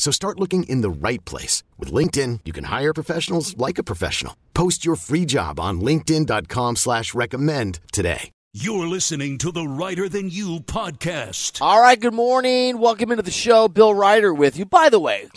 So 0.00 0.10
start 0.10 0.40
looking 0.40 0.62
in 0.62 0.80
the 0.80 0.88
right 0.88 1.22
place. 1.26 1.62
With 1.78 1.92
LinkedIn, 1.92 2.40
you 2.46 2.54
can 2.54 2.64
hire 2.64 2.94
professionals 2.94 3.54
like 3.58 3.76
a 3.76 3.82
professional. 3.84 4.34
Post 4.54 4.82
your 4.82 4.96
free 4.96 5.26
job 5.26 5.60
on 5.60 5.82
linkedin.com 5.82 6.76
slash 6.76 7.12
recommend 7.12 7.80
today. 7.92 8.30
You're 8.54 8.86
listening 8.86 9.36
to 9.38 9.52
the 9.52 9.66
Reiter 9.66 10.08
Than 10.08 10.30
You 10.30 10.60
podcast. 10.60 11.60
All 11.60 11.82
right, 11.82 12.00
good 12.00 12.14
morning. 12.14 12.78
Welcome 12.78 13.10
into 13.10 13.22
the 13.22 13.30
show. 13.30 13.68
Bill 13.68 13.94
Reiter 13.94 14.32
with 14.32 14.56
you. 14.56 14.64
By 14.64 14.88
the 14.88 14.98
way, 14.98 15.28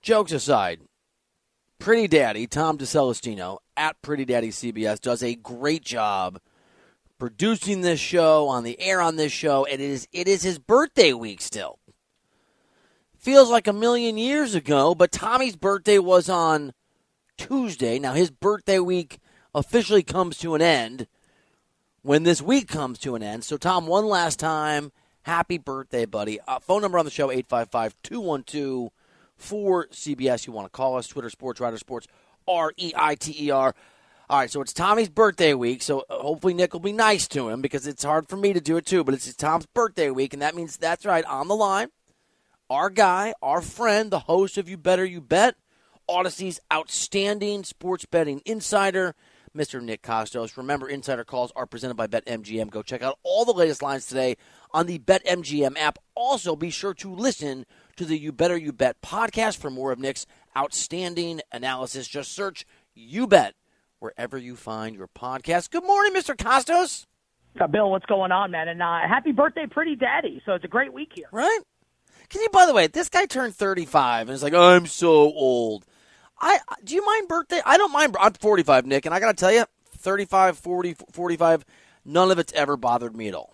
jokes 0.00 0.32
aside, 0.32 0.80
Pretty 1.78 2.08
Daddy, 2.08 2.46
Tom 2.46 2.78
DeCelestino, 2.78 3.58
at 3.76 4.00
Pretty 4.00 4.24
Daddy 4.24 4.48
CBS, 4.48 4.98
does 4.98 5.22
a 5.22 5.34
great 5.34 5.84
job 5.84 6.40
producing 7.18 7.82
this 7.82 8.00
show, 8.00 8.48
on 8.48 8.64
the 8.64 8.80
air 8.80 9.02
on 9.02 9.16
this 9.16 9.30
show. 9.30 9.66
And 9.66 9.80
it 9.80 9.90
is 9.90 10.08
it 10.10 10.26
is 10.26 10.42
his 10.42 10.58
birthday 10.58 11.12
week 11.12 11.42
still. 11.42 11.78
Feels 13.20 13.50
like 13.50 13.66
a 13.66 13.74
million 13.74 14.16
years 14.16 14.54
ago, 14.54 14.94
but 14.94 15.12
Tommy's 15.12 15.54
birthday 15.54 15.98
was 15.98 16.30
on 16.30 16.72
Tuesday. 17.36 17.98
Now 17.98 18.14
his 18.14 18.30
birthday 18.30 18.78
week 18.78 19.18
officially 19.54 20.02
comes 20.02 20.38
to 20.38 20.54
an 20.54 20.62
end 20.62 21.06
when 22.00 22.22
this 22.22 22.40
week 22.40 22.66
comes 22.66 22.98
to 23.00 23.16
an 23.16 23.22
end. 23.22 23.44
So 23.44 23.58
Tom, 23.58 23.86
one 23.86 24.06
last 24.06 24.38
time, 24.38 24.90
happy 25.24 25.58
birthday, 25.58 26.06
buddy. 26.06 26.40
Uh, 26.48 26.60
phone 26.60 26.80
number 26.80 26.98
on 26.98 27.04
the 27.04 27.10
show 27.10 27.28
855-212 27.28 28.88
for 29.36 29.86
CBS. 29.88 30.46
You 30.46 30.54
want 30.54 30.72
to 30.72 30.74
call 30.74 30.96
us 30.96 31.06
Twitter 31.06 31.28
Sports 31.28 31.60
Reiter 31.60 31.76
Sports 31.76 32.06
R 32.48 32.72
E 32.78 32.94
I 32.96 33.16
T 33.16 33.36
E 33.38 33.50
R. 33.50 33.74
All 34.30 34.38
right, 34.38 34.50
so 34.50 34.62
it's 34.62 34.72
Tommy's 34.72 35.10
birthday 35.10 35.52
week, 35.52 35.82
so 35.82 36.06
uh, 36.08 36.20
hopefully 36.20 36.54
Nick 36.54 36.72
will 36.72 36.80
be 36.80 36.92
nice 36.92 37.28
to 37.28 37.50
him 37.50 37.60
because 37.60 37.86
it's 37.86 38.02
hard 38.02 38.30
for 38.30 38.38
me 38.38 38.54
to 38.54 38.62
do 38.62 38.78
it 38.78 38.86
too, 38.86 39.04
but 39.04 39.12
it's 39.12 39.34
Tom's 39.34 39.66
birthday 39.66 40.08
week, 40.08 40.32
and 40.32 40.40
that 40.40 40.54
means 40.54 40.78
that's 40.78 41.04
right, 41.04 41.24
on 41.26 41.48
the 41.48 41.56
line 41.56 41.88
our 42.70 42.88
guy, 42.88 43.34
our 43.42 43.60
friend, 43.60 44.10
the 44.10 44.20
host 44.20 44.56
of 44.56 44.68
You 44.68 44.78
Better 44.78 45.04
You 45.04 45.20
Bet, 45.20 45.56
Audacy's 46.08 46.60
outstanding 46.72 47.64
sports 47.64 48.06
betting 48.06 48.40
insider, 48.46 49.16
Mr. 49.56 49.82
Nick 49.82 50.02
Kostos. 50.02 50.56
Remember, 50.56 50.88
insider 50.88 51.24
calls 51.24 51.52
are 51.56 51.66
presented 51.66 51.96
by 51.96 52.06
BetMGM. 52.06 52.70
Go 52.70 52.82
check 52.82 53.02
out 53.02 53.18
all 53.24 53.44
the 53.44 53.52
latest 53.52 53.82
lines 53.82 54.06
today 54.06 54.36
on 54.72 54.86
the 54.86 55.00
BetMGM 55.00 55.76
app. 55.76 55.98
Also, 56.14 56.54
be 56.54 56.70
sure 56.70 56.94
to 56.94 57.12
listen 57.12 57.66
to 57.96 58.04
the 58.04 58.16
You 58.16 58.30
Better 58.30 58.56
You 58.56 58.72
Bet 58.72 59.02
podcast 59.02 59.56
for 59.56 59.70
more 59.70 59.90
of 59.90 59.98
Nick's 59.98 60.26
outstanding 60.56 61.40
analysis. 61.50 62.06
Just 62.06 62.32
search 62.32 62.64
You 62.94 63.26
Bet 63.26 63.56
wherever 63.98 64.38
you 64.38 64.54
find 64.54 64.94
your 64.94 65.08
podcast. 65.08 65.70
Good 65.70 65.84
morning, 65.84 66.12
Mr. 66.14 66.36
Kostos. 66.36 67.06
Uh, 67.60 67.66
Bill, 67.66 67.90
what's 67.90 68.06
going 68.06 68.30
on, 68.30 68.52
man? 68.52 68.68
And 68.68 68.80
uh, 68.80 69.00
happy 69.08 69.32
birthday, 69.32 69.66
Pretty 69.68 69.96
Daddy. 69.96 70.40
So 70.46 70.52
it's 70.52 70.64
a 70.64 70.68
great 70.68 70.92
week 70.92 71.10
here. 71.14 71.26
Right? 71.32 71.58
Can 72.30 72.42
you, 72.42 72.48
by 72.50 72.64
the 72.66 72.72
way, 72.72 72.86
this 72.86 73.08
guy 73.08 73.26
turned 73.26 73.54
35 73.54 74.28
and 74.28 74.34
it's 74.34 74.42
like, 74.42 74.54
I'm 74.54 74.86
so 74.86 75.10
old. 75.12 75.84
I 76.40 76.58
Do 76.84 76.94
you 76.94 77.04
mind 77.04 77.28
birthday? 77.28 77.60
I 77.66 77.76
don't 77.76 77.92
mind. 77.92 78.16
I'm 78.18 78.32
45, 78.32 78.86
Nick, 78.86 79.04
and 79.04 79.14
I 79.14 79.20
got 79.20 79.36
to 79.36 79.38
tell 79.38 79.52
you, 79.52 79.64
35, 79.98 80.58
40, 80.58 80.96
45, 81.12 81.64
none 82.04 82.30
of 82.30 82.38
it's 82.38 82.52
ever 82.54 82.76
bothered 82.76 83.14
me 83.14 83.28
at 83.28 83.34
all. 83.34 83.52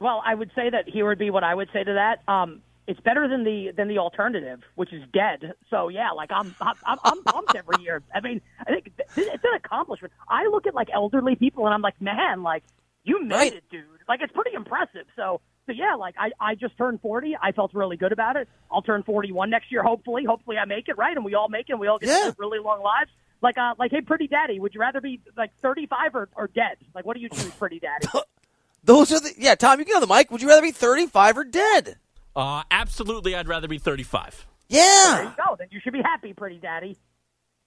Well, 0.00 0.22
I 0.26 0.34
would 0.34 0.50
say 0.54 0.68
that 0.70 0.88
here 0.88 1.06
would 1.06 1.18
be 1.18 1.30
what 1.30 1.42
I 1.44 1.54
would 1.54 1.68
say 1.72 1.82
to 1.84 1.94
that. 1.94 2.22
Um, 2.32 2.60
it's 2.86 3.00
better 3.00 3.28
than 3.28 3.44
the 3.44 3.72
than 3.76 3.88
the 3.88 3.98
alternative, 3.98 4.60
which 4.76 4.92
is 4.92 5.02
dead. 5.12 5.52
So 5.70 5.88
yeah, 5.88 6.10
like 6.12 6.30
I'm 6.32 6.54
I'm 6.60 6.98
I'm 7.04 7.22
pumped 7.24 7.54
every 7.54 7.82
year. 7.82 8.02
I 8.14 8.20
mean, 8.20 8.40
I 8.60 8.70
think 8.70 8.92
it's 9.16 9.44
an 9.44 9.54
accomplishment. 9.56 10.12
I 10.28 10.46
look 10.46 10.66
at 10.66 10.74
like 10.74 10.88
elderly 10.94 11.34
people 11.36 11.66
and 11.66 11.74
I'm 11.74 11.82
like, 11.82 12.00
man, 12.00 12.42
like 12.42 12.62
you 13.04 13.22
made 13.22 13.34
Right. 13.36 13.54
it, 13.54 13.64
dude. 13.70 13.84
Like 14.08 14.20
it's 14.22 14.32
pretty 14.32 14.54
impressive. 14.54 15.06
So 15.16 15.40
so 15.68 15.72
yeah, 15.72 15.94
like 15.94 16.16
I 16.18 16.30
I 16.40 16.54
just 16.56 16.76
turned 16.76 17.00
40. 17.00 17.36
I 17.40 17.52
felt 17.52 17.72
really 17.74 17.96
good 17.96 18.10
about 18.10 18.34
it. 18.36 18.48
I'll 18.72 18.82
turn 18.82 19.04
41 19.04 19.50
next 19.50 19.70
year, 19.70 19.82
hopefully. 19.84 20.24
Hopefully 20.24 20.56
I 20.58 20.64
make 20.64 20.88
it 20.88 20.98
right, 20.98 21.14
and 21.14 21.24
we 21.24 21.34
all 21.34 21.48
make 21.48 21.68
it. 21.68 21.72
and 21.74 21.80
We 21.80 21.86
all 21.86 21.98
get 22.00 22.08
Yeah. 22.08 22.18
to 22.20 22.24
live 22.26 22.36
really 22.38 22.58
long 22.58 22.82
lives. 22.82 23.10
Like 23.40 23.56
uh 23.58 23.74
like 23.78 23.92
hey, 23.92 24.00
pretty 24.00 24.26
daddy, 24.26 24.58
would 24.58 24.74
you 24.74 24.80
rather 24.80 25.00
be 25.00 25.20
like 25.36 25.52
35 25.62 26.14
or 26.16 26.28
or 26.34 26.48
dead? 26.48 26.78
Like 26.94 27.04
what 27.06 27.14
do 27.14 27.22
you 27.22 27.28
choose, 27.28 27.50
pretty 27.52 27.78
daddy? 27.78 28.08
Those 28.84 29.12
are 29.12 29.20
the. 29.20 29.32
Yeah, 29.36 29.54
Tom, 29.54 29.78
you 29.78 29.84
get 29.84 29.94
on 29.96 30.00
the 30.00 30.12
mic. 30.12 30.30
Would 30.30 30.40
you 30.42 30.48
rather 30.48 30.62
be 30.62 30.70
35 30.72 31.38
or 31.38 31.44
dead? 31.44 31.98
Uh, 32.34 32.62
absolutely, 32.70 33.34
I'd 33.34 33.46
rather 33.48 33.68
be 33.68 33.78
35. 33.78 34.46
There 34.70 34.80
Yeah. 34.80 35.22
you 35.30 35.34
go. 35.36 35.56
Then 35.58 35.68
you 35.70 35.80
should 35.80 35.92
be 35.92 36.00
happy, 36.02 36.32
pretty 36.32 36.58
daddy. 36.58 36.96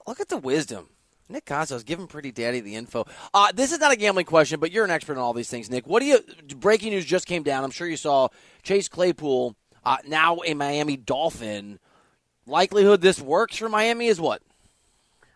Look 0.08 0.20
at 0.20 0.30
the 0.30 0.38
wisdom. 0.38 0.90
Nick 1.32 1.46
Kostos, 1.46 1.86
giving 1.86 2.08
Pretty 2.08 2.32
Daddy 2.32 2.60
the 2.60 2.76
info. 2.76 3.06
Uh, 3.34 3.52
this 3.54 3.72
is 3.72 3.80
not 3.80 3.92
a 3.92 3.96
gambling 3.96 4.26
question, 4.26 4.60
but 4.60 4.72
you're 4.72 4.86
an 4.86 4.92
expert 4.92 5.14
on 5.14 5.20
all 5.20 5.34
these 5.34 5.50
things, 5.50 5.70
Nick. 5.70 5.88
What 5.88 6.02
do 6.02 6.06
you? 6.06 6.20
Breaking 6.58 6.92
news 6.92 7.06
just 7.06 7.26
came 7.26 7.44
down. 7.44 7.64
I'm 7.64 7.72
sure 7.72 7.88
you 7.88 7.98
saw 7.98 8.30
Chase 8.64 8.88
Claypool, 8.88 9.56
uh, 9.84 9.98
now 10.08 10.40
a 10.46 10.54
Miami 10.54 10.98
Dolphin. 10.98 11.80
Likelihood 12.48 13.02
this 13.02 13.22
works 13.22 13.58
for 13.58 13.70
Miami 13.70 14.08
is 14.08 14.20
what? 14.20 14.42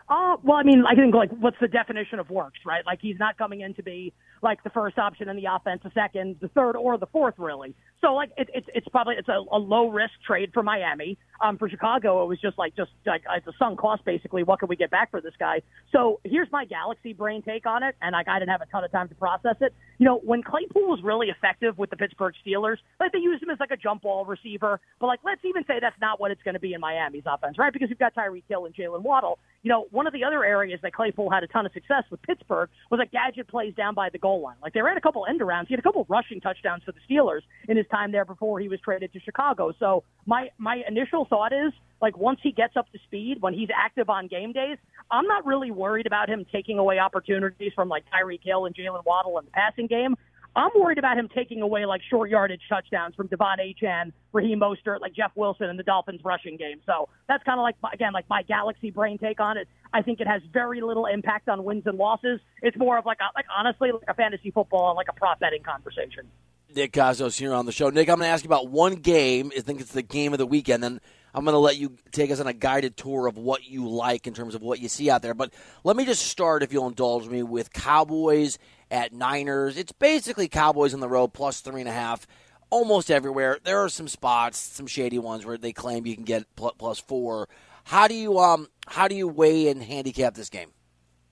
Uh, 0.08 0.38
well, 0.44 0.58
I 0.58 0.64
mean, 0.64 0.84
I 0.88 0.94
think 0.94 1.16
like, 1.16 1.32
what's 1.32 1.58
the 1.60 1.68
definition 1.68 2.20
of 2.20 2.30
works, 2.30 2.60
right? 2.66 2.86
Like, 2.86 3.00
he's 3.02 3.18
not 3.18 3.38
coming 3.38 3.62
in 3.62 3.74
to 3.76 3.84
be 3.84 4.14
like 4.42 4.64
the 4.64 4.70
first 4.70 5.00
option 5.00 5.30
in 5.30 5.36
the 5.36 5.46
offense, 5.52 5.82
the 5.84 5.92
second, 5.96 6.38
the 6.42 6.48
third, 6.50 6.76
or 6.76 6.98
the 6.98 7.08
fourth, 7.08 7.36
really. 7.38 7.74
So, 8.06 8.14
like, 8.14 8.30
it, 8.38 8.50
it's 8.54 8.68
it's 8.76 8.88
probably 8.90 9.16
it's 9.18 9.30
a, 9.30 9.42
a 9.52 9.58
low 9.58 9.90
risk 9.90 10.14
trade 10.28 10.52
for 10.54 10.62
Miami. 10.62 11.18
Um, 11.44 11.58
for 11.58 11.68
Chicago, 11.68 12.24
it 12.24 12.28
was 12.28 12.40
just 12.40 12.56
like 12.56 12.76
just 12.76 12.92
like 13.04 13.24
it's 13.36 13.48
a 13.48 13.52
sunk 13.58 13.80
cost, 13.80 14.06
basically. 14.06 14.44
What 14.44 14.60
can 14.60 14.70
we 14.70 14.76
get 14.76 14.92
back 14.92 15.10
for 15.10 15.22
this 15.22 15.34
guy? 15.40 15.64
So, 15.92 16.20
here's 16.24 16.48
my 16.52 16.66
galaxy 16.66 17.14
brain 17.14 17.42
take 17.42 17.66
on 17.66 17.82
it, 17.82 17.96
and 18.04 18.14
like 18.14 18.28
I 18.28 18.38
didn't 18.38 18.52
have 18.52 18.62
a 18.62 18.68
ton 18.68 18.84
of 18.84 18.92
time 18.92 19.10
to 19.10 19.16
process 19.16 19.56
it. 19.60 19.74
You 19.98 20.06
know, 20.06 20.20
when 20.20 20.44
Claypool 20.44 20.88
was 20.88 21.00
really 21.04 21.30
effective 21.30 21.80
with 21.80 21.90
the 21.90 21.96
Pittsburgh 21.96 22.36
Steelers, 22.46 22.78
like 23.00 23.12
they 23.12 23.18
used 23.18 23.42
him 23.42 23.50
as 23.50 23.60
like 23.60 23.72
a 23.72 23.78
jump 23.78 24.04
ball 24.04 24.24
receiver, 24.24 24.80
but 25.00 25.08
like 25.08 25.22
let's 25.26 25.44
even 25.44 25.64
say 25.66 25.80
that's 25.82 26.00
not 26.00 26.20
what 26.20 26.30
it's 26.30 26.44
going 26.44 26.54
to 26.54 26.60
be 26.60 26.74
in 26.74 26.82
Miami's 26.82 27.24
offense, 27.26 27.58
right? 27.58 27.74
Because 27.74 27.90
you've 27.90 27.98
got 27.98 28.14
Tyreek 28.14 28.44
Hill 28.48 28.66
and 28.66 28.76
Jaylen 28.76 29.02
Waddle. 29.02 29.40
You 29.64 29.70
know, 29.70 29.88
one 29.90 30.06
of 30.06 30.14
the 30.14 30.24
other 30.24 30.46
areas 30.46 30.80
that 30.84 30.94
Claypool 30.94 31.32
had 31.32 31.42
a 31.42 31.48
ton 31.48 31.66
of 31.66 31.72
success 31.74 32.04
with 32.12 32.22
Pittsburgh 32.22 32.70
was 32.92 33.00
like 33.00 33.12
gadget 33.12 33.48
plays 33.48 33.74
down 33.74 33.96
by 33.96 34.10
the 34.12 34.20
goal 34.20 34.42
line. 34.42 34.58
Like 34.62 34.74
they 34.74 34.84
ran 34.84 34.96
a 34.96 35.02
couple 35.02 35.26
end 35.28 35.42
arounds. 35.42 35.68
He 35.70 35.74
had 35.74 35.80
a 35.80 35.84
couple 35.84 36.06
rushing 36.08 36.40
touchdowns 36.40 36.84
for 36.84 36.92
the 36.92 37.00
Steelers 37.10 37.42
in 37.68 37.78
his 37.78 37.88
time 37.96 38.12
there 38.12 38.26
before 38.26 38.60
he 38.60 38.68
was 38.68 38.80
traded 38.82 39.14
to 39.14 39.20
Chicago. 39.20 39.74
So 39.80 40.04
my 40.26 40.50
my 40.58 40.82
initial 40.88 41.26
thought 41.26 41.54
is 41.54 41.72
like 42.02 42.18
once 42.18 42.40
he 42.44 42.52
gets 42.52 42.76
up 42.76 42.92
to 42.92 43.00
speed, 43.06 43.38
when 43.40 43.54
he's 43.54 43.70
active 43.76 44.10
on 44.10 44.28
game 44.28 44.52
days, 44.52 44.78
I'm 45.12 45.28
not 45.28 45.46
really 45.46 45.72
worried 45.72 46.08
about 46.08 46.30
him 46.30 46.46
taking 46.52 46.78
away 46.80 47.00
opportunities 47.00 47.72
from 47.74 47.90
like 47.90 48.04
Tyreek 48.14 48.44
Hill 48.44 48.66
and 48.66 48.76
Jaylen 48.76 49.06
Waddle 49.06 49.40
in 49.40 49.46
the 49.46 49.52
passing 49.52 49.88
game. 49.88 50.16
I'm 50.58 50.72
worried 50.74 50.98
about 50.98 51.18
him 51.18 51.28
taking 51.36 51.62
away 51.62 51.86
like 51.86 52.02
short 52.10 52.30
yardage 52.30 52.62
touchdowns 52.70 53.14
from 53.16 53.28
De'Von 53.28 53.58
Achane, 53.60 54.14
Raheem 54.32 54.62
Mostert, 54.62 55.02
like 55.02 55.14
Jeff 55.14 55.32
Wilson 55.36 55.70
in 55.70 55.76
the 55.76 55.84
Dolphins 55.84 56.22
rushing 56.24 56.56
game. 56.56 56.80
So 56.86 57.10
that's 57.28 57.44
kind 57.44 57.60
of 57.60 57.64
like 57.64 57.76
again 57.94 58.14
like 58.14 58.30
my 58.30 58.42
galaxy 58.44 58.90
brain 58.90 59.18
take 59.18 59.40
on 59.40 59.58
it. 59.58 59.68
I 59.94 60.02
think 60.02 60.22
it 60.22 60.28
has 60.28 60.42
very 60.54 60.82
little 60.82 61.08
impact 61.08 61.50
on 61.50 61.64
wins 61.64 61.84
and 61.86 61.98
losses. 61.98 62.40
It's 62.62 62.78
more 62.78 62.98
of 62.98 63.06
like 63.06 63.20
a, 63.20 63.30
like 63.36 63.46
honestly 63.56 63.92
like 63.92 64.08
a 64.08 64.14
fantasy 64.14 64.52
football 64.52 64.90
and 64.92 64.96
like 64.96 65.08
a 65.10 65.14
prop 65.14 65.40
betting 65.40 65.64
conversation. 65.64 66.28
Nick 66.74 66.94
Kostos 66.94 67.38
here 67.38 67.54
on 67.54 67.66
the 67.66 67.72
show. 67.72 67.90
Nick, 67.90 68.10
I'm 68.10 68.18
going 68.18 68.28
to 68.28 68.34
ask 68.34 68.44
you 68.44 68.50
about 68.50 68.70
one 68.70 68.96
game. 68.96 69.52
I 69.56 69.62
think 69.62 69.82
it's 69.82 69.92
the 69.92 70.02
game 70.02 70.34
of 70.34 70.40
the 70.40 70.46
weekend. 70.46 70.84
Then 70.84 71.00
I'm 71.34 71.44
going 71.44 71.54
to 71.54 71.60
let 71.60 71.78
you 71.78 71.98
take 72.12 72.32
us 72.32 72.40
on 72.40 72.48
a 72.48 72.54
guided 72.54 72.98
tour 72.98 73.28
of 73.28 73.38
what 73.38 73.66
you 73.66 73.88
like 73.88 74.28
in 74.28 74.34
terms 74.34 74.56
of 74.56 74.62
what 74.62 74.80
you 74.80 74.88
see 74.88 75.10
out 75.10 75.22
there. 75.22 75.34
But 75.34 75.54
let 75.84 75.96
me 75.96 76.06
just 76.06 76.26
start, 76.28 76.64
if 76.64 76.74
you'll 76.74 76.88
indulge 76.88 77.28
me, 77.28 77.44
with 77.44 77.74
Cowboys 77.74 78.58
at 78.90 79.14
Niners. 79.14 79.78
It's 79.78 79.92
basically 79.92 80.48
Cowboys 80.48 80.94
on 80.94 81.00
the 81.00 81.10
road 81.10 81.34
plus 81.34 81.62
three 81.62 81.82
and 81.82 81.90
a 81.90 81.94
half 81.94 82.26
almost 82.70 83.12
everywhere. 83.12 83.60
There 83.64 83.84
are 83.84 83.90
some 83.90 84.08
spots, 84.08 84.60
some 84.60 84.88
shady 84.88 85.20
ones 85.20 85.46
where 85.46 85.58
they 85.58 85.72
claim 85.72 86.06
you 86.06 86.16
can 86.16 86.26
get 86.26 86.46
plus 86.56 87.00
four. 87.00 87.48
How 87.86 88.08
do 88.08 88.16
you 88.16 88.40
um 88.40 88.68
how 88.88 89.08
do 89.08 89.16
you 89.16 89.28
weigh 89.28 89.70
and 89.70 89.82
handicap 89.82 90.34
this 90.34 90.50
game? 90.50 90.72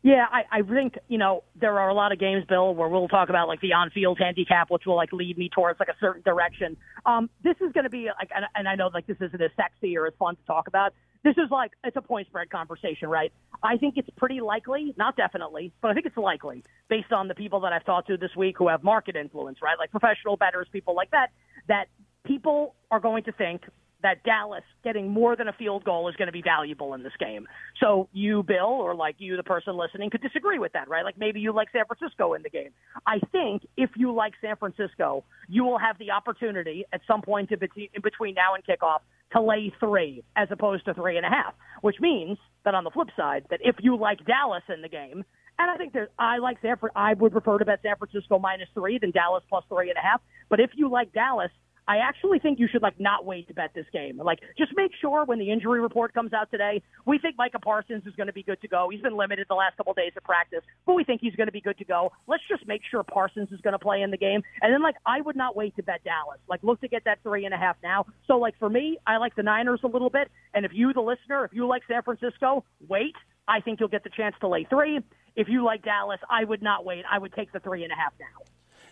Yeah, 0.04 0.26
I, 0.30 0.60
I 0.60 0.62
think 0.64 0.96
you 1.08 1.18
know 1.18 1.46
there 1.56 1.80
are 1.80 1.90
a 1.90 1.94
lot 1.94 2.12
of 2.12 2.20
games, 2.20 2.44
Bill, 2.48 2.76
where 2.76 2.90
we'll 2.90 3.08
talk 3.08 3.30
about 3.30 3.48
like 3.48 3.62
the 3.62 3.74
on-field 3.74 4.20
handicap, 4.20 4.70
which 4.70 4.86
will 4.86 4.98
like 4.98 5.14
lead 5.14 5.38
me 5.38 5.50
towards 5.50 5.80
like 5.80 5.88
a 5.88 5.96
certain 6.02 6.22
direction. 6.24 6.76
Um, 7.06 7.30
this 7.44 7.56
is 7.62 7.72
going 7.72 7.86
to 7.86 7.90
be 7.90 8.10
like, 8.20 8.30
and, 8.36 8.46
and 8.54 8.68
I 8.68 8.76
know 8.76 8.90
like 8.94 9.08
this 9.08 9.18
isn't 9.22 9.42
as 9.42 9.52
sexy 9.56 9.98
or 9.98 10.06
as 10.06 10.14
fun 10.20 10.36
to 10.36 10.46
talk 10.46 10.68
about. 10.68 10.94
This 11.24 11.36
is 11.38 11.50
like 11.50 11.72
it's 11.86 11.96
a 11.96 12.02
point 12.02 12.28
spread 12.28 12.50
conversation, 12.50 13.08
right? 13.08 13.32
I 13.64 13.78
think 13.78 13.96
it's 13.98 14.10
pretty 14.18 14.42
likely, 14.42 14.94
not 14.98 15.16
definitely, 15.16 15.72
but 15.82 15.92
I 15.92 15.94
think 15.94 16.06
it's 16.06 16.18
likely 16.18 16.66
based 16.90 17.14
on 17.14 17.30
the 17.30 17.36
people 17.36 17.62
that 17.62 17.72
I've 17.72 17.86
talked 17.86 18.08
to 18.10 18.18
this 18.18 18.36
week 18.36 18.58
who 18.58 18.68
have 18.68 18.84
market 18.84 19.16
influence, 19.16 19.60
right? 19.64 19.78
Like 19.80 19.92
professional 19.92 20.36
bettors, 20.36 20.68
people 20.74 20.96
like 20.96 21.12
that, 21.12 21.30
that 21.70 21.86
people 22.26 22.76
are 22.92 23.00
going 23.00 23.24
to 23.24 23.32
think 23.32 23.64
that 24.04 24.22
Dallas 24.24 24.64
getting 24.84 25.10
more 25.10 25.36
than 25.36 25.48
a 25.48 25.54
field 25.54 25.84
goal 25.84 26.08
is 26.10 26.16
going 26.16 26.28
to 26.28 26.34
be 26.34 26.42
valuable 26.42 26.94
in 26.94 27.04
this 27.04 27.14
game. 27.20 27.48
So 27.80 28.10
you, 28.14 28.44
Bill, 28.44 28.66
or 28.66 28.94
like 28.94 29.16
you, 29.18 29.36
the 29.38 29.44
person 29.44 29.76
listening, 29.76 30.10
could 30.10 30.22
disagree 30.22 30.60
with 30.60 30.74
that, 30.74 30.90
right? 30.90 31.04
Like 31.04 31.18
maybe 31.18 31.40
you 31.40 31.54
like 31.54 31.70
San 31.72 31.86
Francisco 31.86 32.34
in 32.34 32.44
the 32.44 32.50
game. 32.50 32.70
I 33.08 33.20
think 33.32 33.66
if 33.78 33.90
you 33.96 34.14
like 34.14 34.34
San 34.42 34.58
Francisco, 34.58 35.24
you 35.48 35.64
will 35.64 35.80
have 35.80 35.98
the 35.98 36.12
opportunity 36.12 36.86
at 36.94 37.02
some 37.08 37.22
point 37.22 37.52
in 37.52 37.60
between 38.02 38.36
now 38.36 38.54
and 38.54 38.64
kickoff 38.64 39.00
to 39.32 39.42
lay 39.42 39.74
three 39.80 40.24
as 40.36 40.50
opposed 40.52 40.86
to 40.86 40.94
three 40.94 41.18
and 41.18 41.26
a 41.26 41.30
half, 41.30 41.54
which 41.82 41.96
means 42.00 42.38
that 42.66 42.76
on 42.76 42.84
the 42.84 42.92
flip 42.92 43.10
side, 43.18 43.46
that 43.50 43.60
if 43.64 43.76
you 43.80 43.98
like 43.98 44.26
Dallas 44.26 44.64
in 44.72 44.82
the 44.82 44.90
game, 44.90 45.24
and 45.60 45.70
I 45.70 45.78
think 45.78 45.94
that 45.94 46.10
I 46.18 46.38
like 46.38 46.58
San 46.62 46.76
I 46.96 47.14
would 47.14 47.32
prefer 47.32 47.58
to 47.58 47.66
bet 47.66 47.80
San 47.84 47.96
Francisco 47.98 48.40
minus 48.40 48.68
three 48.74 48.98
than 48.98 49.12
Dallas 49.12 49.44
plus 49.50 49.64
three 49.70 49.90
and 49.90 49.98
a 49.98 50.02
half. 50.02 50.22
But 50.50 50.60
if 50.60 50.72
you 50.76 50.90
like 50.90 51.14
Dallas, 51.14 51.52
I 51.88 51.98
actually 51.98 52.40
think 52.40 52.60
you 52.60 52.68
should 52.72 52.82
like 52.82 53.00
not 53.00 53.26
wait 53.26 53.48
to 53.50 53.54
bet 53.54 53.72
this 53.74 53.86
game. 53.92 54.18
Like 54.18 54.40
just 54.58 54.72
make 54.76 54.92
sure 55.00 55.26
when 55.26 55.40
the 55.40 55.52
injury 55.52 55.82
report 55.82 56.14
comes 56.14 56.34
out 56.34 56.50
today, 56.50 56.82
we 57.06 57.18
think 57.18 57.36
Micah 57.38 57.60
Parsons 57.60 58.04
is 58.06 58.16
going 58.16 58.28
to 58.28 58.34
be 58.34 58.44
good 58.44 58.62
to 58.62 58.68
go. 58.68 58.90
He's 58.92 59.02
been 59.02 59.18
limited 59.18 59.48
the 59.50 59.56
last 59.56 59.78
couple 59.78 59.92
of 59.92 59.98
days 59.98 60.14
of 60.16 60.24
practice, 60.24 60.62
but 60.86 60.94
we 60.94 61.04
think 61.04 61.22
he's 61.22 61.36
going 61.36 61.48
to 61.48 61.54
be 61.54 61.62
good 61.62 61.78
to 61.78 61.86
go. 61.86 62.12
Let's 62.28 62.44
just 62.48 62.68
make 62.68 62.82
sure 62.90 63.04
Parsons 63.04 63.52
is 63.52 63.60
going 63.62 63.74
to 63.74 63.80
play 63.80 64.02
in 64.02 64.12
the 64.12 64.18
game. 64.18 64.42
And 64.62 64.74
then 64.74 64.82
like 64.82 64.96
I 65.06 65.22
would 65.22 65.36
not 65.36 65.56
wait 65.56 65.76
to 65.76 65.84
bet 65.84 66.04
Dallas. 66.04 66.40
Like 66.48 66.64
look 66.64 66.80
to 66.82 66.88
get 66.88 67.04
that 67.06 67.20
three 67.24 67.46
and 67.46 67.54
a 67.54 67.58
half 67.58 67.76
now. 67.84 68.06
So 68.28 68.38
like 68.38 68.58
for 68.60 68.70
me, 68.70 68.98
I 69.06 69.18
like 69.18 69.36
the 69.36 69.44
Niners 69.44 69.82
a 69.84 69.88
little 69.88 70.10
bit. 70.10 70.30
And 70.54 70.66
if 70.66 70.72
you, 70.74 70.94
the 70.94 71.02
listener, 71.02 71.46
if 71.46 71.54
you 71.54 71.68
like 71.68 71.84
San 71.88 72.02
Francisco, 72.04 72.64
wait. 72.88 73.16
I 73.46 73.60
think 73.60 73.82
you'll 73.82 73.90
get 73.90 74.06
the 74.06 74.10
chance 74.10 74.36
to 74.40 74.48
lay 74.48 74.66
three. 74.70 75.02
If 75.36 75.50
you 75.50 75.66
like 75.66 75.84
Dallas, 75.84 76.20
I 76.30 76.46
would 76.46 76.62
not 76.62 76.86
wait. 76.86 77.04
I 77.12 77.18
would 77.18 77.34
take 77.34 77.52
the 77.52 77.60
three 77.60 77.84
and 77.84 77.92
a 77.92 77.96
half 77.96 78.14
now. 78.20 78.46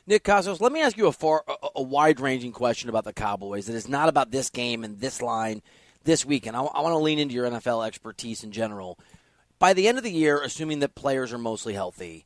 Nick 0.07 0.23
Kostos, 0.23 0.59
let 0.59 0.71
me 0.71 0.81
ask 0.81 0.97
you 0.97 1.07
a 1.07 1.11
far, 1.11 1.43
a, 1.47 1.67
a 1.77 1.81
wide-ranging 1.81 2.51
question 2.51 2.89
about 2.89 3.03
the 3.03 3.13
Cowboys. 3.13 3.69
It 3.69 3.75
is 3.75 3.87
not 3.87 4.09
about 4.09 4.31
this 4.31 4.49
game 4.49 4.83
and 4.83 4.99
this 4.99 5.21
line 5.21 5.61
this 6.03 6.25
weekend. 6.25 6.55
I, 6.55 6.61
I 6.61 6.81
want 6.81 6.93
to 6.93 6.97
lean 6.97 7.19
into 7.19 7.35
your 7.35 7.49
NFL 7.49 7.85
expertise 7.85 8.43
in 8.43 8.51
general. 8.51 8.97
By 9.59 9.73
the 9.73 9.87
end 9.87 9.99
of 9.99 10.03
the 10.03 10.11
year, 10.11 10.41
assuming 10.41 10.79
that 10.79 10.95
players 10.95 11.31
are 11.31 11.37
mostly 11.37 11.73
healthy, 11.73 12.25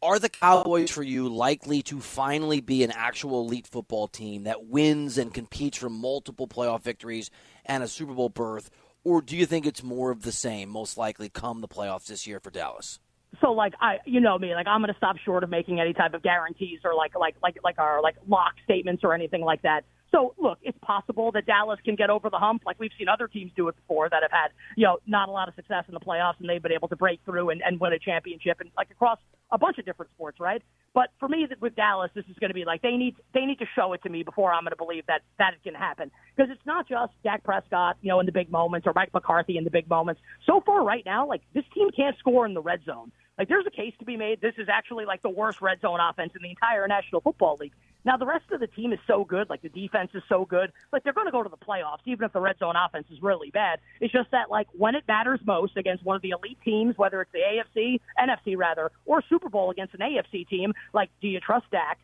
are 0.00 0.20
the 0.20 0.28
Cowboys 0.28 0.90
for 0.90 1.02
you 1.02 1.28
likely 1.28 1.82
to 1.82 2.00
finally 2.00 2.60
be 2.60 2.84
an 2.84 2.92
actual 2.92 3.40
elite 3.40 3.66
football 3.66 4.06
team 4.06 4.44
that 4.44 4.66
wins 4.66 5.18
and 5.18 5.34
competes 5.34 5.78
for 5.78 5.90
multiple 5.90 6.46
playoff 6.46 6.82
victories 6.82 7.30
and 7.66 7.82
a 7.82 7.88
Super 7.88 8.14
Bowl 8.14 8.28
berth? 8.28 8.70
Or 9.02 9.20
do 9.20 9.36
you 9.36 9.46
think 9.46 9.66
it's 9.66 9.82
more 9.82 10.10
of 10.10 10.22
the 10.22 10.32
same, 10.32 10.68
most 10.68 10.96
likely 10.96 11.28
come 11.28 11.60
the 11.60 11.68
playoffs 11.68 12.06
this 12.06 12.26
year 12.26 12.38
for 12.38 12.50
Dallas? 12.50 13.00
So 13.40 13.52
like 13.52 13.74
I 13.80 13.98
you 14.04 14.20
know 14.20 14.38
me 14.38 14.54
like 14.54 14.66
I'm 14.66 14.80
going 14.80 14.92
to 14.92 14.98
stop 14.98 15.16
short 15.24 15.44
of 15.44 15.50
making 15.50 15.80
any 15.80 15.92
type 15.92 16.14
of 16.14 16.22
guarantees 16.22 16.80
or 16.84 16.94
like 16.94 17.14
like 17.14 17.36
like 17.42 17.56
like 17.62 17.78
our 17.78 18.02
like 18.02 18.16
lock 18.28 18.54
statements 18.64 19.02
or 19.04 19.14
anything 19.14 19.42
like 19.42 19.62
that. 19.62 19.84
So 20.10 20.34
look, 20.38 20.58
it's 20.62 20.78
possible 20.82 21.30
that 21.32 21.46
Dallas 21.46 21.78
can 21.84 21.94
get 21.94 22.10
over 22.10 22.30
the 22.30 22.38
hump, 22.38 22.62
like 22.66 22.80
we've 22.80 22.90
seen 22.98 23.08
other 23.08 23.28
teams 23.28 23.52
do 23.54 23.68
it 23.68 23.76
before 23.76 24.08
that 24.08 24.22
have 24.22 24.32
had 24.32 24.48
you 24.76 24.84
know 24.84 24.98
not 25.06 25.28
a 25.28 25.32
lot 25.32 25.48
of 25.48 25.54
success 25.54 25.84
in 25.88 25.94
the 25.94 26.00
playoffs 26.00 26.34
and 26.40 26.48
they've 26.48 26.62
been 26.62 26.72
able 26.72 26.88
to 26.88 26.96
break 26.96 27.20
through 27.24 27.50
and, 27.50 27.62
and 27.64 27.78
win 27.78 27.92
a 27.92 27.98
championship 27.98 28.60
and 28.60 28.70
like 28.76 28.90
across 28.90 29.18
a 29.52 29.58
bunch 29.58 29.78
of 29.78 29.84
different 29.84 30.10
sports, 30.12 30.38
right? 30.40 30.62
But 30.92 31.10
for 31.20 31.28
me, 31.28 31.46
with 31.60 31.76
Dallas, 31.76 32.10
this 32.14 32.24
is 32.28 32.36
going 32.40 32.50
to 32.50 32.54
be 32.54 32.64
like 32.64 32.82
they 32.82 32.96
need 32.96 33.14
they 33.32 33.46
need 33.46 33.58
to 33.60 33.66
show 33.76 33.92
it 33.92 34.02
to 34.02 34.08
me 34.08 34.24
before 34.24 34.52
I'm 34.52 34.64
going 34.64 34.72
to 34.72 34.76
believe 34.76 35.06
that 35.06 35.22
that 35.38 35.54
it 35.54 35.62
can 35.62 35.74
happen 35.74 36.10
because 36.36 36.50
it's 36.50 36.66
not 36.66 36.88
just 36.88 37.12
Dak 37.22 37.44
Prescott, 37.44 37.96
you 38.02 38.08
know, 38.08 38.18
in 38.18 38.26
the 38.26 38.32
big 38.32 38.50
moments 38.50 38.86
or 38.86 38.92
Mike 38.94 39.14
McCarthy 39.14 39.56
in 39.56 39.64
the 39.64 39.70
big 39.70 39.88
moments. 39.88 40.20
So 40.46 40.60
far, 40.66 40.82
right 40.84 41.04
now, 41.06 41.28
like 41.28 41.42
this 41.54 41.64
team 41.74 41.90
can't 41.96 42.18
score 42.18 42.44
in 42.44 42.54
the 42.54 42.62
red 42.62 42.80
zone. 42.84 43.12
Like 43.38 43.48
there's 43.48 43.66
a 43.66 43.70
case 43.70 43.94
to 44.00 44.04
be 44.04 44.16
made. 44.16 44.40
This 44.40 44.54
is 44.58 44.68
actually 44.68 45.04
like 45.04 45.22
the 45.22 45.30
worst 45.30 45.60
red 45.62 45.80
zone 45.80 46.00
offense 46.00 46.32
in 46.34 46.42
the 46.42 46.50
entire 46.50 46.86
National 46.88 47.20
Football 47.20 47.56
League. 47.60 47.72
Now 48.04 48.16
the 48.16 48.26
rest 48.26 48.44
of 48.52 48.60
the 48.60 48.66
team 48.66 48.92
is 48.92 48.98
so 49.06 49.24
good, 49.24 49.50
like 49.50 49.62
the 49.62 49.68
defense 49.68 50.10
is 50.14 50.22
so 50.28 50.44
good, 50.44 50.72
like 50.92 51.04
they're 51.04 51.12
going 51.12 51.26
to 51.26 51.32
go 51.32 51.42
to 51.42 51.48
the 51.48 51.56
playoffs, 51.56 52.00
even 52.06 52.24
if 52.24 52.32
the 52.32 52.40
red 52.40 52.58
zone 52.58 52.74
offense 52.76 53.06
is 53.10 53.18
really 53.22 53.50
bad. 53.50 53.80
It's 54.00 54.12
just 54.12 54.30
that 54.32 54.50
like 54.50 54.66
when 54.72 54.94
it 54.94 55.04
matters 55.06 55.40
most 55.44 55.76
against 55.76 56.04
one 56.04 56.16
of 56.16 56.22
the 56.22 56.30
elite 56.30 56.58
teams, 56.64 56.96
whether 56.96 57.20
it's 57.20 57.32
the 57.32 57.40
AFC, 57.40 58.00
NFC 58.18 58.56
rather, 58.56 58.90
or 59.04 59.22
Super 59.28 59.48
Bowl 59.48 59.70
against 59.70 59.94
an 59.94 60.00
AFC 60.00 60.48
team, 60.48 60.72
like 60.92 61.10
do 61.20 61.28
you 61.28 61.40
trust 61.40 61.66
Dak? 61.70 61.98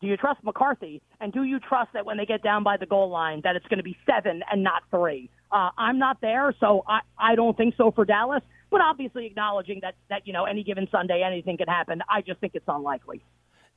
Do 0.00 0.08
you 0.08 0.16
trust 0.16 0.42
McCarthy? 0.44 1.00
And 1.20 1.32
do 1.32 1.44
you 1.44 1.58
trust 1.58 1.92
that 1.94 2.04
when 2.04 2.18
they 2.18 2.26
get 2.26 2.42
down 2.42 2.62
by 2.62 2.76
the 2.76 2.84
goal 2.84 3.08
line 3.08 3.40
that 3.44 3.56
it's 3.56 3.66
going 3.66 3.78
to 3.78 3.84
be 3.84 3.96
seven 4.04 4.42
and 4.50 4.62
not 4.62 4.82
three? 4.90 5.30
Uh, 5.50 5.70
I'm 5.78 5.98
not 5.98 6.20
there, 6.20 6.52
so 6.60 6.84
I, 6.86 7.00
I 7.18 7.36
don't 7.36 7.56
think 7.56 7.74
so 7.76 7.90
for 7.90 8.04
Dallas 8.04 8.42
but 8.74 8.80
obviously 8.80 9.24
acknowledging 9.24 9.78
that 9.82 9.94
that 10.10 10.26
you 10.26 10.32
know 10.32 10.46
any 10.46 10.64
given 10.64 10.88
Sunday 10.90 11.22
anything 11.24 11.56
can 11.56 11.68
happen. 11.68 12.02
I 12.08 12.22
just 12.22 12.40
think 12.40 12.56
it's 12.56 12.64
unlikely. 12.66 13.22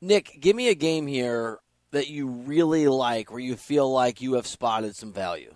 Nick, 0.01 0.38
give 0.39 0.55
me 0.55 0.69
a 0.69 0.75
game 0.75 1.07
here 1.07 1.59
that 1.91 2.07
you 2.07 2.27
really 2.27 2.88
like, 2.88 3.31
where 3.31 3.39
you 3.39 3.55
feel 3.55 3.91
like 3.91 4.21
you 4.21 4.33
have 4.33 4.45
spotted 4.45 4.95
some 4.95 5.13
value. 5.13 5.53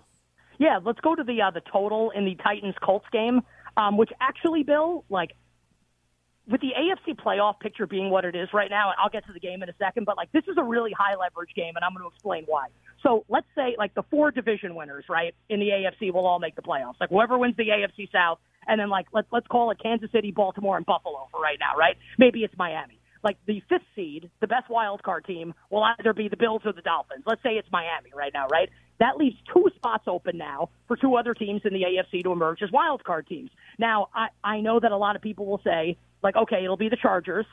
Yeah, 0.58 0.78
let's 0.82 1.00
go 1.00 1.14
to 1.14 1.24
the 1.24 1.42
uh, 1.42 1.50
the 1.50 1.62
total 1.72 2.10
in 2.10 2.24
the 2.24 2.34
Titans 2.36 2.74
Colts 2.82 3.06
game, 3.12 3.42
um, 3.76 3.96
which 3.96 4.10
actually, 4.20 4.62
Bill, 4.62 5.04
like 5.08 5.32
with 6.48 6.60
the 6.60 6.70
AFC 6.78 7.16
playoff 7.16 7.60
picture 7.60 7.86
being 7.86 8.10
what 8.10 8.24
it 8.24 8.34
is 8.34 8.48
right 8.52 8.70
now, 8.70 8.92
I'll 8.98 9.08
get 9.10 9.26
to 9.26 9.32
the 9.32 9.40
game 9.40 9.62
in 9.62 9.68
a 9.68 9.74
second, 9.78 10.04
but 10.06 10.16
like 10.16 10.30
this 10.32 10.44
is 10.48 10.56
a 10.58 10.62
really 10.62 10.92
high 10.92 11.14
leverage 11.16 11.54
game, 11.54 11.74
and 11.76 11.84
I'm 11.84 11.92
going 11.92 12.02
to 12.02 12.14
explain 12.14 12.44
why. 12.46 12.68
So 13.02 13.24
let's 13.28 13.46
say 13.54 13.74
like 13.78 13.94
the 13.94 14.02
four 14.10 14.30
division 14.30 14.74
winners, 14.74 15.04
right, 15.08 15.34
in 15.48 15.60
the 15.60 15.68
AFC 15.68 16.12
will 16.12 16.26
all 16.26 16.38
make 16.38 16.56
the 16.56 16.62
playoffs. 16.62 16.96
Like 17.00 17.10
whoever 17.10 17.38
wins 17.38 17.56
the 17.56 17.68
AFC 17.68 18.10
South 18.10 18.38
and 18.66 18.80
then 18.80 18.88
like 18.88 19.06
let's 19.12 19.28
let's 19.32 19.46
call 19.46 19.70
it 19.70 19.78
Kansas 19.82 20.10
City, 20.12 20.30
Baltimore, 20.30 20.76
and 20.76 20.86
Buffalo 20.86 21.28
for 21.30 21.40
right 21.40 21.58
now, 21.58 21.76
right? 21.76 21.96
Maybe 22.18 22.40
it's 22.44 22.54
Miami. 22.56 22.98
Like 23.22 23.38
the 23.46 23.62
fifth 23.68 23.82
seed, 23.94 24.30
the 24.40 24.46
best 24.46 24.68
wild 24.68 25.02
card 25.02 25.24
team 25.24 25.54
will 25.70 25.84
either 25.98 26.12
be 26.12 26.28
the 26.28 26.36
Bills 26.36 26.62
or 26.64 26.72
the 26.72 26.82
Dolphins. 26.82 27.24
Let's 27.26 27.42
say 27.42 27.50
it's 27.50 27.68
Miami 27.70 28.10
right 28.14 28.32
now, 28.34 28.46
right? 28.48 28.68
That 28.98 29.16
leaves 29.16 29.36
two 29.52 29.66
spots 29.76 30.04
open 30.06 30.38
now 30.38 30.70
for 30.86 30.96
two 30.96 31.16
other 31.16 31.34
teams 31.34 31.62
in 31.64 31.72
the 31.72 31.82
AFC 31.82 32.22
to 32.24 32.32
emerge 32.32 32.62
as 32.62 32.70
wild 32.70 33.04
card 33.04 33.26
teams. 33.26 33.50
Now, 33.78 34.08
I, 34.14 34.28
I 34.44 34.60
know 34.60 34.80
that 34.80 34.92
a 34.92 34.96
lot 34.96 35.16
of 35.16 35.22
people 35.22 35.46
will 35.46 35.60
say, 35.64 35.96
like, 36.22 36.36
okay, 36.36 36.62
it'll 36.64 36.76
be 36.76 36.88
the 36.88 36.96
Chargers, 36.96 37.46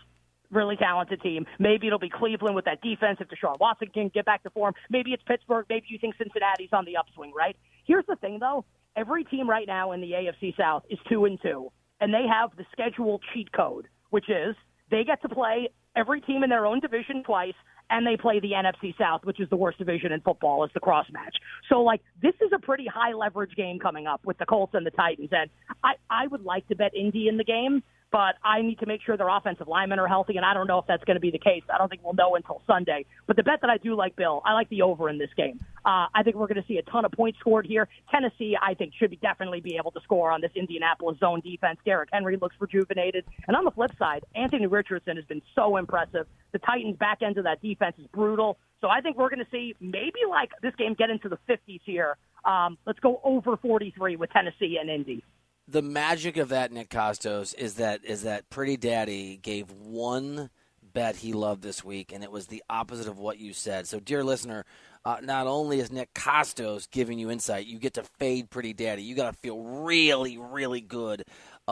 really 0.51 0.75
talented 0.75 1.21
team. 1.21 1.45
Maybe 1.57 1.87
it'll 1.87 1.99
be 1.99 2.09
Cleveland 2.09 2.55
with 2.55 2.65
that 2.65 2.81
defense 2.81 3.19
if 3.19 3.27
Deshaun 3.29 3.59
Watson 3.59 3.89
can 3.93 4.09
get 4.09 4.25
back 4.25 4.43
to 4.43 4.49
form. 4.49 4.73
Maybe 4.89 5.11
it's 5.11 5.23
Pittsburgh. 5.23 5.65
Maybe 5.69 5.87
you 5.89 5.97
think 5.99 6.15
Cincinnati's 6.17 6.69
on 6.73 6.85
the 6.85 6.97
upswing, 6.97 7.33
right? 7.35 7.55
Here's 7.85 8.05
the 8.05 8.15
thing, 8.15 8.39
though 8.39 8.65
every 8.95 9.23
team 9.23 9.49
right 9.49 9.67
now 9.67 9.91
in 9.91 10.01
the 10.01 10.11
AFC 10.11 10.55
South 10.57 10.83
is 10.89 10.99
two 11.09 11.25
and 11.25 11.41
two, 11.41 11.71
and 12.01 12.13
they 12.13 12.25
have 12.27 12.55
the 12.57 12.65
schedule 12.71 13.21
cheat 13.33 13.51
code, 13.51 13.87
which 14.09 14.29
is 14.29 14.55
they 14.91 15.03
get 15.03 15.21
to 15.21 15.29
play 15.29 15.69
every 15.95 16.21
team 16.21 16.43
in 16.43 16.49
their 16.49 16.65
own 16.65 16.79
division 16.79 17.23
twice, 17.23 17.53
and 17.89 18.05
they 18.05 18.17
play 18.17 18.39
the 18.39 18.51
NFC 18.51 18.95
South, 18.97 19.21
which 19.23 19.39
is 19.39 19.49
the 19.49 19.55
worst 19.55 19.77
division 19.77 20.11
in 20.11 20.21
football, 20.21 20.63
as 20.63 20.69
the 20.73 20.79
cross 20.79 21.07
match. 21.11 21.35
So, 21.69 21.81
like, 21.81 22.01
this 22.21 22.35
is 22.41 22.51
a 22.53 22.59
pretty 22.59 22.85
high 22.85 23.13
leverage 23.13 23.55
game 23.55 23.79
coming 23.79 24.07
up 24.07 24.21
with 24.25 24.37
the 24.37 24.45
Colts 24.45 24.73
and 24.75 24.85
the 24.85 24.91
Titans, 24.91 25.29
and 25.31 25.49
I 25.83 25.93
I 26.09 26.27
would 26.27 26.43
like 26.43 26.67
to 26.67 26.75
bet 26.75 26.95
Indy 26.95 27.27
in 27.27 27.37
the 27.37 27.43
game 27.43 27.83
but 28.11 28.35
I 28.43 28.61
need 28.61 28.79
to 28.79 28.85
make 28.85 29.01
sure 29.03 29.17
their 29.17 29.29
offensive 29.29 29.67
linemen 29.67 29.99
are 29.99 30.07
healthy, 30.07 30.37
and 30.37 30.45
I 30.45 30.53
don't 30.53 30.67
know 30.67 30.79
if 30.79 30.87
that's 30.87 31.03
going 31.03 31.15
to 31.15 31.21
be 31.21 31.31
the 31.31 31.39
case. 31.39 31.63
I 31.73 31.77
don't 31.77 31.89
think 31.89 32.03
we'll 32.03 32.13
know 32.13 32.35
until 32.35 32.61
Sunday. 32.65 33.05
But 33.27 33.35
the 33.35 33.43
bet 33.43 33.61
that 33.61 33.69
I 33.69 33.77
do 33.77 33.95
like, 33.95 34.15
Bill, 34.15 34.41
I 34.43 34.53
like 34.53 34.69
the 34.69 34.81
over 34.81 35.09
in 35.09 35.19
this 35.19 35.29
game. 35.37 35.59
Uh, 35.85 36.07
I 36.13 36.23
think 36.23 36.35
we're 36.35 36.47
going 36.47 36.61
to 36.61 36.67
see 36.67 36.77
a 36.77 36.81
ton 36.83 37.05
of 37.05 37.11
points 37.11 37.39
scored 37.39 37.67
here. 37.67 37.87
Tennessee, 38.11 38.57
I 38.59 38.73
think, 38.73 38.93
should 38.97 39.11
be 39.11 39.17
definitely 39.17 39.61
be 39.61 39.77
able 39.77 39.91
to 39.91 40.01
score 40.01 40.31
on 40.31 40.41
this 40.41 40.51
Indianapolis 40.55 41.19
zone 41.19 41.41
defense. 41.41 41.79
Derrick 41.85 42.09
Henry 42.11 42.37
looks 42.37 42.55
rejuvenated. 42.59 43.25
And 43.47 43.55
on 43.55 43.63
the 43.63 43.71
flip 43.71 43.91
side, 43.99 44.25
Anthony 44.35 44.65
Richardson 44.65 45.15
has 45.15 45.25
been 45.25 45.41
so 45.53 45.77
impressive. 45.77 46.25
The 46.51 46.59
Titans' 46.59 46.97
back 46.97 47.21
end 47.21 47.37
of 47.37 47.43
that 47.43 47.61
defense 47.61 47.95
is 47.99 48.07
brutal. 48.07 48.57
So 48.81 48.87
I 48.87 49.01
think 49.01 49.17
we're 49.17 49.29
going 49.29 49.45
to 49.45 49.51
see 49.51 49.75
maybe 49.79 50.19
like 50.27 50.51
this 50.61 50.73
game 50.75 50.95
get 50.95 51.09
into 51.09 51.29
the 51.29 51.37
50s 51.47 51.81
here. 51.83 52.17
Um, 52.43 52.77
let's 52.87 52.99
go 52.99 53.21
over 53.23 53.57
43 53.57 54.15
with 54.15 54.31
Tennessee 54.31 54.77
and 54.79 54.89
Indy 54.89 55.23
the 55.69 55.81
magic 55.81 56.37
of 56.37 56.49
that, 56.49 56.71
Nick 56.71 56.89
Kostos, 56.89 57.55
is 57.55 57.75
that 57.75 58.03
is 58.03 58.23
that 58.23 58.49
Pretty 58.49 58.77
Daddy 58.77 59.37
gave 59.37 59.71
one 59.71 60.49
bet 60.93 61.17
he 61.17 61.33
loved 61.33 61.61
this 61.61 61.83
week, 61.83 62.11
and 62.11 62.23
it 62.23 62.31
was 62.31 62.47
the 62.47 62.63
opposite 62.69 63.07
of 63.07 63.19
what 63.19 63.39
you 63.39 63.53
said. 63.53 63.87
So, 63.87 63.99
dear 63.99 64.23
listener, 64.23 64.65
uh, 65.05 65.17
not 65.21 65.47
only 65.47 65.79
is 65.79 65.91
Nick 65.91 66.13
Kostos 66.13 66.89
giving 66.89 67.19
you 67.19 67.31
insight, 67.31 67.67
you 67.67 67.79
get 67.79 67.93
to 67.93 68.03
fade 68.03 68.49
Pretty 68.49 68.73
Daddy. 68.73 69.03
You 69.03 69.15
got 69.15 69.31
to 69.31 69.39
feel 69.39 69.61
really, 69.61 70.37
really 70.37 70.81
good 70.81 71.23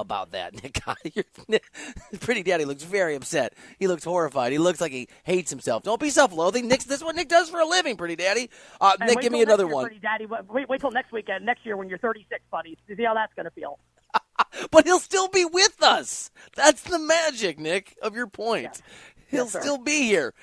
about 0.02 0.32
that. 0.32 0.54
Nick, 1.48 1.64
pretty 2.20 2.44
daddy 2.44 2.66
looks 2.66 2.84
very 2.84 3.16
upset. 3.16 3.54
He 3.80 3.88
looks 3.88 4.04
horrified. 4.04 4.52
He 4.52 4.58
looks 4.58 4.82
like 4.82 4.92
he 4.92 5.08
hates 5.24 5.50
himself. 5.50 5.84
Don't 5.84 6.00
be 6.00 6.10
self-loathing. 6.10 6.68
Nick, 6.68 6.84
this 6.84 6.98
is 6.98 7.04
what 7.04 7.16
Nick 7.16 7.30
does 7.30 7.50
for 7.50 7.60
a 7.60 7.66
living. 7.66 7.98
Pretty 7.98 8.16
daddy. 8.16 8.50
Uh, 8.80 8.94
Nick, 9.00 9.20
give 9.22 9.32
me 9.32 9.42
another 9.42 9.66
year, 9.66 9.74
one. 9.74 9.86
Pretty 9.86 10.00
daddy. 10.00 10.26
Wait, 10.26 10.70
wait 10.70 10.82
till 10.82 10.92
next 10.92 11.12
weekend. 11.12 11.46
Next 11.46 11.66
year 11.66 11.78
when 11.78 11.90
you're 11.90 11.98
36, 11.98 12.42
buddy. 12.52 12.78
See 12.88 13.04
how 13.04 13.14
that's 13.14 13.34
going 13.34 13.46
to 13.46 13.52
feel. 13.52 13.80
but 14.72 14.86
he'll 14.86 15.00
still 15.00 15.28
be 15.28 15.46
with 15.46 15.82
us. 15.82 16.32
That's 16.56 16.82
the 16.84 17.00
magic, 17.00 17.60
Nick, 17.60 17.98
of 18.02 18.16
your 18.16 18.28
point. 18.28 18.64
Yes. 18.64 18.82
He'll 19.30 19.46
yes, 19.46 19.60
still 19.60 19.78
be 19.78 20.04
here. 20.04 20.34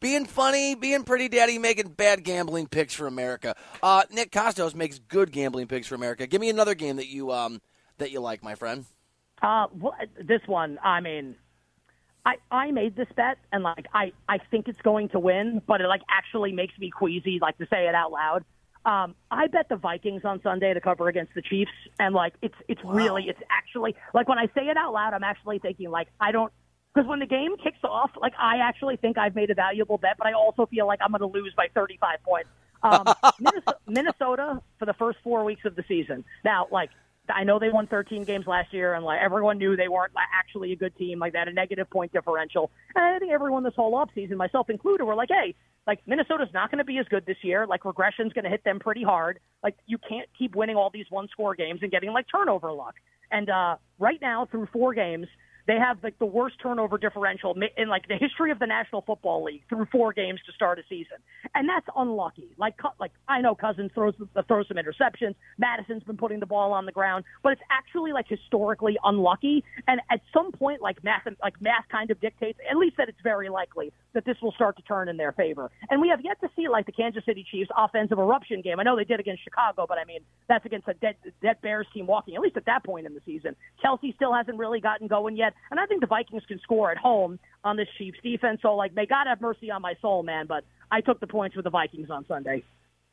Being 0.00 0.26
funny, 0.26 0.76
being 0.76 1.02
pretty 1.02 1.28
daddy, 1.28 1.58
making 1.58 1.88
bad 1.88 2.22
gambling 2.22 2.68
picks 2.68 2.94
for 2.94 3.08
America. 3.08 3.56
Uh, 3.82 4.04
Nick 4.12 4.30
Kostos 4.30 4.74
makes 4.74 5.00
good 5.00 5.32
gambling 5.32 5.66
picks 5.66 5.88
for 5.88 5.96
America. 5.96 6.26
Give 6.28 6.40
me 6.40 6.50
another 6.50 6.76
game 6.76 6.96
that 6.96 7.08
you 7.08 7.32
um 7.32 7.60
that 7.98 8.12
you 8.12 8.20
like, 8.20 8.44
my 8.44 8.54
friend. 8.54 8.84
Uh, 9.42 9.66
well, 9.72 9.94
this 10.20 10.40
one, 10.46 10.78
I 10.82 11.00
mean, 11.00 11.36
I 12.24 12.36
I 12.50 12.70
made 12.72 12.96
this 12.96 13.08
bet 13.16 13.38
and 13.52 13.62
like 13.62 13.86
I 13.94 14.12
I 14.28 14.38
think 14.50 14.68
it's 14.68 14.80
going 14.82 15.08
to 15.10 15.18
win, 15.18 15.62
but 15.66 15.80
it 15.80 15.86
like 15.86 16.02
actually 16.10 16.52
makes 16.52 16.76
me 16.78 16.90
queasy 16.90 17.38
like 17.40 17.56
to 17.58 17.66
say 17.70 17.88
it 17.88 17.94
out 17.94 18.12
loud. 18.12 18.44
Um, 18.84 19.14
I 19.30 19.48
bet 19.48 19.68
the 19.68 19.76
Vikings 19.76 20.24
on 20.24 20.40
Sunday 20.42 20.72
to 20.72 20.80
cover 20.80 21.08
against 21.08 21.34
the 21.34 21.42
Chiefs, 21.42 21.70
and 21.98 22.14
like 22.14 22.34
it's 22.42 22.54
it's 22.68 22.82
wow. 22.82 22.92
really 22.92 23.24
it's 23.28 23.40
actually 23.50 23.94
like 24.14 24.28
when 24.28 24.38
I 24.38 24.46
say 24.54 24.66
it 24.68 24.76
out 24.76 24.92
loud, 24.92 25.14
I'm 25.14 25.24
actually 25.24 25.58
thinking 25.58 25.90
like 25.90 26.08
I 26.20 26.32
don't 26.32 26.52
because 26.94 27.08
when 27.08 27.20
the 27.20 27.26
game 27.26 27.56
kicks 27.62 27.82
off, 27.84 28.10
like 28.20 28.32
I 28.38 28.58
actually 28.58 28.96
think 28.96 29.18
I've 29.18 29.34
made 29.34 29.50
a 29.50 29.54
valuable 29.54 29.98
bet, 29.98 30.16
but 30.18 30.26
I 30.26 30.32
also 30.32 30.66
feel 30.66 30.86
like 30.86 31.00
I'm 31.02 31.10
going 31.12 31.20
to 31.20 31.38
lose 31.38 31.52
by 31.56 31.68
35 31.74 32.22
points. 32.24 32.48
Um, 32.82 33.04
Minnesota, 33.40 33.78
Minnesota 33.86 34.62
for 34.78 34.86
the 34.86 34.94
first 34.94 35.18
four 35.22 35.44
weeks 35.44 35.64
of 35.64 35.76
the 35.76 35.84
season. 35.86 36.24
Now, 36.44 36.66
like 36.70 36.90
I 37.34 37.44
know 37.44 37.58
they 37.58 37.70
won 37.70 37.86
13 37.86 38.24
games 38.24 38.46
last 38.46 38.72
year, 38.72 38.94
and 38.94 39.04
like 39.04 39.20
everyone 39.20 39.58
knew 39.58 39.76
they 39.76 39.88
weren't 39.88 40.12
actually 40.34 40.72
a 40.72 40.76
good 40.76 40.96
team. 40.96 41.18
Like 41.18 41.32
they 41.32 41.38
had 41.38 41.48
a 41.48 41.52
negative 41.52 41.88
point 41.90 42.12
differential, 42.12 42.70
and 42.94 43.04
I 43.04 43.18
think 43.18 43.32
everyone 43.32 43.62
this 43.62 43.74
whole 43.74 43.92
offseason, 43.92 44.36
myself 44.36 44.70
included, 44.70 45.04
were 45.04 45.14
like, 45.14 45.28
"Hey, 45.30 45.54
like 45.86 46.00
Minnesota's 46.06 46.52
not 46.52 46.70
going 46.70 46.78
to 46.78 46.84
be 46.84 46.98
as 46.98 47.06
good 47.08 47.26
this 47.26 47.38
year. 47.42 47.66
Like 47.66 47.82
regression's 47.82 48.32
going 48.32 48.44
to 48.44 48.50
hit 48.50 48.64
them 48.64 48.78
pretty 48.78 49.02
hard. 49.02 49.40
Like 49.62 49.76
you 49.86 49.98
can't 49.98 50.28
keep 50.38 50.54
winning 50.54 50.76
all 50.76 50.90
these 50.90 51.06
one-score 51.10 51.54
games 51.54 51.80
and 51.82 51.90
getting 51.90 52.12
like 52.12 52.26
turnover 52.30 52.72
luck." 52.72 52.94
And 53.30 53.50
uh, 53.50 53.76
right 53.98 54.20
now, 54.20 54.46
through 54.50 54.68
four 54.72 54.94
games, 54.94 55.26
they 55.68 55.76
have 55.76 56.02
like 56.02 56.18
the 56.18 56.26
worst 56.26 56.56
turnover 56.60 56.96
differential 56.96 57.54
in 57.76 57.88
like 57.88 58.08
the 58.08 58.16
history 58.16 58.50
of 58.50 58.58
the 58.58 58.66
National 58.66 59.02
Football 59.02 59.44
League 59.44 59.62
through 59.68 59.86
four 59.92 60.14
games 60.14 60.40
to 60.46 60.52
start 60.52 60.78
a 60.78 60.82
season, 60.88 61.18
and 61.54 61.68
that's 61.68 61.86
unlucky. 61.94 62.48
Like 62.56 62.74
like 62.98 63.12
I 63.28 63.42
know 63.42 63.54
Cousins 63.54 63.90
throws 63.94 64.14
uh, 64.34 64.42
throws 64.48 64.66
some 64.66 64.78
interceptions, 64.78 65.34
Mattison's 65.58 66.02
been 66.04 66.16
putting 66.16 66.40
the 66.40 66.46
ball 66.46 66.72
on 66.72 66.86
the 66.86 66.92
ground, 66.92 67.24
but 67.42 67.52
it's 67.52 67.62
actually 67.70 68.12
like 68.12 68.26
historically 68.26 68.96
unlucky. 69.04 69.62
And 69.86 70.00
at 70.10 70.22
some 70.32 70.52
point, 70.52 70.80
like 70.80 71.04
math 71.04 71.28
like 71.42 71.60
math 71.60 71.84
kind 71.92 72.10
of 72.10 72.18
dictates 72.18 72.58
at 72.68 72.78
least 72.78 72.96
that 72.96 73.10
it's 73.10 73.20
very 73.22 73.50
likely 73.50 73.92
that 74.14 74.24
this 74.24 74.36
will 74.40 74.52
start 74.52 74.74
to 74.76 74.82
turn 74.82 75.08
in 75.08 75.18
their 75.18 75.32
favor. 75.32 75.70
And 75.90 76.00
we 76.00 76.08
have 76.08 76.20
yet 76.24 76.40
to 76.40 76.48
see 76.56 76.68
like 76.68 76.86
the 76.86 76.92
Kansas 76.92 77.24
City 77.26 77.44
Chiefs 77.48 77.70
offensive 77.76 78.18
eruption 78.18 78.62
game. 78.62 78.80
I 78.80 78.84
know 78.84 78.96
they 78.96 79.04
did 79.04 79.20
against 79.20 79.44
Chicago, 79.44 79.84
but 79.86 79.98
I 79.98 80.06
mean 80.06 80.20
that's 80.48 80.64
against 80.64 80.88
a 80.88 80.94
dead 80.94 81.16
dead 81.42 81.58
Bears 81.60 81.86
team 81.92 82.06
walking. 82.06 82.36
At 82.36 82.40
least 82.40 82.56
at 82.56 82.64
that 82.64 82.84
point 82.84 83.06
in 83.06 83.12
the 83.12 83.20
season, 83.26 83.54
Kelce 83.84 84.14
still 84.14 84.32
hasn't 84.32 84.56
really 84.56 84.80
gotten 84.80 85.08
going 85.08 85.36
yet. 85.36 85.52
And 85.70 85.78
I 85.78 85.86
think 85.86 86.00
the 86.00 86.06
Vikings 86.06 86.42
can 86.46 86.60
score 86.60 86.90
at 86.90 86.98
home 86.98 87.38
on 87.64 87.76
this 87.76 87.88
Chiefs 87.98 88.18
defense. 88.22 88.60
So, 88.62 88.74
like, 88.74 88.94
may 88.94 89.06
God 89.06 89.26
have 89.26 89.40
mercy 89.40 89.70
on 89.70 89.82
my 89.82 89.94
soul, 90.00 90.22
man. 90.22 90.46
But 90.46 90.64
I 90.90 91.00
took 91.00 91.20
the 91.20 91.26
points 91.26 91.56
with 91.56 91.64
the 91.64 91.70
Vikings 91.70 92.10
on 92.10 92.26
Sunday. 92.26 92.62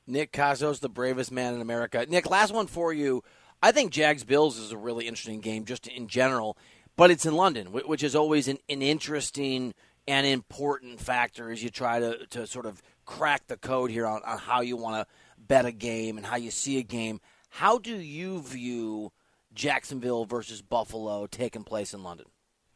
Nick 0.07 0.31
Kostos, 0.31 0.79
the 0.79 0.89
bravest 0.89 1.31
man 1.31 1.53
in 1.53 1.61
America. 1.61 2.05
Nick, 2.07 2.29
last 2.29 2.53
one 2.53 2.67
for 2.67 2.93
you. 2.93 3.23
I 3.61 3.71
think 3.71 3.91
Jags 3.91 4.23
Bills 4.23 4.57
is 4.57 4.71
a 4.71 4.77
really 4.77 5.07
interesting 5.07 5.41
game 5.41 5.65
just 5.65 5.87
in 5.87 6.07
general, 6.07 6.57
but 6.95 7.09
it's 7.09 7.25
in 7.25 7.35
London, 7.35 7.67
which 7.67 8.03
is 8.03 8.15
always 8.15 8.47
an, 8.47 8.59
an 8.69 8.81
interesting 8.81 9.73
and 10.07 10.27
important 10.27 10.99
factor 10.99 11.49
as 11.49 11.63
you 11.63 11.69
try 11.69 11.99
to, 11.99 12.25
to 12.27 12.45
sort 12.45 12.67
of 12.67 12.81
crack 13.05 13.47
the 13.47 13.57
code 13.57 13.89
here 13.89 14.05
on, 14.05 14.21
on 14.23 14.37
how 14.37 14.61
you 14.61 14.77
want 14.77 14.95
to 14.95 15.13
bet 15.37 15.65
a 15.65 15.71
game 15.71 16.17
and 16.17 16.25
how 16.25 16.35
you 16.35 16.51
see 16.51 16.77
a 16.77 16.83
game. 16.83 17.19
How 17.49 17.79
do 17.79 17.95
you 17.95 18.41
view 18.41 19.11
Jacksonville 19.53 20.25
versus 20.25 20.61
Buffalo 20.61 21.25
taking 21.25 21.63
place 21.63 21.93
in 21.93 22.03
London? 22.03 22.27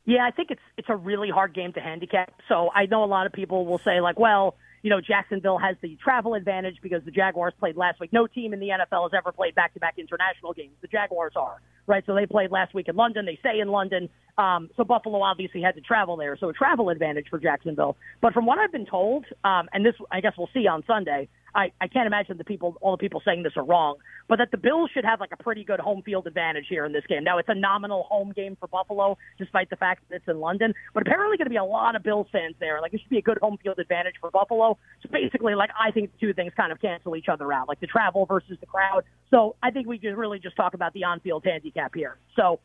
Yeah, 0.09 0.25
I 0.25 0.31
think 0.31 0.49
it's 0.49 0.61
it's 0.75 0.89
a 0.89 0.95
really 0.95 1.29
hard 1.29 1.53
game 1.53 1.71
to 1.73 1.79
handicap. 1.79 2.33
So 2.47 2.71
I 2.73 2.87
know 2.87 3.03
a 3.03 3.05
lot 3.05 3.27
of 3.27 3.31
people 3.31 3.67
will 3.67 3.77
say 3.77 4.01
like, 4.01 4.17
well, 4.17 4.55
you 4.81 4.89
know, 4.89 5.01
Jacksonville 5.01 5.59
has 5.59 5.75
the 5.83 5.97
travel 6.03 6.33
advantage 6.33 6.77
because 6.81 7.03
the 7.05 7.11
Jaguars 7.11 7.53
played 7.59 7.77
last 7.77 7.99
week. 7.99 8.11
No 8.11 8.25
team 8.25 8.51
in 8.51 8.59
the 8.59 8.69
NFL 8.69 9.03
has 9.03 9.11
ever 9.15 9.31
played 9.31 9.53
back-to-back 9.53 9.99
international 9.99 10.53
games. 10.53 10.73
The 10.81 10.87
Jaguars 10.87 11.33
are, 11.35 11.61
right? 11.85 12.03
So 12.07 12.15
they 12.15 12.25
played 12.25 12.49
last 12.49 12.73
week 12.73 12.87
in 12.87 12.95
London. 12.95 13.27
They 13.27 13.37
stay 13.39 13.59
in 13.59 13.67
London. 13.67 14.09
Um, 14.39 14.71
so 14.77 14.83
Buffalo 14.83 15.21
obviously 15.21 15.61
had 15.61 15.75
to 15.75 15.81
travel 15.81 16.17
there. 16.17 16.35
So 16.39 16.49
a 16.49 16.53
travel 16.53 16.89
advantage 16.89 17.27
for 17.29 17.37
Jacksonville. 17.37 17.95
But 18.19 18.33
from 18.33 18.47
what 18.47 18.57
I've 18.57 18.71
been 18.71 18.87
told, 18.87 19.25
um, 19.43 19.69
and 19.73 19.85
this 19.85 19.93
I 20.09 20.21
guess 20.21 20.33
we'll 20.39 20.49
see 20.55 20.65
on 20.65 20.83
Sunday, 20.87 21.27
I, 21.55 21.71
I 21.81 21.87
can't 21.87 22.07
imagine 22.07 22.37
the 22.37 22.43
people, 22.43 22.77
all 22.81 22.91
the 22.91 22.97
people 22.97 23.21
saying 23.25 23.43
this 23.43 23.53
are 23.55 23.63
wrong, 23.63 23.97
but 24.27 24.37
that 24.37 24.51
the 24.51 24.57
Bills 24.57 24.89
should 24.93 25.05
have 25.05 25.19
like 25.19 25.31
a 25.31 25.41
pretty 25.41 25.63
good 25.63 25.79
home 25.79 26.01
field 26.03 26.27
advantage 26.27 26.65
here 26.69 26.85
in 26.85 26.93
this 26.93 27.03
game. 27.07 27.23
Now 27.23 27.37
it's 27.37 27.49
a 27.49 27.55
nominal 27.55 28.03
home 28.03 28.31
game 28.31 28.55
for 28.59 28.67
Buffalo, 28.67 29.17
despite 29.37 29.69
the 29.69 29.75
fact 29.75 30.03
that 30.09 30.17
it's 30.17 30.27
in 30.27 30.39
London, 30.39 30.73
but 30.93 31.01
apparently 31.01 31.37
going 31.37 31.45
to 31.45 31.49
be 31.49 31.57
a 31.57 31.63
lot 31.63 31.95
of 31.95 32.03
Bills 32.03 32.27
fans 32.31 32.55
there. 32.59 32.81
Like 32.81 32.93
it 32.93 33.01
should 33.01 33.09
be 33.09 33.17
a 33.17 33.21
good 33.21 33.39
home 33.39 33.57
field 33.61 33.79
advantage 33.79 34.15
for 34.21 34.29
Buffalo. 34.31 34.77
So 35.01 35.09
basically, 35.11 35.55
like 35.55 35.71
I 35.79 35.91
think 35.91 36.11
the 36.13 36.27
two 36.27 36.33
things 36.33 36.53
kind 36.55 36.71
of 36.71 36.79
cancel 36.79 37.15
each 37.15 37.27
other 37.31 37.51
out, 37.51 37.67
like 37.67 37.79
the 37.79 37.87
travel 37.87 38.25
versus 38.25 38.57
the 38.59 38.67
crowd. 38.67 39.03
So 39.29 39.55
I 39.63 39.71
think 39.71 39.87
we 39.87 39.97
could 39.97 40.15
really 40.15 40.39
just 40.39 40.55
talk 40.55 40.73
about 40.73 40.93
the 40.93 41.03
on-field 41.03 41.43
handicap 41.45 41.93
here. 41.95 42.17
So 42.35 42.59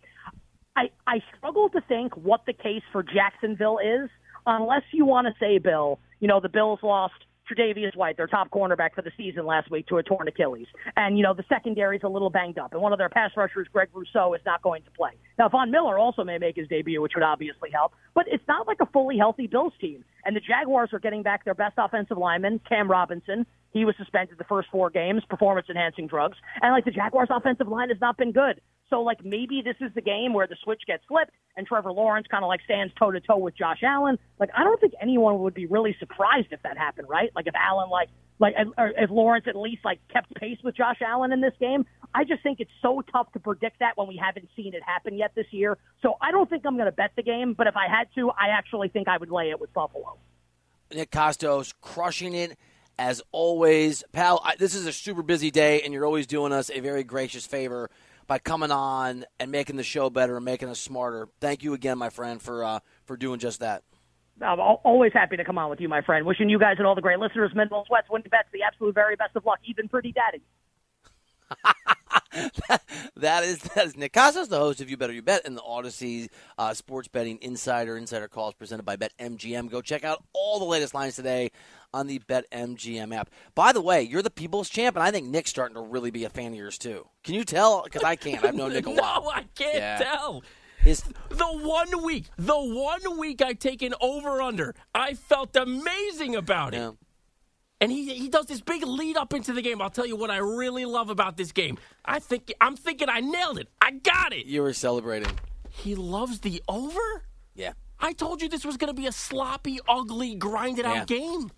I 0.76 0.90
I 1.06 1.20
struggle 1.36 1.68
to 1.70 1.80
think 1.82 2.16
what 2.16 2.46
the 2.46 2.52
case 2.52 2.82
for 2.92 3.02
Jacksonville 3.02 3.78
is, 3.78 4.10
unless 4.46 4.82
you 4.92 5.06
want 5.06 5.26
to 5.26 5.34
say, 5.38 5.58
Bill, 5.58 5.98
you 6.20 6.28
know, 6.28 6.40
the 6.40 6.48
Bills 6.48 6.80
lost 6.82 7.14
Tre'Davious 7.50 7.94
White, 7.96 8.16
their 8.16 8.26
top 8.26 8.50
cornerback 8.50 8.94
for 8.94 9.02
the 9.02 9.12
season 9.16 9.46
last 9.46 9.70
week, 9.70 9.86
to 9.88 9.98
a 9.98 10.02
torn 10.02 10.28
Achilles. 10.28 10.66
And, 10.96 11.16
you 11.16 11.22
know, 11.22 11.34
the 11.34 11.44
secondary 11.48 11.96
is 11.96 12.02
a 12.02 12.08
little 12.08 12.30
banged 12.30 12.58
up. 12.58 12.72
And 12.72 12.80
one 12.80 12.92
of 12.92 12.98
their 12.98 13.08
pass 13.08 13.30
rushers, 13.36 13.66
Greg 13.72 13.88
Rousseau, 13.92 14.34
is 14.34 14.40
not 14.46 14.62
going 14.62 14.82
to 14.82 14.90
play. 14.90 15.10
Now, 15.38 15.48
Von 15.48 15.70
Miller 15.70 15.98
also 15.98 16.24
may 16.24 16.38
make 16.38 16.56
his 16.56 16.68
debut, 16.68 17.02
which 17.02 17.12
would 17.14 17.24
obviously 17.24 17.70
help. 17.70 17.92
But 18.14 18.26
it's 18.28 18.46
not 18.48 18.66
like 18.66 18.78
a 18.80 18.86
fully 18.86 19.18
healthy 19.18 19.46
Bills 19.46 19.72
team. 19.80 20.04
And 20.24 20.34
the 20.34 20.40
Jaguars 20.40 20.90
are 20.92 20.98
getting 20.98 21.22
back 21.22 21.44
their 21.44 21.54
best 21.54 21.74
offensive 21.76 22.16
lineman, 22.16 22.60
Cam 22.68 22.90
Robinson. 22.90 23.46
He 23.72 23.84
was 23.84 23.94
suspended 23.98 24.38
the 24.38 24.44
first 24.44 24.68
four 24.70 24.88
games, 24.88 25.22
performance 25.28 25.66
enhancing 25.68 26.06
drugs. 26.06 26.38
And, 26.62 26.72
like, 26.72 26.84
the 26.84 26.92
Jaguars' 26.92 27.28
offensive 27.30 27.68
line 27.68 27.88
has 27.90 28.00
not 28.00 28.16
been 28.16 28.32
good. 28.32 28.60
So, 28.90 29.00
like, 29.02 29.24
maybe 29.24 29.62
this 29.62 29.76
is 29.80 29.92
the 29.94 30.02
game 30.02 30.34
where 30.34 30.46
the 30.46 30.56
switch 30.62 30.82
gets 30.86 31.02
flipped 31.08 31.32
and 31.56 31.66
Trevor 31.66 31.92
Lawrence 31.92 32.26
kind 32.30 32.44
of 32.44 32.48
like 32.48 32.60
stands 32.64 32.92
toe 32.98 33.10
to 33.10 33.20
toe 33.20 33.38
with 33.38 33.56
Josh 33.56 33.82
Allen. 33.82 34.18
Like, 34.38 34.50
I 34.56 34.62
don't 34.62 34.80
think 34.80 34.92
anyone 35.00 35.40
would 35.40 35.54
be 35.54 35.66
really 35.66 35.96
surprised 35.98 36.48
if 36.50 36.62
that 36.62 36.76
happened, 36.76 37.08
right? 37.08 37.30
Like, 37.34 37.46
if 37.46 37.54
Allen, 37.54 37.90
like, 37.90 38.08
like, 38.38 38.54
or 38.76 38.88
if 38.96 39.10
Lawrence 39.10 39.46
at 39.48 39.56
least 39.56 39.84
like 39.84 40.00
kept 40.12 40.34
pace 40.34 40.58
with 40.64 40.76
Josh 40.76 41.00
Allen 41.06 41.32
in 41.32 41.40
this 41.40 41.54
game. 41.60 41.86
I 42.14 42.24
just 42.24 42.42
think 42.42 42.60
it's 42.60 42.70
so 42.82 43.02
tough 43.12 43.32
to 43.32 43.40
predict 43.40 43.80
that 43.80 43.96
when 43.96 44.06
we 44.06 44.16
haven't 44.16 44.48
seen 44.56 44.74
it 44.74 44.82
happen 44.84 45.16
yet 45.16 45.32
this 45.34 45.46
year. 45.50 45.78
So 46.02 46.16
I 46.20 46.30
don't 46.30 46.48
think 46.48 46.64
I'm 46.66 46.74
going 46.76 46.86
to 46.86 46.92
bet 46.92 47.12
the 47.16 47.22
game, 47.22 47.54
but 47.54 47.66
if 47.66 47.76
I 47.76 47.88
had 47.88 48.08
to, 48.16 48.30
I 48.30 48.48
actually 48.56 48.88
think 48.88 49.08
I 49.08 49.18
would 49.18 49.30
lay 49.30 49.50
it 49.50 49.60
with 49.60 49.72
Buffalo. 49.72 50.18
Nick 50.92 51.10
Kostos 51.10 51.72
crushing 51.80 52.34
it 52.34 52.56
as 52.98 53.22
always. 53.32 54.04
Pal, 54.12 54.40
I, 54.44 54.54
this 54.56 54.74
is 54.74 54.86
a 54.86 54.92
super 54.92 55.22
busy 55.22 55.50
day, 55.50 55.82
and 55.82 55.92
you're 55.92 56.06
always 56.06 56.26
doing 56.26 56.52
us 56.52 56.70
a 56.72 56.80
very 56.80 57.02
gracious 57.02 57.46
favor 57.46 57.90
by 58.26 58.38
coming 58.38 58.70
on 58.70 59.24
and 59.40 59.50
making 59.50 59.76
the 59.76 59.82
show 59.82 60.10
better 60.10 60.36
and 60.36 60.44
making 60.44 60.68
us 60.68 60.80
smarter. 60.80 61.28
Thank 61.40 61.62
you 61.62 61.74
again, 61.74 61.98
my 61.98 62.10
friend, 62.10 62.40
for 62.40 62.64
uh, 62.64 62.80
for 63.06 63.16
doing 63.16 63.38
just 63.40 63.60
that. 63.60 63.82
I'm 64.40 64.58
always 64.58 65.12
happy 65.12 65.36
to 65.36 65.44
come 65.44 65.58
on 65.58 65.70
with 65.70 65.80
you, 65.80 65.88
my 65.88 66.02
friend. 66.02 66.26
Wishing 66.26 66.48
you 66.48 66.58
guys 66.58 66.76
and 66.78 66.86
all 66.86 66.94
the 66.94 67.00
great 67.00 67.18
listeners, 67.18 67.52
mental 67.54 67.84
sweats, 67.86 68.08
winning 68.10 68.28
bets, 68.30 68.48
the 68.52 68.62
absolute 68.62 68.94
very 68.94 69.16
best 69.16 69.36
of 69.36 69.46
luck, 69.46 69.58
even 69.64 69.88
pretty 69.88 70.12
daddy. 70.12 70.42
that 73.16 73.44
is 73.44 73.58
that 73.58 73.86
is 73.86 73.96
Nick 73.96 74.12
Kostos, 74.12 74.48
the 74.48 74.58
host 74.58 74.80
of 74.80 74.90
You 74.90 74.96
Better 74.96 75.12
You 75.12 75.22
Bet 75.22 75.42
and 75.44 75.56
the 75.56 75.62
Audacy 75.62 76.28
uh, 76.58 76.74
Sports 76.74 77.08
Betting 77.08 77.38
Insider 77.42 77.96
Insider 77.96 78.28
Calls 78.28 78.54
presented 78.54 78.84
by 78.84 78.96
BetMGM. 78.96 79.70
Go 79.70 79.80
check 79.80 80.04
out 80.04 80.24
all 80.32 80.58
the 80.58 80.64
latest 80.64 80.94
lines 80.94 81.16
today 81.16 81.50
on 81.92 82.06
the 82.06 82.18
BetMGM 82.20 83.14
app. 83.14 83.30
By 83.54 83.72
the 83.72 83.80
way, 83.80 84.02
you're 84.02 84.22
the 84.22 84.30
people's 84.30 84.68
champ, 84.68 84.96
and 84.96 85.02
I 85.02 85.10
think 85.10 85.28
Nick's 85.28 85.50
starting 85.50 85.76
to 85.76 85.82
really 85.82 86.10
be 86.10 86.24
a 86.24 86.30
fan 86.30 86.48
of 86.48 86.54
yours 86.54 86.78
too. 86.78 87.06
Can 87.22 87.34
you 87.34 87.44
tell? 87.44 87.82
Because 87.84 88.02
I 88.02 88.16
can't. 88.16 88.44
I've 88.44 88.54
known 88.54 88.72
Nick 88.72 88.86
a 88.86 88.90
while. 88.90 89.22
no, 89.22 89.30
I 89.30 89.44
can't 89.54 89.76
yeah. 89.76 89.98
tell. 89.98 90.42
His... 90.84 91.02
The 91.30 91.46
one 91.46 92.04
week, 92.04 92.26
the 92.36 92.54
one 92.54 93.18
week 93.18 93.42
I 93.42 93.54
take 93.54 93.82
an 93.82 93.94
over 94.00 94.40
under, 94.42 94.74
I 94.94 95.14
felt 95.14 95.56
amazing 95.56 96.36
about 96.36 96.74
it. 96.74 96.78
Yeah. 96.78 96.92
And 97.80 97.90
he 97.90 98.14
he 98.14 98.28
does 98.28 98.46
this 98.46 98.60
big 98.60 98.86
lead 98.86 99.16
up 99.16 99.34
into 99.34 99.52
the 99.52 99.60
game. 99.60 99.82
I'll 99.82 99.90
tell 99.90 100.06
you 100.06 100.14
what 100.14 100.30
I 100.30 100.36
really 100.36 100.84
love 100.84 101.10
about 101.10 101.36
this 101.36 101.52
game. 101.52 101.76
I 102.04 102.18
think 102.18 102.52
I'm 102.60 102.76
thinking 102.76 103.08
I 103.08 103.20
nailed 103.20 103.58
it. 103.58 103.68
I 103.82 103.90
got 103.90 104.32
it. 104.32 104.46
You 104.46 104.62
were 104.62 104.72
celebrating. 104.72 105.30
He 105.70 105.94
loves 105.94 106.40
the 106.40 106.62
over. 106.68 107.24
Yeah. 107.54 107.72
I 107.98 108.12
told 108.12 108.42
you 108.42 108.48
this 108.48 108.64
was 108.64 108.76
going 108.76 108.94
to 108.94 109.00
be 109.00 109.06
a 109.06 109.12
sloppy, 109.12 109.80
ugly, 109.88 110.34
grinded 110.34 110.86
out 110.86 111.06
game. 111.06 111.50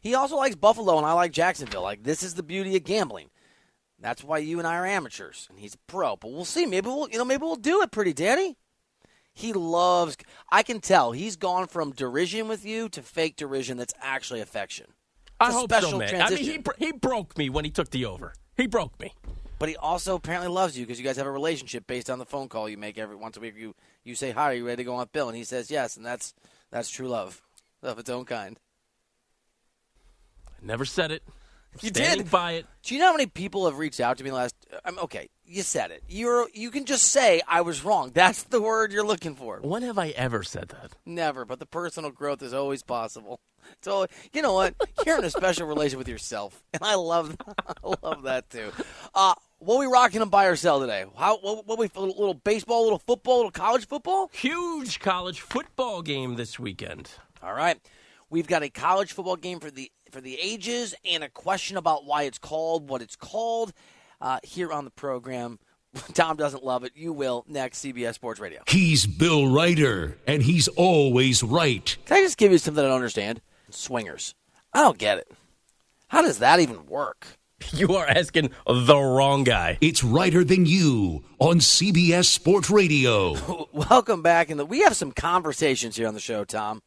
He 0.00 0.14
also 0.14 0.36
likes 0.36 0.54
Buffalo, 0.54 0.98
and 0.98 1.06
I 1.06 1.12
like 1.12 1.32
Jacksonville. 1.32 1.82
Like 1.82 2.02
this 2.02 2.22
is 2.22 2.34
the 2.34 2.42
beauty 2.42 2.76
of 2.76 2.84
gambling. 2.84 3.30
That's 3.98 4.22
why 4.22 4.38
you 4.38 4.58
and 4.58 4.68
I 4.68 4.76
are 4.76 4.86
amateurs, 4.86 5.46
and 5.48 5.58
he's 5.58 5.74
a 5.74 5.78
pro. 5.86 6.16
But 6.16 6.30
we'll 6.30 6.44
see. 6.44 6.66
Maybe 6.66 6.88
we'll, 6.88 7.08
you 7.08 7.18
know, 7.18 7.24
maybe 7.24 7.42
we'll 7.42 7.56
do 7.56 7.80
it, 7.82 7.90
pretty 7.90 8.12
daddy. 8.12 8.56
He 9.34 9.52
loves. 9.52 10.16
I 10.50 10.62
can 10.62 10.80
tell 10.80 11.12
he's 11.12 11.36
gone 11.36 11.66
from 11.66 11.92
derision 11.92 12.46
with 12.48 12.64
you 12.64 12.88
to 12.90 13.02
fake 13.02 13.36
derision 13.36 13.76
that's 13.76 13.94
actually 14.00 14.40
affection. 14.40 14.86
I 15.40 15.46
It's 15.46 15.56
a 15.56 15.58
hope 15.58 15.72
so, 15.72 15.78
special 15.80 15.98
man. 15.98 16.22
I 16.22 16.30
mean, 16.30 16.38
he, 16.38 16.60
he 16.78 16.92
broke 16.92 17.36
me 17.36 17.50
when 17.50 17.64
he 17.64 17.70
took 17.70 17.90
the 17.90 18.04
over. 18.06 18.32
He 18.56 18.68
broke 18.68 18.98
me. 19.00 19.12
But 19.58 19.68
he 19.68 19.76
also 19.76 20.14
apparently 20.14 20.48
loves 20.48 20.78
you 20.78 20.84
because 20.84 20.98
you 20.98 21.04
guys 21.04 21.16
have 21.16 21.26
a 21.26 21.30
relationship 21.30 21.86
based 21.86 22.10
on 22.10 22.18
the 22.18 22.24
phone 22.24 22.48
call 22.48 22.68
you 22.68 22.76
make 22.76 22.98
every 22.98 23.16
once 23.16 23.36
a 23.36 23.40
week. 23.40 23.54
You 23.56 23.74
you 24.04 24.14
say 24.14 24.30
hi, 24.30 24.50
are 24.52 24.54
you 24.54 24.66
ready 24.66 24.78
to 24.78 24.84
go 24.84 24.94
on 24.94 25.00
with 25.00 25.12
Bill? 25.12 25.28
And 25.28 25.36
he 25.36 25.44
says 25.44 25.70
yes, 25.70 25.96
and 25.96 26.06
that's 26.06 26.34
that's 26.70 26.88
true 26.88 27.08
love 27.08 27.42
of 27.82 27.98
its 27.98 28.10
own 28.10 28.24
kind. 28.24 28.58
I 30.48 30.66
never 30.66 30.84
said 30.84 31.10
it. 31.10 31.22
You 31.80 31.90
did. 31.90 32.30
by 32.30 32.52
it. 32.52 32.66
Do 32.82 32.94
you 32.94 33.00
know 33.00 33.06
how 33.08 33.12
many 33.12 33.26
people 33.26 33.64
have 33.66 33.78
reached 33.78 34.00
out 34.00 34.18
to 34.18 34.24
me 34.24 34.28
in 34.30 34.34
the 34.34 34.40
last? 34.40 34.54
I'm 34.84 34.98
okay. 35.00 35.28
You 35.46 35.62
said 35.62 35.90
it. 35.90 36.02
You're 36.08 36.48
you 36.54 36.70
can 36.70 36.84
just 36.86 37.04
say 37.04 37.42
I 37.46 37.60
was 37.60 37.84
wrong. 37.84 38.12
That's 38.14 38.44
the 38.44 38.60
word 38.60 38.92
you're 38.92 39.06
looking 39.06 39.34
for. 39.34 39.58
When 39.60 39.82
have 39.82 39.98
I 39.98 40.08
ever 40.10 40.42
said 40.42 40.68
that? 40.68 40.92
Never, 41.04 41.44
but 41.44 41.58
the 41.58 41.66
personal 41.66 42.10
growth 42.10 42.42
is 42.42 42.54
always 42.54 42.82
possible. 42.82 43.40
So 43.82 44.06
you 44.32 44.42
know 44.42 44.54
what? 44.54 44.74
You're 45.06 45.18
in 45.18 45.24
a 45.24 45.30
special 45.30 45.66
relation 45.66 45.98
with 45.98 46.08
yourself, 46.08 46.62
and 46.72 46.82
I 46.82 46.94
love 46.94 47.36
I 47.84 47.94
love 48.02 48.22
that 48.22 48.48
too. 48.48 48.72
Uh, 49.14 49.34
what 49.58 49.78
we 49.78 49.86
rocking 49.86 50.22
and 50.22 50.30
buy 50.30 50.46
or 50.46 50.56
sell 50.56 50.80
today? 50.80 51.04
How 51.16 51.38
what, 51.38 51.66
what 51.66 51.78
we 51.78 51.90
a 51.94 52.00
little, 52.00 52.16
little 52.16 52.34
baseball, 52.34 52.82
a 52.82 52.84
little 52.84 52.98
football, 52.98 53.36
a 53.36 53.38
little 53.38 53.50
college 53.50 53.86
football? 53.86 54.30
Huge 54.32 55.00
college 55.00 55.40
football 55.40 56.02
game 56.02 56.36
this 56.36 56.58
weekend. 56.58 57.10
All 57.42 57.54
right. 57.54 57.78
We've 58.30 58.46
got 58.46 58.62
a 58.62 58.70
college 58.70 59.12
football 59.12 59.36
game 59.36 59.60
for 59.60 59.70
the 59.70 59.90
for 60.10 60.20
the 60.20 60.38
ages 60.40 60.94
and 61.10 61.22
a 61.24 61.28
question 61.28 61.76
about 61.76 62.06
why 62.06 62.22
it's 62.22 62.38
called 62.38 62.88
what 62.88 63.02
it's 63.02 63.16
called 63.16 63.72
uh, 64.20 64.38
here 64.42 64.72
on 64.72 64.84
the 64.84 64.90
program. 64.90 65.58
Tom 66.14 66.36
doesn't 66.36 66.64
love 66.64 66.84
it. 66.84 66.92
You 66.94 67.12
will 67.12 67.44
next 67.48 67.84
CBS 67.84 68.14
Sports 68.14 68.40
Radio. 68.40 68.62
He's 68.66 69.06
Bill 69.06 69.48
Reiter, 69.48 70.18
and 70.26 70.42
he's 70.42 70.68
always 70.68 71.42
right. 71.42 71.96
Can 72.06 72.16
I 72.16 72.20
just 72.20 72.38
give 72.38 72.52
you 72.52 72.58
something 72.58 72.84
I 72.84 72.88
don't 72.88 72.96
understand? 72.96 73.40
Swingers. 73.70 74.34
I 74.72 74.80
don't 74.82 74.98
get 74.98 75.18
it. 75.18 75.30
How 76.08 76.22
does 76.22 76.38
that 76.38 76.60
even 76.60 76.86
work? 76.86 77.26
You 77.72 77.94
are 77.94 78.06
asking 78.06 78.50
the 78.66 78.96
wrong 78.96 79.42
guy. 79.42 79.78
It's 79.80 80.04
Reiter 80.04 80.44
Than 80.44 80.66
You 80.66 81.24
on 81.38 81.60
CBS 81.60 82.26
Sports 82.26 82.68
Radio. 82.68 83.36
Welcome 83.72 84.20
back, 84.22 84.50
and 84.50 84.68
we 84.68 84.80
have 84.82 84.94
some 84.94 85.12
conversations 85.12 85.96
here 85.96 86.06
on 86.06 86.14
the 86.14 86.20
show, 86.20 86.44
Tom. 86.44 86.82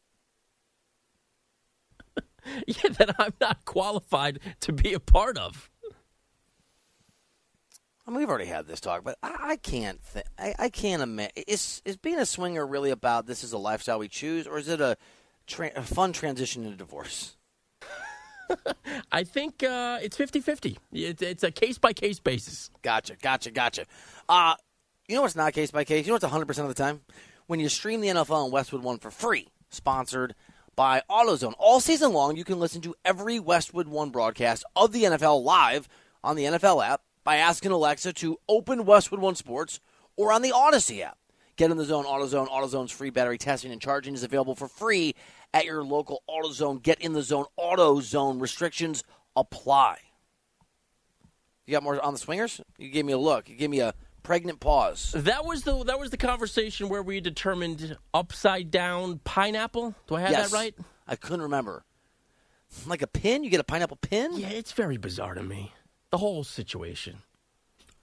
Yeah, 2.66 2.90
that 2.98 3.16
I'm 3.20 3.34
not 3.42 3.66
qualified 3.66 4.40
to 4.62 4.72
be 4.72 4.94
a 4.94 5.00
part 5.00 5.38
of. 5.38 5.70
I 8.08 8.12
mean, 8.12 8.20
we've 8.20 8.30
already 8.30 8.46
had 8.46 8.68
this 8.68 8.80
talk, 8.80 9.04
but 9.04 9.18
I, 9.22 9.36
I 9.42 9.56
can't. 9.58 10.00
Th- 10.14 10.26
I, 10.40 10.56
I 10.58 10.70
can't 10.70 11.02
imagine. 11.02 11.44
Is 11.46 11.82
is 11.84 11.98
being 11.98 12.18
a 12.20 12.26
swinger 12.26 12.66
really 12.66 12.90
about 12.90 13.26
this 13.26 13.44
is 13.44 13.52
a 13.52 13.58
lifestyle 13.58 14.00
we 14.00 14.08
choose, 14.08 14.48
or 14.48 14.58
is 14.58 14.70
it 14.70 14.80
a, 14.80 14.96
tra- 15.46 15.74
a 15.76 15.82
fun 15.82 16.14
transition 16.14 16.64
into 16.64 16.78
divorce? 16.78 17.36
I 19.12 19.26
think 19.26 19.62
uh, 19.62 20.00
it's 20.02 20.16
50 20.16 20.40
50. 20.40 20.78
It's, 20.94 21.22
it's 21.22 21.44
a 21.44 21.52
case 21.52 21.78
by 21.78 21.92
case 21.92 22.20
basis. 22.20 22.70
Gotcha, 22.82 23.18
gotcha, 23.22 23.52
gotcha. 23.52 23.86
Uh, 24.30 24.56
you 25.10 25.16
know 25.16 25.24
what's 25.24 25.36
not 25.36 25.52
case 25.52 25.72
by 25.72 25.84
case? 25.84 26.06
You 26.06 26.12
know 26.12 26.20
what's 26.22 26.26
100% 26.26 26.60
of 26.60 26.70
the 26.70 26.74
time? 26.74 27.02
When 27.48 27.60
you 27.60 27.68
stream 27.68 28.00
the 28.00 28.08
NFL 28.08 28.46
on 28.46 28.52
Westwood 28.52 28.84
One 28.84 29.00
for 29.00 29.12
free, 29.12 29.50
sponsored 29.70 30.34
by 30.78 31.02
AutoZone. 31.10 31.56
All 31.58 31.82
season 31.82 32.14
long, 32.14 32.38
you 32.38 32.46
can 32.46 32.60
listen 32.60 32.80
to 32.82 32.96
every 33.04 33.38
Westwood 33.38 33.90
One 33.90 34.12
broadcast 34.12 34.64
of 34.78 34.94
the 34.94 35.04
NFL 35.04 35.44
live 35.44 35.90
on 36.24 36.38
the 36.38 36.44
NFL 36.46 36.86
app 36.88 37.02
by 37.28 37.36
asking 37.36 37.72
Alexa 37.72 38.14
to 38.14 38.40
open 38.48 38.86
Westwood 38.86 39.20
One 39.20 39.36
Sports 39.36 39.82
or 40.16 40.32
on 40.32 40.44
the 40.44 40.52
Audacy 40.52 41.02
app. 41.02 41.18
Get 41.58 41.72
in 41.72 41.76
the 41.76 41.84
zone, 41.84 42.06
AutoZone. 42.06 42.48
AutoZone's 42.48 42.90
free 42.90 43.10
battery 43.10 43.38
testing 43.38 43.70
and 43.74 43.82
charging 43.82 44.14
is 44.14 44.24
available 44.24 44.56
for 44.56 44.70
free 44.70 45.14
at 45.54 45.66
your 45.66 45.84
local 45.84 46.24
AutoZone. 46.30 46.82
Get 46.82 47.02
in 47.02 47.12
the 47.12 47.22
zone, 47.22 47.44
AutoZone. 47.60 48.40
Restrictions 48.40 49.04
apply. 49.36 49.98
You 51.66 51.74
got 51.74 51.84
more 51.84 52.02
on 52.02 52.14
the 52.14 52.18
swingers? 52.18 52.62
You 52.78 52.88
gave 52.88 53.04
me 53.04 53.12
a 53.12 53.18
look. 53.18 53.50
You 53.50 53.58
gave 53.58 53.72
me 53.72 53.82
a 53.82 53.94
pregnant 54.24 54.62
pause. 54.62 55.14
That 55.14 55.44
was 55.44 55.64
the 55.64 55.84
that 55.84 56.00
was 56.00 56.12
the 56.12 56.18
conversation 56.18 56.88
where 56.88 57.04
we 57.04 57.20
determined 57.20 57.98
upside 58.14 58.72
down 58.72 59.20
pineapple. 59.26 59.96
Do 60.08 60.16
I 60.16 60.22
have 60.22 60.32
yes. 60.32 60.52
that 60.52 60.56
right? 60.56 60.76
I 61.06 61.18
couldn't 61.18 61.42
remember. 61.42 61.84
Like 62.86 63.02
a 63.02 63.08
pin? 63.08 63.44
You 63.44 63.50
get 63.50 63.60
a 63.60 63.66
pineapple 63.66 63.98
pin? 63.98 64.38
Yeah, 64.38 64.48
it's 64.48 64.72
very 64.72 64.96
bizarre 64.96 65.34
to 65.34 65.44
me. 65.44 65.74
The 66.12 66.18
whole 66.18 66.44
situation. 66.44 67.18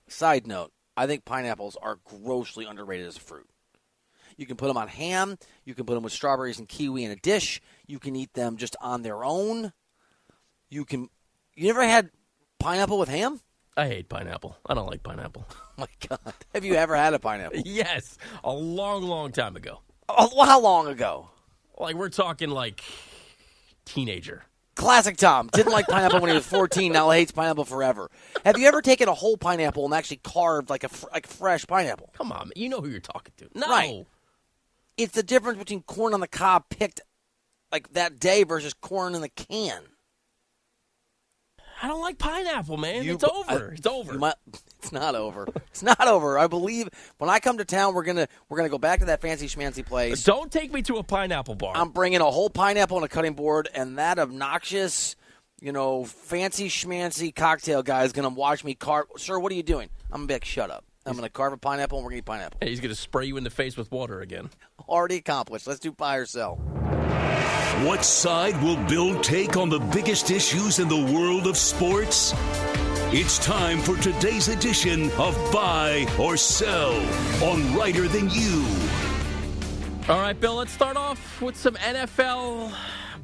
Side 0.07 0.47
note, 0.47 0.73
I 0.97 1.07
think 1.07 1.25
pineapples 1.25 1.77
are 1.83 1.99
grossly 2.05 2.67
underrated 2.67 3.07
as 3.07 3.17
a 3.17 3.21
fruit. 3.21 3.49
You 4.37 4.47
can 4.47 4.57
put 4.57 4.69
them 4.69 4.77
on 4.77 4.89
ham. 4.89 5.39
You 5.65 5.75
can 5.75 5.87
put 5.87 5.95
them 5.95 6.03
with 6.03 6.13
strawberries 6.13 6.59
and 6.59 6.69
kiwi 6.69 7.05
in 7.05 7.11
a 7.11 7.17
dish. 7.17 7.61
You 7.87 7.99
can 7.99 8.17
eat 8.17 8.35
them 8.35 8.57
just 8.57 8.77
on 8.81 9.03
their 9.03 9.25
own. 9.25 9.73
You 10.69 10.85
can. 10.85 11.09
You 11.55 11.69
never 11.69 11.85
had 11.85 12.11
pineapple 12.59 12.99
with 12.99 13.09
ham? 13.09 13.41
I 13.77 13.87
hate 13.87 14.09
pineapple. 14.09 14.57
I 14.67 14.75
don't 14.75 14.87
like 14.87 15.03
pineapple. 15.03 15.47
Oh 15.77 15.81
my 15.81 16.09
God. 16.09 16.35
Have 16.55 16.65
you 16.65 16.75
ever 16.75 16.95
had 16.95 17.15
a 17.15 17.19
pineapple? 17.19 17.61
yes, 17.65 18.17
a 18.45 18.53
long, 18.53 19.03
long 19.03 19.33
time 19.33 19.57
ago. 19.57 19.81
Oh, 20.09 20.45
how 20.45 20.61
long 20.61 20.87
ago? 20.87 21.31
Like 21.77 21.97
we're 21.97 22.11
talking 22.11 22.49
like 22.49 22.81
teenager. 23.85 24.45
Classic 24.75 25.17
Tom. 25.17 25.49
Didn't 25.53 25.73
like 25.73 25.87
pineapple 25.87 26.21
when 26.21 26.31
he 26.31 26.37
was 26.37 26.47
14. 26.47 26.93
Now 26.93 27.11
he 27.11 27.21
hates 27.21 27.33
pineapple 27.33 27.65
forever. 27.65 28.11
Have 28.45 28.59
you 28.59 28.67
ever 28.67 28.83
taken 28.83 29.09
a 29.09 29.15
whole 29.15 29.37
pineapple 29.37 29.85
and 29.85 29.95
actually 29.95 30.19
carved 30.19 30.71
like 30.71 30.85
a 30.85 30.89
fr- 30.89 31.07
like 31.13 31.27
fresh 31.27 31.67
pineapple? 31.67 32.11
Come 32.17 32.33
on, 32.33 32.51
you 32.57 32.69
know 32.69 32.81
who 32.81 32.89
you're 32.89 33.01
talking 33.01 33.33
to. 33.39 33.49
No. 33.55 33.69
Right. 33.69 34.07
It's 34.97 35.15
the 35.15 35.23
difference 35.23 35.59
between 35.59 35.83
corn 35.83 36.15
on 36.15 36.21
the 36.21 36.29
cob 36.29 36.65
picked 36.69 37.01
like 37.73 37.93
that 37.93 38.21
day 38.21 38.45
versus 38.45 38.73
corn 38.75 39.15
in 39.15 39.21
the 39.21 39.29
can. 39.29 39.83
I 41.83 41.89
don't 41.89 42.01
like 42.01 42.19
pineapple, 42.19 42.77
man. 42.77 43.05
You- 43.05 43.15
it's 43.15 43.25
over. 43.25 43.71
I- 43.71 43.75
it's 43.75 43.87
over. 43.87 44.15
Might, 44.19 44.35
it's 44.79 44.93
not 44.93 45.15
over. 45.15 45.47
It's 45.71 45.83
not 45.83 46.07
over. 46.07 46.39
I 46.39 46.47
believe 46.47 46.89
when 47.19 47.29
I 47.31 47.39
come 47.41 47.59
to 47.59 47.65
town, 47.65 47.95
we're 47.95 48.05
gonna 48.05 48.29
we're 48.49 48.57
gonna 48.59 48.69
go 48.69 48.79
back 48.79 49.01
to 49.01 49.07
that 49.07 49.21
fancy 49.21 49.47
schmancy 49.49 49.85
place. 49.85 50.23
Don't 50.25 50.51
take 50.53 50.73
me 50.73 50.83
to 50.83 50.97
a 50.97 51.03
pineapple 51.03 51.55
bar. 51.57 51.73
I'm 51.77 51.91
bringing 51.91 52.21
a 52.21 52.31
whole 52.31 52.49
pineapple 52.51 52.97
on 52.99 53.03
a 53.03 53.09
cutting 53.09 53.35
board, 53.35 53.69
and 53.75 53.99
that 53.99 54.19
obnoxious, 54.19 55.17
you 55.61 55.73
know, 55.73 56.05
fancy 56.05 56.69
schmancy 56.69 57.35
cocktail 57.35 57.83
guy 57.83 58.05
is 58.05 58.13
gonna 58.13 58.29
watch 58.29 58.63
me 58.65 58.75
carve. 58.75 59.07
Sir, 59.17 59.39
what 59.39 59.51
are 59.53 59.57
you 59.57 59.63
doing? 59.63 59.89
I'm 60.13 60.19
gonna 60.19 60.27
be 60.29 60.35
like, 60.35 60.45
shut 60.45 60.71
up. 60.71 60.85
I'm 61.07 61.15
gonna 61.17 61.29
carve 61.29 61.53
a 61.53 61.57
pineapple, 61.59 61.99
and 61.99 62.05
we're 62.05 62.13
gonna 62.13 62.19
eat 62.21 62.25
pineapple. 62.25 62.61
He's 62.67 62.81
going 62.81 62.89
to 62.95 62.99
spray 62.99 63.27
you 63.27 63.37
in 63.37 63.45
the 63.45 63.51
face 63.51 63.77
with 63.77 63.91
water 63.93 64.21
again. 64.23 64.49
Already 64.89 65.17
accomplished. 65.17 65.67
Let's 65.67 65.81
do 65.81 65.93
buy 65.93 66.17
or 66.17 66.25
sell. 66.25 66.59
What 67.83 68.05
side 68.05 68.63
will 68.63 68.77
Bill 68.87 69.21
take 69.21 69.57
on 69.57 69.69
the 69.69 69.81
biggest 69.81 70.31
issues 70.31 70.79
in 70.79 70.89
the 70.89 71.13
world 71.13 71.49
of 71.49 71.57
sports? 71.57 72.33
It's 73.13 73.37
time 73.41 73.81
for 73.81 73.97
today's 73.97 74.47
edition 74.47 75.11
of 75.19 75.35
Buy 75.53 76.07
or 76.19 76.37
Sell 76.37 76.95
on 77.43 77.77
Reiter 77.77 78.07
Than 78.07 78.31
You. 78.31 78.65
All 80.09 80.21
right, 80.21 80.39
Bill, 80.39 80.55
let's 80.55 80.71
start 80.71 80.97
off 80.97 81.43
with 81.43 81.57
some 81.57 81.75
NFL, 81.75 82.73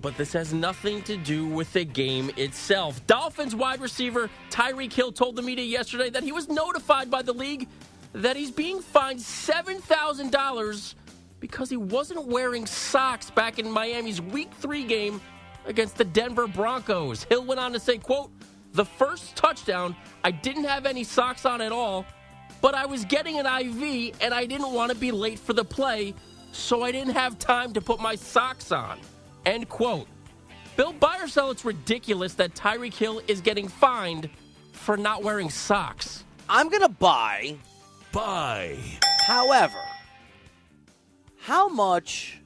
but 0.02 0.16
this 0.16 0.32
has 0.32 0.52
nothing 0.52 1.02
to 1.02 1.16
do 1.16 1.46
with 1.46 1.72
the 1.72 1.84
game 1.84 2.32
itself. 2.36 3.06
Dolphins 3.06 3.54
wide 3.54 3.80
receiver 3.80 4.28
Tyreek 4.50 4.92
Hill 4.92 5.12
told 5.12 5.36
the 5.36 5.42
media 5.42 5.64
yesterday 5.64 6.10
that 6.10 6.24
he 6.24 6.32
was 6.32 6.48
notified 6.48 7.08
by 7.08 7.22
the 7.22 7.32
league 7.32 7.68
that 8.12 8.36
he's 8.36 8.50
being 8.50 8.80
fined 8.80 9.20
$7,000 9.20 10.94
because 11.40 11.70
he 11.70 11.76
wasn't 11.76 12.26
wearing 12.26 12.66
socks 12.66 13.31
back 13.31 13.59
in 13.59 13.70
Miami's 13.70 14.20
week 14.20 14.53
3 14.55 14.85
game 14.85 15.20
against 15.66 15.96
the 15.96 16.05
Denver 16.05 16.46
Broncos. 16.46 17.24
Hill 17.24 17.44
went 17.44 17.61
on 17.61 17.72
to 17.72 17.81
say, 17.81 17.98
quote, 17.98 18.31
"The 18.72 18.85
first 18.85 19.35
touchdown, 19.37 19.96
I 20.22 20.31
didn't 20.31 20.64
have 20.64 20.87
any 20.87 21.05
socks 21.05 21.44
on 21.44 21.61
at 21.61 21.72
all." 21.72 22.07
but 22.61 22.74
I 22.74 22.87
was 22.87 23.05
getting 23.05 23.38
an 23.38 23.46
IV 23.46 24.16
and 24.20 24.35
I 24.35 24.46
didn't 24.46 24.72
want 24.72 24.92
to 24.92 24.96
be 24.96 25.11
late 25.11 25.38
for 25.38 25.53
the 25.53 25.64
play, 25.64 26.14
so 26.53 26.83
I 26.83 26.92
didn't 26.92 27.14
have 27.14 27.38
time 27.38 27.72
to 27.74 27.81
put 27.81 28.00
my 28.00 28.14
socks 28.14 28.72
on. 28.72 28.98
End 29.46 29.68
quote. 29.68 30.07
Bill 30.76 30.92
buy 30.92 31.18
or 31.20 31.29
sell, 31.29 31.50
it's 31.50 31.64
ridiculous 31.64 32.35
that 32.35 32.55
Tyreek 32.55 32.94
Hill 32.94 33.20
is 33.29 33.40
getting 33.40 33.68
fined 33.68 34.31
for 34.72 34.96
not 34.96 35.22
wearing 35.22 35.50
socks. 35.50 36.24
I'm 36.48 36.68
gonna 36.68 36.88
buy. 36.88 37.57
Buy. 38.12 38.79
However, 39.26 39.81
how 41.42 41.68
much 41.68 42.38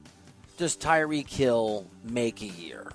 does 0.57 0.75
Tyreek 0.77 1.29
Hill 1.29 1.85
make 2.03 2.41
a 2.41 2.47
year? 2.47 2.91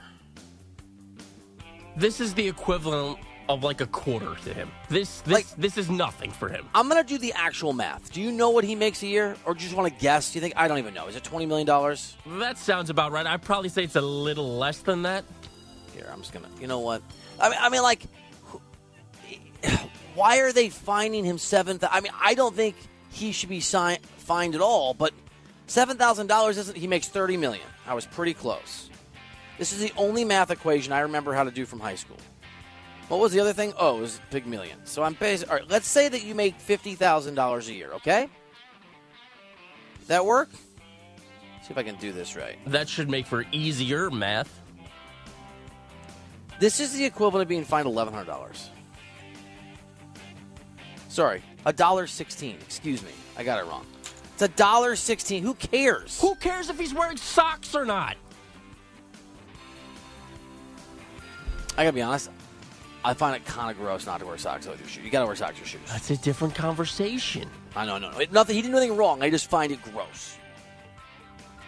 This 1.96 2.20
is 2.20 2.34
the 2.34 2.46
equivalent 2.48 3.18
of 3.48 3.64
like 3.64 3.80
a 3.80 3.86
quarter 3.86 4.36
to 4.44 4.54
him. 4.54 4.70
This 4.88 5.20
this 5.22 5.34
Like- 5.34 5.46
this 5.56 5.76
is 5.76 5.90
nothing 5.90 6.30
for 6.30 6.48
him. 6.48 6.68
I'm 6.74 6.88
gonna 6.88 7.02
do 7.02 7.18
the 7.18 7.32
actual 7.32 7.72
math. 7.72 8.12
Do 8.12 8.20
you 8.20 8.30
know 8.30 8.50
what 8.50 8.62
he 8.64 8.76
makes 8.76 9.02
a 9.02 9.08
year, 9.08 9.36
or 9.44 9.54
do 9.54 9.60
you 9.60 9.66
just 9.68 9.76
want 9.76 9.92
to 9.92 10.00
guess? 10.00 10.30
Do 10.32 10.38
you 10.38 10.40
think 10.40 10.54
I 10.56 10.68
don't 10.68 10.78
even 10.78 10.94
know? 10.94 11.08
Is 11.08 11.16
it 11.16 11.24
twenty 11.24 11.46
million 11.46 11.66
dollars? 11.66 12.16
That 12.26 12.58
sounds 12.58 12.90
about 12.90 13.10
right. 13.12 13.26
I'd 13.26 13.42
probably 13.42 13.68
say 13.68 13.82
it's 13.84 13.96
a 13.96 14.00
little 14.00 14.56
less 14.56 14.78
than 14.78 15.02
that. 15.02 15.24
Here, 15.94 16.08
I'm 16.12 16.20
just 16.20 16.32
gonna. 16.32 16.48
You 16.60 16.68
know 16.68 16.78
what? 16.78 17.02
I 17.40 17.48
mean, 17.50 17.58
I 17.60 17.68
mean, 17.70 17.82
like, 17.82 18.04
why 20.14 20.38
are 20.40 20.52
they 20.52 20.68
finding 20.68 21.24
him 21.24 21.36
seventh? 21.36 21.84
I 21.90 22.00
mean, 22.00 22.12
I 22.20 22.34
don't 22.34 22.54
think 22.54 22.76
he 23.10 23.32
should 23.32 23.48
be 23.48 23.60
si- 23.60 23.98
fined 24.18 24.54
at 24.54 24.60
all. 24.60 24.94
But 24.94 25.12
seven 25.70 25.96
thousand 25.96 26.26
dollars 26.26 26.58
isn't. 26.58 26.76
He 26.76 26.86
makes 26.86 27.08
thirty 27.08 27.36
million. 27.36 27.66
I 27.86 27.94
was 27.94 28.04
pretty 28.04 28.34
close. 28.34 28.90
This 29.58 29.72
is 29.72 29.80
the 29.80 29.92
only 29.96 30.24
math 30.24 30.50
equation 30.50 30.92
I 30.92 31.00
remember 31.00 31.32
how 31.32 31.44
to 31.44 31.50
do 31.50 31.64
from 31.64 31.80
high 31.80 31.94
school. 31.94 32.16
What 33.08 33.20
was 33.20 33.32
the 33.32 33.40
other 33.40 33.52
thing? 33.52 33.72
Oh, 33.78 33.98
it 33.98 34.00
was 34.00 34.20
big 34.30 34.46
million. 34.46 34.78
So 34.84 35.02
I'm 35.02 35.14
basically 35.14 35.50
all 35.52 35.58
right. 35.60 35.70
Let's 35.70 35.88
say 35.88 36.08
that 36.08 36.24
you 36.24 36.34
make 36.34 36.56
fifty 36.56 36.94
thousand 36.94 37.36
dollars 37.36 37.68
a 37.68 37.74
year. 37.74 37.92
Okay, 37.94 38.28
that 40.08 40.24
work? 40.24 40.50
See 41.62 41.70
if 41.70 41.78
I 41.78 41.82
can 41.82 41.96
do 41.96 42.12
this 42.12 42.36
right. 42.36 42.58
That 42.66 42.88
should 42.88 43.08
make 43.08 43.26
for 43.26 43.44
easier 43.52 44.10
math. 44.10 44.60
This 46.58 46.80
is 46.80 46.92
the 46.92 47.04
equivalent 47.04 47.42
of 47.42 47.48
being 47.48 47.64
fined 47.64 47.86
eleven 47.86 48.12
hundred 48.12 48.26
dollars. 48.26 48.70
Sorry, 51.08 51.42
a 51.64 51.72
dollar 51.72 52.06
sixteen. 52.06 52.56
Excuse 52.62 53.02
me, 53.02 53.10
I 53.36 53.44
got 53.44 53.58
it 53.58 53.68
wrong. 53.68 53.86
It's 54.40 54.50
a 54.50 54.56
dollar 54.56 54.96
sixteen. 54.96 55.42
Who 55.42 55.52
cares? 55.52 56.18
Who 56.18 56.34
cares 56.34 56.70
if 56.70 56.78
he's 56.78 56.94
wearing 56.94 57.18
socks 57.18 57.74
or 57.74 57.84
not? 57.84 58.16
I 61.76 61.84
gotta 61.84 61.92
be 61.92 62.00
honest. 62.00 62.30
I 63.04 63.12
find 63.12 63.36
it 63.36 63.44
kind 63.44 63.70
of 63.70 63.76
gross 63.76 64.06
not 64.06 64.20
to 64.20 64.24
wear 64.24 64.38
socks 64.38 64.66
with 64.66 64.80
your 64.80 64.88
shoes. 64.88 65.04
You 65.04 65.10
gotta 65.10 65.26
wear 65.26 65.36
socks 65.36 65.60
with 65.60 65.74
your 65.74 65.80
shoes. 65.80 65.92
That's 65.92 66.08
a 66.08 66.16
different 66.16 66.54
conversation. 66.54 67.50
I 67.76 67.84
know, 67.84 67.98
no, 67.98 68.12
no. 68.12 68.24
Nothing. 68.32 68.56
He 68.56 68.62
didn't 68.62 68.72
do 68.72 68.78
anything 68.78 68.96
wrong. 68.96 69.22
I 69.22 69.28
just 69.28 69.50
find 69.50 69.72
it 69.72 69.82
gross. 69.82 70.38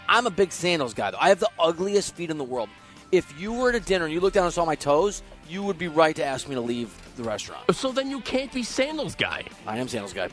I'm 0.08 0.26
a 0.26 0.30
big 0.30 0.50
sandals 0.50 0.94
guy, 0.94 1.10
though. 1.10 1.18
I 1.20 1.28
have 1.28 1.40
the 1.40 1.50
ugliest 1.58 2.14
feet 2.14 2.30
in 2.30 2.38
the 2.38 2.44
world. 2.44 2.70
If 3.10 3.38
you 3.38 3.52
were 3.52 3.68
at 3.68 3.74
a 3.74 3.80
dinner 3.80 4.06
and 4.06 4.14
you 4.14 4.20
looked 4.20 4.36
down 4.36 4.46
and 4.46 4.54
saw 4.54 4.64
my 4.64 4.76
toes, 4.76 5.22
you 5.46 5.62
would 5.62 5.76
be 5.76 5.88
right 5.88 6.16
to 6.16 6.24
ask 6.24 6.48
me 6.48 6.54
to 6.54 6.60
leave 6.62 6.90
the 7.18 7.22
restaurant. 7.22 7.74
So 7.74 7.92
then 7.92 8.08
you 8.08 8.22
can't 8.22 8.50
be 8.50 8.62
sandals 8.62 9.14
guy. 9.14 9.44
I 9.66 9.76
am 9.76 9.88
sandals 9.88 10.14
guy. 10.14 10.30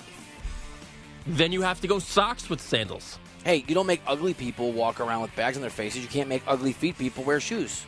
Then 1.29 1.51
you 1.51 1.61
have 1.61 1.79
to 1.81 1.87
go 1.87 1.99
socks 1.99 2.49
with 2.49 2.59
sandals. 2.59 3.19
Hey, 3.43 3.63
you 3.67 3.75
don't 3.75 3.85
make 3.85 4.01
ugly 4.07 4.33
people 4.33 4.71
walk 4.71 4.99
around 4.99 5.21
with 5.21 5.35
bags 5.35 5.55
on 5.57 5.61
their 5.61 5.69
faces. 5.69 6.01
You 6.01 6.07
can't 6.07 6.27
make 6.27 6.41
ugly 6.47 6.73
feet 6.73 6.97
people 6.97 7.23
wear 7.23 7.39
shoes. 7.39 7.85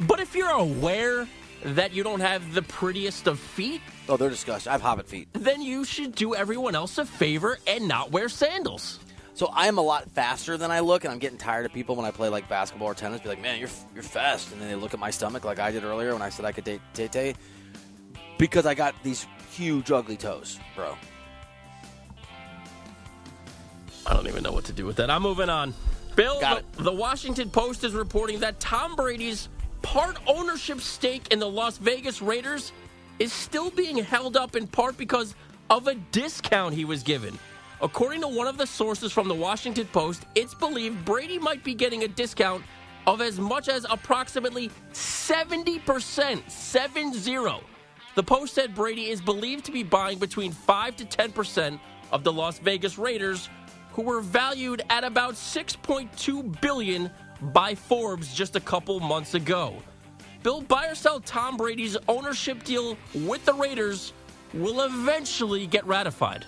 But 0.00 0.20
if 0.20 0.34
you're 0.34 0.50
aware 0.50 1.26
that 1.64 1.92
you 1.92 2.02
don't 2.02 2.20
have 2.20 2.54
the 2.54 2.62
prettiest 2.62 3.26
of 3.26 3.38
feet, 3.38 3.80
Oh, 4.08 4.16
they're 4.16 4.30
disgusting. 4.30 4.68
I 4.70 4.72
have 4.74 4.82
hobbit 4.82 5.08
feet. 5.08 5.28
then 5.32 5.62
you 5.62 5.84
should 5.84 6.14
do 6.14 6.34
everyone 6.34 6.74
else 6.74 6.98
a 6.98 7.04
favor 7.04 7.58
and 7.66 7.88
not 7.88 8.10
wear 8.10 8.28
sandals. 8.28 8.98
So 9.34 9.46
I 9.46 9.66
am 9.68 9.78
a 9.78 9.82
lot 9.82 10.10
faster 10.10 10.58
than 10.58 10.70
I 10.70 10.80
look, 10.80 11.04
and 11.04 11.12
I'm 11.12 11.18
getting 11.18 11.38
tired 11.38 11.64
of 11.64 11.72
people 11.72 11.96
when 11.96 12.04
I 12.04 12.10
play 12.10 12.28
like 12.28 12.48
basketball 12.48 12.88
or 12.88 12.94
tennis. 12.94 13.22
Be 13.22 13.28
like, 13.30 13.40
man, 13.40 13.58
you're 13.58 13.70
you're 13.94 14.02
fast, 14.02 14.52
and 14.52 14.60
then 14.60 14.68
they 14.68 14.74
look 14.74 14.92
at 14.92 15.00
my 15.00 15.10
stomach 15.10 15.44
like 15.44 15.58
I 15.58 15.70
did 15.70 15.84
earlier 15.84 16.12
when 16.12 16.20
I 16.20 16.28
said 16.28 16.44
I 16.44 16.52
could 16.52 16.64
date 16.64 16.80
Tay 16.92 17.08
Tay, 17.08 17.34
because 18.38 18.66
I 18.66 18.74
got 18.74 18.94
these 19.02 19.26
huge 19.52 19.90
ugly 19.90 20.16
toes, 20.18 20.58
bro. 20.76 20.96
I 24.12 24.14
don't 24.14 24.28
even 24.28 24.42
know 24.42 24.52
what 24.52 24.64
to 24.64 24.74
do 24.74 24.84
with 24.84 24.96
that. 24.96 25.10
I'm 25.10 25.22
moving 25.22 25.48
on. 25.48 25.72
Bill, 26.16 26.38
the, 26.38 26.62
the 26.82 26.92
Washington 26.92 27.48
Post 27.48 27.82
is 27.82 27.94
reporting 27.94 28.40
that 28.40 28.60
Tom 28.60 28.94
Brady's 28.94 29.48
part 29.80 30.18
ownership 30.26 30.82
stake 30.82 31.32
in 31.32 31.38
the 31.38 31.48
Las 31.48 31.78
Vegas 31.78 32.20
Raiders 32.20 32.72
is 33.18 33.32
still 33.32 33.70
being 33.70 33.96
held 33.96 34.36
up 34.36 34.54
in 34.54 34.66
part 34.66 34.98
because 34.98 35.34
of 35.70 35.88
a 35.88 35.94
discount 35.94 36.74
he 36.74 36.84
was 36.84 37.02
given. 37.02 37.38
According 37.80 38.20
to 38.20 38.28
one 38.28 38.46
of 38.46 38.58
the 38.58 38.66
sources 38.66 39.12
from 39.12 39.28
the 39.28 39.34
Washington 39.34 39.86
Post, 39.86 40.26
it's 40.34 40.52
believed 40.52 41.06
Brady 41.06 41.38
might 41.38 41.64
be 41.64 41.72
getting 41.72 42.04
a 42.04 42.08
discount 42.08 42.62
of 43.06 43.22
as 43.22 43.40
much 43.40 43.70
as 43.70 43.86
approximately 43.88 44.70
70%, 44.92 46.50
7 46.50 47.14
0. 47.14 47.60
The 48.14 48.22
Post 48.22 48.56
said 48.56 48.74
Brady 48.74 49.08
is 49.08 49.22
believed 49.22 49.64
to 49.64 49.72
be 49.72 49.82
buying 49.82 50.18
between 50.18 50.52
5 50.52 50.96
to 50.96 51.06
10% 51.06 51.80
of 52.12 52.24
the 52.24 52.32
Las 52.32 52.58
Vegas 52.58 52.98
Raiders, 52.98 53.48
who 53.92 54.02
were 54.02 54.20
valued 54.20 54.82
at 54.90 55.04
about 55.04 55.34
6.2 55.34 56.60
billion 56.60 57.10
by 57.52 57.74
Forbes 57.74 58.32
just 58.34 58.56
a 58.56 58.60
couple 58.60 58.98
months 59.00 59.34
ago. 59.34 59.76
Bill, 60.42 60.62
buy 60.62 60.86
or 60.86 60.94
sell 60.94 61.20
Tom 61.20 61.56
Brady's 61.56 61.96
ownership 62.08 62.64
deal 62.64 62.96
with 63.14 63.44
the 63.44 63.54
Raiders 63.54 64.12
will 64.52 64.82
eventually 64.82 65.66
get 65.66 65.86
ratified. 65.86 66.46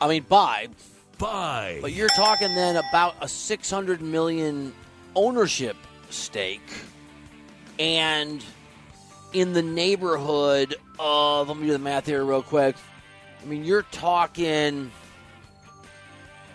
I 0.00 0.08
mean, 0.08 0.24
buy, 0.28 0.68
Buy. 1.18 1.78
but 1.82 1.92
you're 1.92 2.08
talking 2.08 2.54
then 2.54 2.76
about 2.76 3.14
a 3.20 3.28
600 3.28 4.00
million 4.00 4.72
ownership 5.14 5.76
stake, 6.08 6.70
and 7.78 8.42
in 9.32 9.52
the 9.52 9.62
neighborhood 9.62 10.76
of 10.98 11.48
let 11.48 11.56
me 11.58 11.66
do 11.66 11.72
the 11.72 11.78
math 11.78 12.06
here 12.06 12.24
real 12.24 12.42
quick. 12.42 12.76
I 13.42 13.44
mean, 13.44 13.64
you're 13.64 13.82
talking 13.82 14.90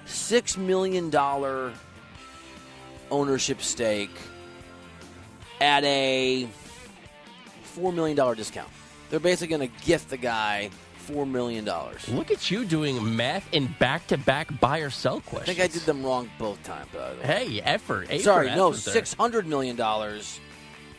six 0.06 0.58
million 0.58 1.10
dollar 1.10 1.74
ownership 3.12 3.62
stake 3.62 4.18
at 5.62 5.84
a 5.84 6.48
four 7.64 7.92
million 7.92 8.16
dollar 8.16 8.36
discount. 8.36 8.70
They're 9.10 9.20
basically 9.20 9.56
going 9.58 9.70
to 9.70 9.86
gift 9.86 10.10
the 10.10 10.18
guy 10.18 10.70
four 10.98 11.26
million 11.26 11.64
dollars. 11.64 12.08
Look 12.10 12.32
at 12.32 12.50
you 12.50 12.66
doing 12.66 13.16
math 13.16 13.48
in 13.54 13.68
back-to-back 13.80 14.60
buy 14.60 14.80
or 14.80 14.90
sell 14.90 15.22
questions. 15.22 15.50
I 15.50 15.54
think 15.54 15.70
I 15.70 15.72
did 15.72 15.84
them 15.84 16.04
wrong 16.04 16.30
both 16.40 16.62
times. 16.64 16.88
By 16.92 17.14
the 17.14 17.22
way. 17.22 17.26
Hey, 17.26 17.62
effort. 17.62 18.08
A 18.10 18.20
Sorry, 18.20 18.48
no, 18.56 18.72
six 18.72 19.14
hundred 19.14 19.46
million 19.48 19.76
dollars 19.76 20.40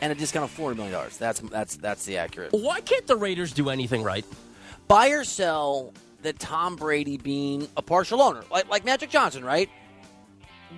and 0.00 0.12
a 0.12 0.14
discount 0.14 0.44
of 0.44 0.50
four 0.50 0.66
hundred 0.68 0.76
million 0.76 0.92
dollars. 0.92 1.16
That's 1.16 1.40
that's 1.40 1.76
that's 1.76 2.04
the 2.04 2.18
accurate. 2.18 2.52
Why 2.52 2.80
can't 2.80 3.06
the 3.06 3.16
Raiders 3.16 3.52
do 3.52 3.68
anything 3.68 4.02
right? 4.02 4.24
Buy 4.88 5.08
or 5.08 5.24
sell 5.24 5.92
that 6.22 6.38
Tom 6.38 6.76
Brady 6.76 7.16
being 7.16 7.68
a 7.76 7.82
partial 7.82 8.22
owner, 8.22 8.42
like 8.50 8.68
like 8.68 8.84
Magic 8.84 9.10
Johnson, 9.10 9.44
right? 9.44 9.68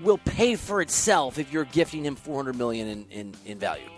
Will 0.03 0.19
pay 0.19 0.57
for 0.57 0.81
itself 0.81 1.39
if 1.39 1.53
you're 1.53 1.65
gifting 1.65 2.05
him 2.05 2.15
four 2.15 2.37
hundred 2.37 2.57
million 2.57 2.89
in, 2.89 3.07
in, 3.11 3.35
in 3.47 3.59
value. 3.59 3.89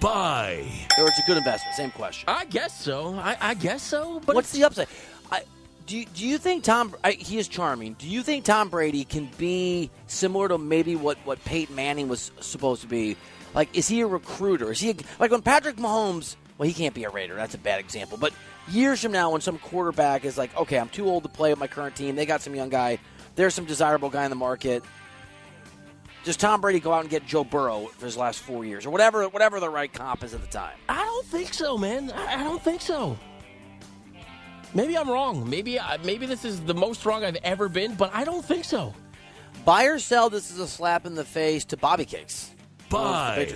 Buy. 0.00 0.64
Or 0.98 1.08
it's 1.08 1.18
a 1.18 1.22
good 1.26 1.38
investment. 1.38 1.74
Same 1.74 1.90
question. 1.90 2.28
I 2.28 2.44
guess 2.44 2.78
so. 2.78 3.14
I, 3.14 3.36
I 3.40 3.54
guess 3.54 3.82
so. 3.82 4.20
But 4.24 4.36
What's 4.36 4.52
the 4.52 4.64
upside? 4.64 4.88
I, 5.32 5.42
do 5.86 5.96
you, 5.96 6.06
do 6.14 6.26
you 6.26 6.38
think 6.38 6.64
Tom? 6.64 6.94
I, 7.02 7.12
he 7.12 7.38
is 7.38 7.48
charming. 7.48 7.94
Do 7.94 8.06
you 8.06 8.22
think 8.22 8.44
Tom 8.44 8.68
Brady 8.68 9.04
can 9.04 9.30
be 9.38 9.90
similar 10.06 10.48
to 10.48 10.58
maybe 10.58 10.96
what 10.96 11.18
what 11.24 11.42
Peyton 11.44 11.74
Manning 11.74 12.08
was 12.08 12.30
supposed 12.40 12.82
to 12.82 12.88
be? 12.88 13.16
Like, 13.54 13.74
is 13.76 13.88
he 13.88 14.02
a 14.02 14.06
recruiter? 14.06 14.70
Is 14.70 14.80
he 14.80 14.90
a, 14.90 14.94
like 15.18 15.30
when 15.30 15.42
Patrick 15.42 15.76
Mahomes? 15.76 16.36
Well, 16.58 16.66
he 16.66 16.74
can't 16.74 16.94
be 16.94 17.04
a 17.04 17.10
Raider. 17.10 17.34
That's 17.34 17.54
a 17.54 17.58
bad 17.58 17.80
example. 17.80 18.16
But 18.18 18.32
years 18.68 19.02
from 19.02 19.12
now, 19.12 19.30
when 19.30 19.40
some 19.40 19.58
quarterback 19.58 20.24
is 20.24 20.38
like, 20.38 20.56
okay, 20.56 20.78
I'm 20.78 20.88
too 20.88 21.06
old 21.08 21.22
to 21.24 21.28
play 21.28 21.50
with 21.50 21.58
my 21.58 21.66
current 21.66 21.94
team. 21.96 22.16
They 22.16 22.26
got 22.26 22.40
some 22.40 22.54
young 22.54 22.70
guy. 22.70 22.98
There's 23.34 23.54
some 23.54 23.66
desirable 23.66 24.08
guy 24.08 24.24
in 24.24 24.30
the 24.30 24.36
market. 24.36 24.82
Does 26.24 26.36
Tom 26.36 26.60
Brady 26.60 26.80
go 26.80 26.92
out 26.92 27.02
and 27.02 27.10
get 27.10 27.24
Joe 27.24 27.44
Burrow 27.44 27.86
for 27.86 28.04
his 28.04 28.16
last 28.16 28.40
four 28.40 28.64
years, 28.64 28.84
or 28.84 28.90
whatever, 28.90 29.28
whatever 29.28 29.60
the 29.60 29.70
right 29.70 29.92
comp 29.92 30.24
is 30.24 30.34
at 30.34 30.40
the 30.40 30.48
time? 30.48 30.74
I 30.88 31.04
don't 31.04 31.26
think 31.26 31.54
so, 31.54 31.78
man. 31.78 32.10
I, 32.10 32.42
don't 32.42 32.60
think 32.60 32.80
so. 32.80 33.16
Maybe 34.74 34.98
I'm 34.98 35.08
wrong. 35.08 35.48
Maybe 35.48 35.78
maybe 36.02 36.26
this 36.26 36.44
is 36.44 36.60
the 36.62 36.74
most 36.74 37.06
wrong 37.06 37.24
I've 37.24 37.36
ever 37.44 37.68
been, 37.68 37.94
but 37.94 38.12
I 38.12 38.24
don't 38.24 38.44
think 38.44 38.64
so. 38.64 38.92
Buy 39.64 39.84
or 39.84 40.00
sell? 40.00 40.28
This 40.28 40.50
is 40.50 40.58
a 40.58 40.66
slap 40.66 41.06
in 41.06 41.14
the 41.14 41.24
face 41.24 41.64
to 41.66 41.76
Bobby 41.76 42.04
Cakes. 42.04 42.50
Buy. 42.88 43.48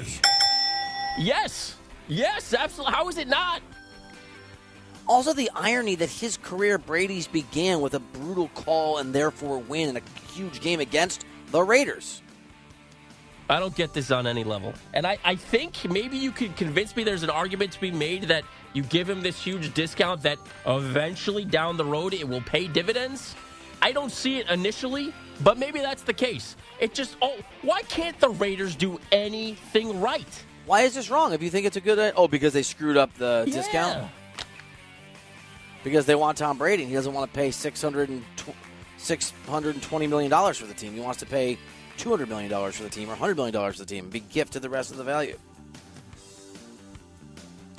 Yes. 1.18 1.76
Yes, 2.10 2.52
absolutely. 2.52 2.94
How 2.94 3.08
is 3.08 3.18
it 3.18 3.28
not? 3.28 3.62
Also, 5.06 5.32
the 5.32 5.50
irony 5.54 5.94
that 5.94 6.10
his 6.10 6.36
career, 6.36 6.76
Brady's, 6.76 7.26
began 7.26 7.80
with 7.80 7.94
a 7.94 8.00
brutal 8.00 8.48
call 8.48 8.98
and 8.98 9.14
therefore 9.14 9.58
win 9.58 9.88
in 9.90 9.96
a 9.96 10.02
huge 10.32 10.60
game 10.60 10.80
against 10.80 11.24
the 11.52 11.62
Raiders. 11.62 12.22
I 13.48 13.58
don't 13.58 13.74
get 13.74 13.92
this 13.92 14.10
on 14.10 14.26
any 14.26 14.44
level. 14.44 14.74
And 14.92 15.06
I, 15.06 15.18
I 15.24 15.34
think 15.34 15.88
maybe 15.90 16.16
you 16.16 16.30
could 16.30 16.56
convince 16.56 16.94
me 16.94 17.02
there's 17.02 17.24
an 17.24 17.30
argument 17.30 17.72
to 17.72 17.80
be 17.80 17.90
made 17.90 18.24
that 18.24 18.44
you 18.72 18.82
give 18.84 19.08
him 19.08 19.22
this 19.22 19.40
huge 19.40 19.72
discount 19.74 20.22
that 20.22 20.38
eventually 20.66 21.44
down 21.44 21.76
the 21.76 21.84
road 21.84 22.14
it 22.14 22.28
will 22.28 22.42
pay 22.42 22.68
dividends. 22.68 23.34
I 23.82 23.92
don't 23.92 24.12
see 24.12 24.38
it 24.38 24.48
initially, 24.48 25.12
but 25.42 25.58
maybe 25.58 25.80
that's 25.80 26.02
the 26.02 26.12
case. 26.12 26.54
It 26.80 26.94
just, 26.94 27.16
oh, 27.22 27.38
why 27.62 27.82
can't 27.82 28.18
the 28.20 28.28
Raiders 28.30 28.76
do 28.76 29.00
anything 29.10 30.00
right? 30.00 30.44
Why 30.70 30.82
is 30.82 30.94
this 30.94 31.10
wrong? 31.10 31.32
If 31.32 31.42
you 31.42 31.50
think 31.50 31.66
it's 31.66 31.76
a 31.76 31.80
good, 31.80 32.12
oh, 32.14 32.28
because 32.28 32.52
they 32.52 32.62
screwed 32.62 32.96
up 32.96 33.12
the 33.14 33.42
Yeah. 33.44 33.54
discount. 33.54 34.08
Because 35.82 36.06
they 36.06 36.14
want 36.14 36.38
Tom 36.38 36.58
Brady, 36.58 36.84
and 36.84 36.88
he 36.88 36.94
doesn't 36.94 37.12
want 37.12 37.28
to 37.28 37.36
pay 37.36 37.50
six 37.50 37.82
hundred 37.82 38.08
and 38.08 38.22
six 38.96 39.32
hundred 39.48 39.74
and 39.74 39.82
twenty 39.82 40.06
million 40.06 40.30
dollars 40.30 40.58
for 40.58 40.66
the 40.66 40.74
team. 40.74 40.94
He 40.94 41.00
wants 41.00 41.18
to 41.18 41.26
pay 41.26 41.58
two 41.96 42.08
hundred 42.08 42.28
million 42.28 42.48
dollars 42.48 42.76
for 42.76 42.84
the 42.84 42.88
team 42.88 43.10
or 43.10 43.16
hundred 43.16 43.34
million 43.34 43.52
dollars 43.52 43.78
for 43.78 43.80
the 43.80 43.86
team. 43.86 44.10
Big 44.10 44.28
gift 44.28 44.52
to 44.52 44.60
the 44.60 44.70
rest 44.70 44.92
of 44.92 44.96
the 44.96 45.02
value. 45.02 45.36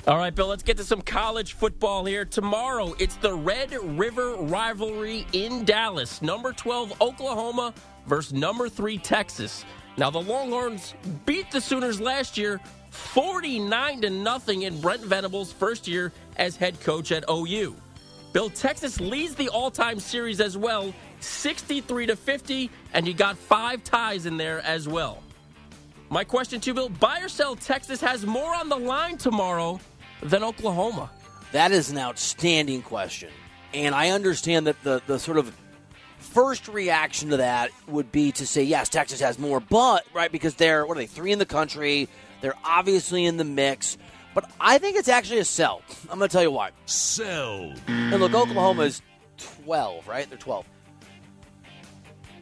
All 0.06 0.18
right, 0.18 0.34
Bill, 0.34 0.48
let's 0.48 0.62
get 0.62 0.76
to 0.76 0.84
some 0.84 1.00
college 1.00 1.54
football 1.54 2.04
here. 2.04 2.26
Tomorrow, 2.26 2.94
it's 2.98 3.16
the 3.16 3.32
Red 3.32 3.72
River 3.98 4.34
rivalry 4.34 5.26
in 5.32 5.64
Dallas. 5.64 6.20
Number 6.20 6.52
12, 6.52 7.00
Oklahoma 7.00 7.72
versus 8.06 8.34
number 8.34 8.68
3, 8.68 8.98
Texas. 8.98 9.64
Now, 9.96 10.10
the 10.10 10.20
Longhorns 10.20 10.92
beat 11.24 11.50
the 11.50 11.60
Sooners 11.60 11.98
last 11.98 12.36
year 12.36 12.60
49 12.92 14.02
to 14.02 14.10
nothing 14.10 14.62
in 14.62 14.78
Brent 14.80 15.02
Venables' 15.02 15.50
first 15.50 15.88
year 15.88 16.12
as 16.36 16.56
head 16.56 16.78
coach 16.80 17.10
at 17.10 17.24
OU. 17.28 17.74
Bill, 18.34 18.50
Texas 18.50 19.00
leads 19.00 19.34
the 19.34 19.48
all-time 19.48 19.98
series 19.98 20.40
as 20.40 20.56
well, 20.58 20.92
63 21.20 22.06
to 22.06 22.16
50, 22.16 22.70
and 22.92 23.08
you 23.08 23.14
got 23.14 23.36
five 23.38 23.82
ties 23.82 24.26
in 24.26 24.36
there 24.36 24.60
as 24.60 24.86
well. 24.86 25.22
My 26.10 26.22
question 26.22 26.60
to 26.60 26.74
Bill, 26.74 26.90
buy 26.90 27.20
or 27.20 27.28
sell 27.28 27.56
Texas 27.56 28.00
has 28.02 28.26
more 28.26 28.54
on 28.54 28.68
the 28.68 28.76
line 28.76 29.16
tomorrow 29.16 29.80
than 30.22 30.44
Oklahoma. 30.44 31.10
That 31.52 31.72
is 31.72 31.90
an 31.90 31.96
outstanding 31.96 32.82
question. 32.82 33.30
And 33.72 33.94
I 33.94 34.10
understand 34.10 34.66
that 34.66 34.82
the, 34.82 35.00
the 35.06 35.18
sort 35.18 35.38
of 35.38 35.54
first 36.18 36.68
reaction 36.68 37.30
to 37.30 37.38
that 37.38 37.70
would 37.86 38.12
be 38.12 38.32
to 38.32 38.46
say, 38.46 38.62
yes, 38.62 38.90
Texas 38.90 39.20
has 39.20 39.38
more, 39.38 39.60
but, 39.60 40.04
right, 40.12 40.30
because 40.30 40.54
they're, 40.54 40.86
what 40.86 40.98
are 40.98 41.00
they, 41.00 41.06
three 41.06 41.32
in 41.32 41.38
the 41.38 41.46
country. 41.46 42.08
They're 42.42 42.54
obviously 42.64 43.24
in 43.24 43.38
the 43.38 43.44
mix. 43.44 43.96
But 44.34 44.50
I 44.60 44.78
think 44.78 44.96
it's 44.96 45.08
actually 45.08 45.38
a 45.38 45.44
sell. 45.44 45.82
I'm 46.10 46.18
going 46.18 46.28
to 46.28 46.32
tell 46.32 46.42
you 46.42 46.50
why. 46.50 46.70
Sell. 46.86 47.72
And 47.86 48.20
look, 48.20 48.34
Oklahoma 48.34 48.82
is 48.82 49.00
12, 49.38 50.06
right? 50.06 50.28
They're 50.28 50.38
12. 50.38 50.66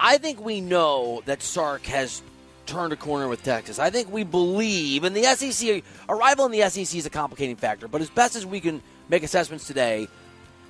I 0.00 0.18
think 0.18 0.44
we 0.44 0.60
know 0.60 1.22
that 1.26 1.42
Sark 1.42 1.84
has 1.86 2.22
turned 2.66 2.92
a 2.92 2.96
corner 2.96 3.28
with 3.28 3.42
Texas. 3.42 3.78
I 3.78 3.90
think 3.90 4.10
we 4.10 4.24
believe, 4.24 5.04
and 5.04 5.14
the 5.14 5.24
SEC, 5.24 5.82
arrival 6.08 6.46
in 6.46 6.52
the 6.52 6.68
SEC 6.70 6.96
is 6.96 7.04
a 7.04 7.10
complicating 7.10 7.56
factor, 7.56 7.88
but 7.88 8.00
as 8.00 8.08
best 8.08 8.36
as 8.36 8.46
we 8.46 8.60
can 8.60 8.80
make 9.08 9.22
assessments 9.24 9.66
today, 9.66 10.08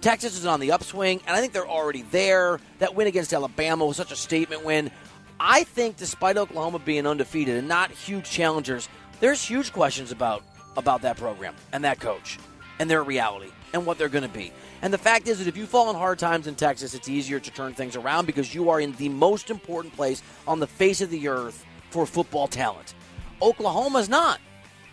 Texas 0.00 0.38
is 0.38 0.46
on 0.46 0.60
the 0.60 0.72
upswing, 0.72 1.20
and 1.26 1.36
I 1.36 1.40
think 1.40 1.52
they're 1.52 1.68
already 1.68 2.02
there. 2.10 2.58
That 2.78 2.94
win 2.94 3.06
against 3.06 3.34
Alabama 3.34 3.84
was 3.84 3.98
such 3.98 4.12
a 4.12 4.16
statement 4.16 4.64
win. 4.64 4.90
I 5.38 5.64
think, 5.64 5.96
despite 5.96 6.38
Oklahoma 6.38 6.78
being 6.78 7.06
undefeated 7.06 7.56
and 7.56 7.68
not 7.68 7.90
huge 7.90 8.28
challengers, 8.28 8.88
there's 9.20 9.42
huge 9.42 9.72
questions 9.72 10.12
about 10.12 10.42
about 10.76 11.02
that 11.02 11.16
program 11.16 11.54
and 11.72 11.84
that 11.84 12.00
coach 12.00 12.38
and 12.78 12.90
their 12.90 13.02
reality 13.02 13.50
and 13.72 13.84
what 13.84 13.98
they're 13.98 14.08
going 14.08 14.22
to 14.22 14.28
be. 14.28 14.52
And 14.82 14.92
the 14.92 14.98
fact 14.98 15.28
is 15.28 15.38
that 15.38 15.46
if 15.46 15.56
you 15.56 15.66
fall 15.66 15.90
in 15.90 15.96
hard 15.96 16.18
times 16.18 16.46
in 16.46 16.54
Texas, 16.54 16.94
it's 16.94 17.08
easier 17.08 17.38
to 17.38 17.50
turn 17.50 17.74
things 17.74 17.96
around 17.96 18.26
because 18.26 18.54
you 18.54 18.70
are 18.70 18.80
in 18.80 18.92
the 18.92 19.08
most 19.08 19.50
important 19.50 19.94
place 19.94 20.22
on 20.46 20.58
the 20.58 20.66
face 20.66 21.00
of 21.00 21.10
the 21.10 21.28
earth 21.28 21.64
for 21.90 22.06
football 22.06 22.48
talent. 22.48 22.94
Oklahoma's 23.42 24.08
not. 24.08 24.40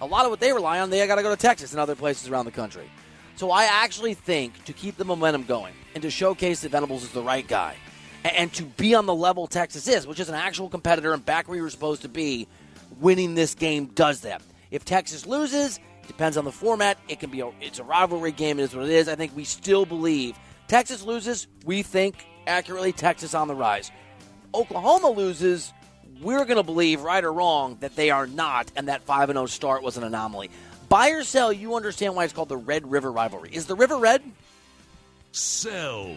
A 0.01 0.05
lot 0.05 0.25
of 0.25 0.31
what 0.31 0.39
they 0.39 0.51
rely 0.51 0.79
on, 0.79 0.89
they 0.89 1.05
got 1.07 1.15
to 1.15 1.23
go 1.23 1.33
to 1.33 1.41
Texas 1.41 1.71
and 1.71 1.79
other 1.79 1.95
places 1.95 2.27
around 2.27 2.45
the 2.45 2.51
country. 2.51 2.89
So 3.35 3.51
I 3.51 3.65
actually 3.65 4.13
think 4.13 4.65
to 4.65 4.73
keep 4.73 4.97
the 4.97 5.05
momentum 5.05 5.43
going 5.43 5.73
and 5.93 6.01
to 6.01 6.09
showcase 6.09 6.61
that 6.61 6.71
Venables 6.71 7.03
is 7.03 7.11
the 7.11 7.21
right 7.21 7.47
guy 7.47 7.75
and 8.23 8.51
to 8.53 8.63
be 8.63 8.95
on 8.95 9.05
the 9.05 9.15
level 9.15 9.47
Texas 9.47 9.87
is, 9.87 10.05
which 10.05 10.19
is 10.19 10.29
an 10.29 10.35
actual 10.35 10.69
competitor 10.69 11.13
and 11.13 11.25
back 11.25 11.47
where 11.47 11.57
you're 11.57 11.69
supposed 11.69 12.01
to 12.01 12.09
be, 12.09 12.47
winning 12.99 13.35
this 13.35 13.55
game 13.55 13.87
does 13.87 14.21
that. 14.21 14.41
If 14.71 14.85
Texas 14.85 15.25
loses, 15.25 15.79
depends 16.07 16.37
on 16.37 16.45
the 16.45 16.51
format. 16.51 16.97
It 17.07 17.19
can 17.19 17.29
be 17.29 17.41
a, 17.41 17.51
it's 17.61 17.79
a 17.79 17.83
rivalry 17.83 18.31
game. 18.31 18.59
It 18.59 18.63
is 18.63 18.75
what 18.75 18.85
it 18.85 18.91
is. 18.91 19.07
I 19.07 19.15
think 19.15 19.35
we 19.35 19.43
still 19.43 19.85
believe 19.85 20.37
Texas 20.67 21.03
loses. 21.03 21.47
We 21.65 21.83
think 21.83 22.25
accurately 22.45 22.91
Texas 22.91 23.33
on 23.33 23.47
the 23.47 23.55
rise. 23.55 23.91
Oklahoma 24.53 25.09
loses. 25.09 25.73
We're 26.21 26.45
going 26.45 26.57
to 26.57 26.63
believe, 26.63 27.01
right 27.01 27.23
or 27.23 27.31
wrong, 27.31 27.77
that 27.81 27.95
they 27.95 28.09
are 28.09 28.25
not, 28.25 28.71
and 28.75 28.87
that 28.87 29.03
5 29.03 29.29
0 29.29 29.45
start 29.45 29.83
was 29.83 29.97
an 29.97 30.03
anomaly. 30.03 30.49
Buy 30.89 31.09
or 31.09 31.23
sell, 31.23 31.53
you 31.53 31.75
understand 31.75 32.15
why 32.15 32.23
it's 32.23 32.33
called 32.33 32.49
the 32.49 32.57
Red 32.57 32.89
River 32.89 33.11
rivalry. 33.11 33.49
Is 33.51 33.65
the 33.65 33.75
river 33.75 33.97
red? 33.97 34.23
Sell. 35.31 36.15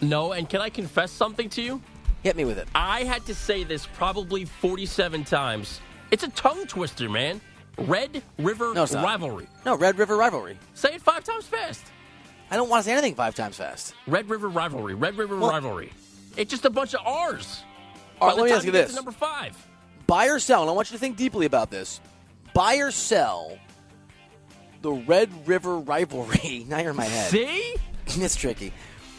No, 0.00 0.32
and 0.32 0.48
can 0.48 0.60
I 0.60 0.70
confess 0.70 1.12
something 1.12 1.48
to 1.50 1.62
you? 1.62 1.80
Hit 2.22 2.36
me 2.36 2.44
with 2.44 2.58
it. 2.58 2.68
I 2.74 3.04
had 3.04 3.24
to 3.26 3.34
say 3.34 3.64
this 3.64 3.86
probably 3.86 4.44
47 4.44 5.24
times. 5.24 5.80
It's 6.10 6.22
a 6.22 6.28
tongue 6.30 6.66
twister, 6.66 7.08
man. 7.08 7.40
Red 7.78 8.22
River 8.38 8.74
No, 8.74 8.84
rivalry. 8.86 9.46
No, 9.64 9.76
Red 9.76 9.96
River 9.98 10.16
rivalry. 10.16 10.58
Say 10.74 10.94
it 10.94 11.00
five 11.00 11.24
times 11.24 11.46
fast. 11.46 11.84
I 12.50 12.56
don't 12.56 12.68
want 12.68 12.80
to 12.84 12.90
say 12.90 12.92
anything 12.92 13.14
five 13.14 13.34
times 13.34 13.56
fast. 13.56 13.94
Red 14.06 14.28
River 14.28 14.48
rivalry. 14.48 14.94
Red 14.94 15.16
River 15.16 15.36
Well- 15.36 15.50
rivalry. 15.50 15.92
It's 16.36 16.50
just 16.50 16.64
a 16.64 16.70
bunch 16.70 16.94
of 16.94 17.00
R's. 17.06 17.62
All 18.20 18.28
right, 18.28 18.36
let 18.36 18.44
me 18.46 18.52
ask 18.52 18.64
you 18.66 18.70
this. 18.72 18.94
number 18.94 19.12
five. 19.12 19.56
buy 20.06 20.26
or 20.26 20.38
sell, 20.38 20.62
and 20.62 20.70
I 20.70 20.74
want 20.74 20.90
you 20.90 20.96
to 20.96 21.00
think 21.00 21.16
deeply 21.16 21.46
about 21.46 21.70
this. 21.70 22.00
Buy 22.52 22.76
or 22.76 22.90
sell 22.90 23.56
the 24.82 24.92
Red 24.92 25.30
River 25.48 25.78
rivalry. 25.78 26.64
Now 26.68 26.78
you're 26.80 26.90
in 26.90 26.96
my 26.96 27.04
head. 27.04 27.30
See? 27.30 27.74
it's 28.06 28.36
tricky. 28.36 28.72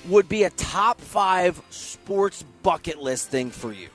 Would 0.08 0.28
be 0.28 0.44
a 0.44 0.50
top 0.52 1.00
five 1.00 1.62
sports 1.70 2.44
bucket 2.64 3.00
list 3.00 3.30
thing 3.30 3.52
for 3.52 3.72
you. 3.72 3.90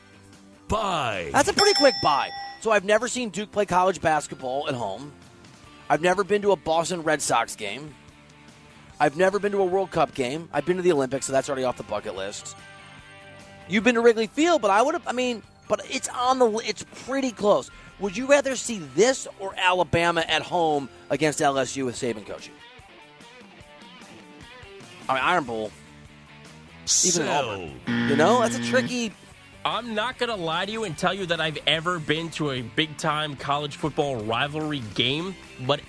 Buy. 0.69 1.31
That's 1.33 1.49
a 1.49 1.53
pretty 1.53 1.75
quick 1.75 1.95
buy. 2.03 2.31
So 2.61 2.71
I've 2.71 2.85
never 2.85 3.09
seen 3.09 3.31
Duke 3.31 3.53
play 3.53 3.66
college 3.66 4.01
basketball 4.01 4.69
at 4.69 4.75
home. 4.75 5.12
I've 5.88 6.01
never 6.01 6.25
been 6.25 6.42
to 6.42 6.53
a 6.53 6.57
Boston 6.57 7.03
Red 7.03 7.23
Sox 7.23 7.55
game. 7.55 7.95
I've 8.99 9.16
never 9.16 9.38
been 9.38 9.53
to 9.53 9.59
a 9.59 9.64
World 9.64 9.90
Cup 9.90 10.14
game. 10.14 10.49
I've 10.53 10.64
been 10.64 10.77
to 10.77 10.83
the 10.83 10.92
Olympics, 10.92 11.27
so 11.27 11.33
that's 11.33 11.49
already 11.49 11.64
off 11.64 11.77
the 11.77 11.83
bucket 11.85 12.16
list. 12.16 12.57
You've 13.69 13.85
been 13.85 13.95
to 13.97 14.01
Wrigley 14.01 14.27
Field, 14.27 14.62
but 14.62 14.71
I 14.71 14.83
would 14.83 14.95
have. 14.95 15.07
I 15.07 15.12
mean, 15.12 15.42
but 15.69 15.81
it's 15.90 16.09
on 16.09 16.38
the. 16.38 16.51
It's 16.59 16.85
pretty 17.05 17.33
close. 17.33 17.71
Would 17.99 18.16
you 18.16 18.27
rather 18.27 18.57
see 18.57 18.79
this 18.95 19.27
or 19.38 19.55
Alabama 19.57 20.25
at 20.27 20.42
home 20.42 20.88
against 21.11 21.40
LSU 21.40 21.87
with 21.87 21.97
Saban 21.97 22.27
coaching? 22.27 22.55
I 25.09 25.14
mean, 25.14 25.23
Iron 25.23 25.45
Bowl. 25.45 25.71
Even 27.05 27.29
Auburn. 27.29 27.81
You 27.87 28.16
know, 28.16 28.40
that's 28.40 28.59
a 28.59 28.64
tricky. 28.64 29.12
I'm 29.64 29.94
not 29.94 30.18
going 30.18 30.29
to 30.29 30.37
lie 30.37 30.64
to 30.64 30.70
you 30.70 30.85
and 30.85 30.96
tell 30.96 31.12
you 31.12 31.27
that 31.27 31.40
I've 31.40 31.59
ever 31.66 31.99
been 31.99 32.31
to 32.31 32.53
a 32.53 32.62
big 32.62 32.96
time 32.99 33.35
college 33.35 33.77
football 33.77 34.16
rivalry 34.16 34.81
game, 34.94 35.35
but 35.66 35.81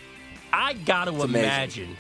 I 0.52 0.74
got 0.74 1.06
to 1.06 1.22
imagine 1.22 1.96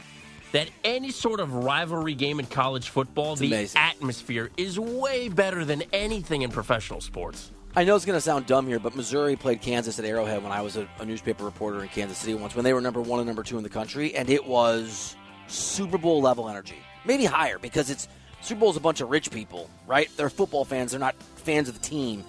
that 0.53 0.69
any 0.83 1.11
sort 1.11 1.39
of 1.39 1.53
rivalry 1.53 2.15
game 2.15 2.39
in 2.39 2.47
college 2.47 2.89
football, 2.89 3.35
the 3.35 3.47
amazing. 3.47 3.79
atmosphere 3.79 4.49
is 4.57 4.79
way 4.79 5.29
better 5.29 5.65
than 5.65 5.83
anything 5.93 6.41
in 6.41 6.49
professional 6.49 7.01
sports. 7.01 7.51
I 7.75 7.83
know 7.83 7.95
it's 7.95 8.05
going 8.05 8.17
to 8.17 8.21
sound 8.21 8.47
dumb 8.47 8.65
here, 8.65 8.79
but 8.79 8.95
Missouri 8.95 9.35
played 9.35 9.61
Kansas 9.61 9.99
at 9.99 10.05
Arrowhead 10.05 10.41
when 10.41 10.51
I 10.51 10.61
was 10.61 10.77
a, 10.77 10.89
a 10.99 11.05
newspaper 11.05 11.43
reporter 11.45 11.83
in 11.83 11.89
Kansas 11.89 12.17
City 12.17 12.33
once, 12.33 12.55
when 12.55 12.63
they 12.63 12.73
were 12.73 12.81
number 12.81 13.01
one 13.01 13.19
and 13.19 13.27
number 13.27 13.43
two 13.43 13.57
in 13.57 13.63
the 13.63 13.69
country, 13.69 14.15
and 14.15 14.31
it 14.31 14.43
was 14.47 15.15
Super 15.47 15.99
Bowl 15.99 16.19
level 16.21 16.49
energy, 16.49 16.77
maybe 17.05 17.25
higher 17.25 17.59
because 17.59 17.91
it's 17.91 18.07
Super 18.41 18.59
Bowl 18.59 18.69
is 18.69 18.77
a 18.77 18.81
bunch 18.81 19.01
of 19.01 19.09
rich 19.09 19.31
people, 19.31 19.69
right? 19.85 20.09
They're 20.15 20.29
football 20.29 20.65
fans; 20.65 20.91
they're 20.91 20.99
not 20.99 21.15
fans 21.37 21.67
of 21.67 21.73
the 21.73 21.87
team. 21.87 22.23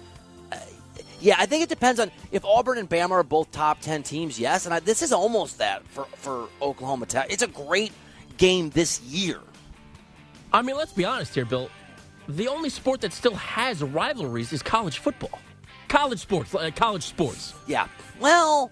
Uh, 0.51 0.57
yeah, 1.21 1.35
I 1.37 1.45
think 1.45 1.63
it 1.63 1.69
depends 1.69 1.99
on 1.99 2.11
if 2.31 2.43
Auburn 2.43 2.77
and 2.77 2.89
Bama 2.89 3.11
are 3.11 3.23
both 3.23 3.51
top 3.51 3.79
ten 3.81 4.03
teams. 4.03 4.39
Yes, 4.39 4.65
and 4.65 4.73
I, 4.73 4.79
this 4.79 5.01
is 5.01 5.13
almost 5.13 5.59
that 5.59 5.85
for 5.87 6.05
for 6.15 6.49
Oklahoma 6.61 7.05
Tech. 7.05 7.27
It's 7.29 7.43
a 7.43 7.47
great 7.47 7.91
game 8.37 8.69
this 8.71 9.01
year. 9.01 9.39
I 10.51 10.61
mean, 10.61 10.75
let's 10.75 10.93
be 10.93 11.05
honest 11.05 11.35
here, 11.35 11.45
Bill. 11.45 11.69
The 12.27 12.47
only 12.47 12.69
sport 12.69 13.01
that 13.01 13.13
still 13.13 13.35
has 13.35 13.81
rivalries 13.81 14.53
is 14.53 14.61
college 14.61 14.99
football. 14.99 15.39
College 15.87 16.19
sports, 16.19 16.53
uh, 16.53 16.69
college 16.75 17.03
sports. 17.03 17.53
Yeah. 17.65 17.87
Well, 18.19 18.71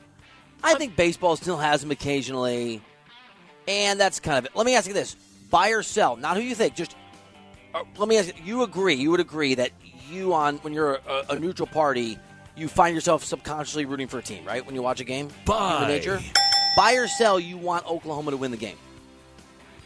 I 0.63 0.75
think 0.75 0.95
baseball 0.95 1.35
still 1.35 1.57
has 1.57 1.81
them 1.81 1.91
occasionally, 1.91 2.81
and 3.67 3.99
that's 3.99 4.19
kind 4.19 4.37
of 4.37 4.45
it. 4.45 4.51
Let 4.55 4.65
me 4.65 4.75
ask 4.75 4.87
you 4.87 4.93
this: 4.93 5.15
buy 5.49 5.69
or 5.69 5.81
sell? 5.83 6.15
Not 6.15 6.37
who 6.37 6.43
you 6.43 6.55
think. 6.55 6.75
Just 6.75 6.95
Uh, 7.73 7.83
let 7.97 8.07
me 8.07 8.17
ask 8.17 8.27
you. 8.37 8.43
You 8.43 8.63
agree? 8.63 8.95
You 8.95 9.11
would 9.11 9.19
agree 9.19 9.55
that 9.55 9.71
you 10.09 10.33
on 10.33 10.57
when 10.57 10.73
you're 10.73 10.95
a, 10.95 11.25
a 11.31 11.39
neutral 11.39 11.67
party, 11.67 12.17
you 12.55 12.67
find 12.67 12.95
yourself 12.95 13.23
subconsciously 13.23 13.85
rooting 13.85 14.07
for 14.07 14.19
a 14.19 14.23
team, 14.23 14.45
right? 14.45 14.65
When 14.65 14.75
you 14.75 14.81
watch 14.81 14.99
a 14.99 15.03
game, 15.03 15.29
Buy. 15.45 15.87
Nature. 15.87 16.19
Buy 16.75 16.93
or 16.93 17.07
sell? 17.07 17.39
You 17.39 17.57
want 17.57 17.85
Oklahoma 17.87 18.31
to 18.31 18.37
win 18.37 18.51
the 18.51 18.57
game. 18.57 18.77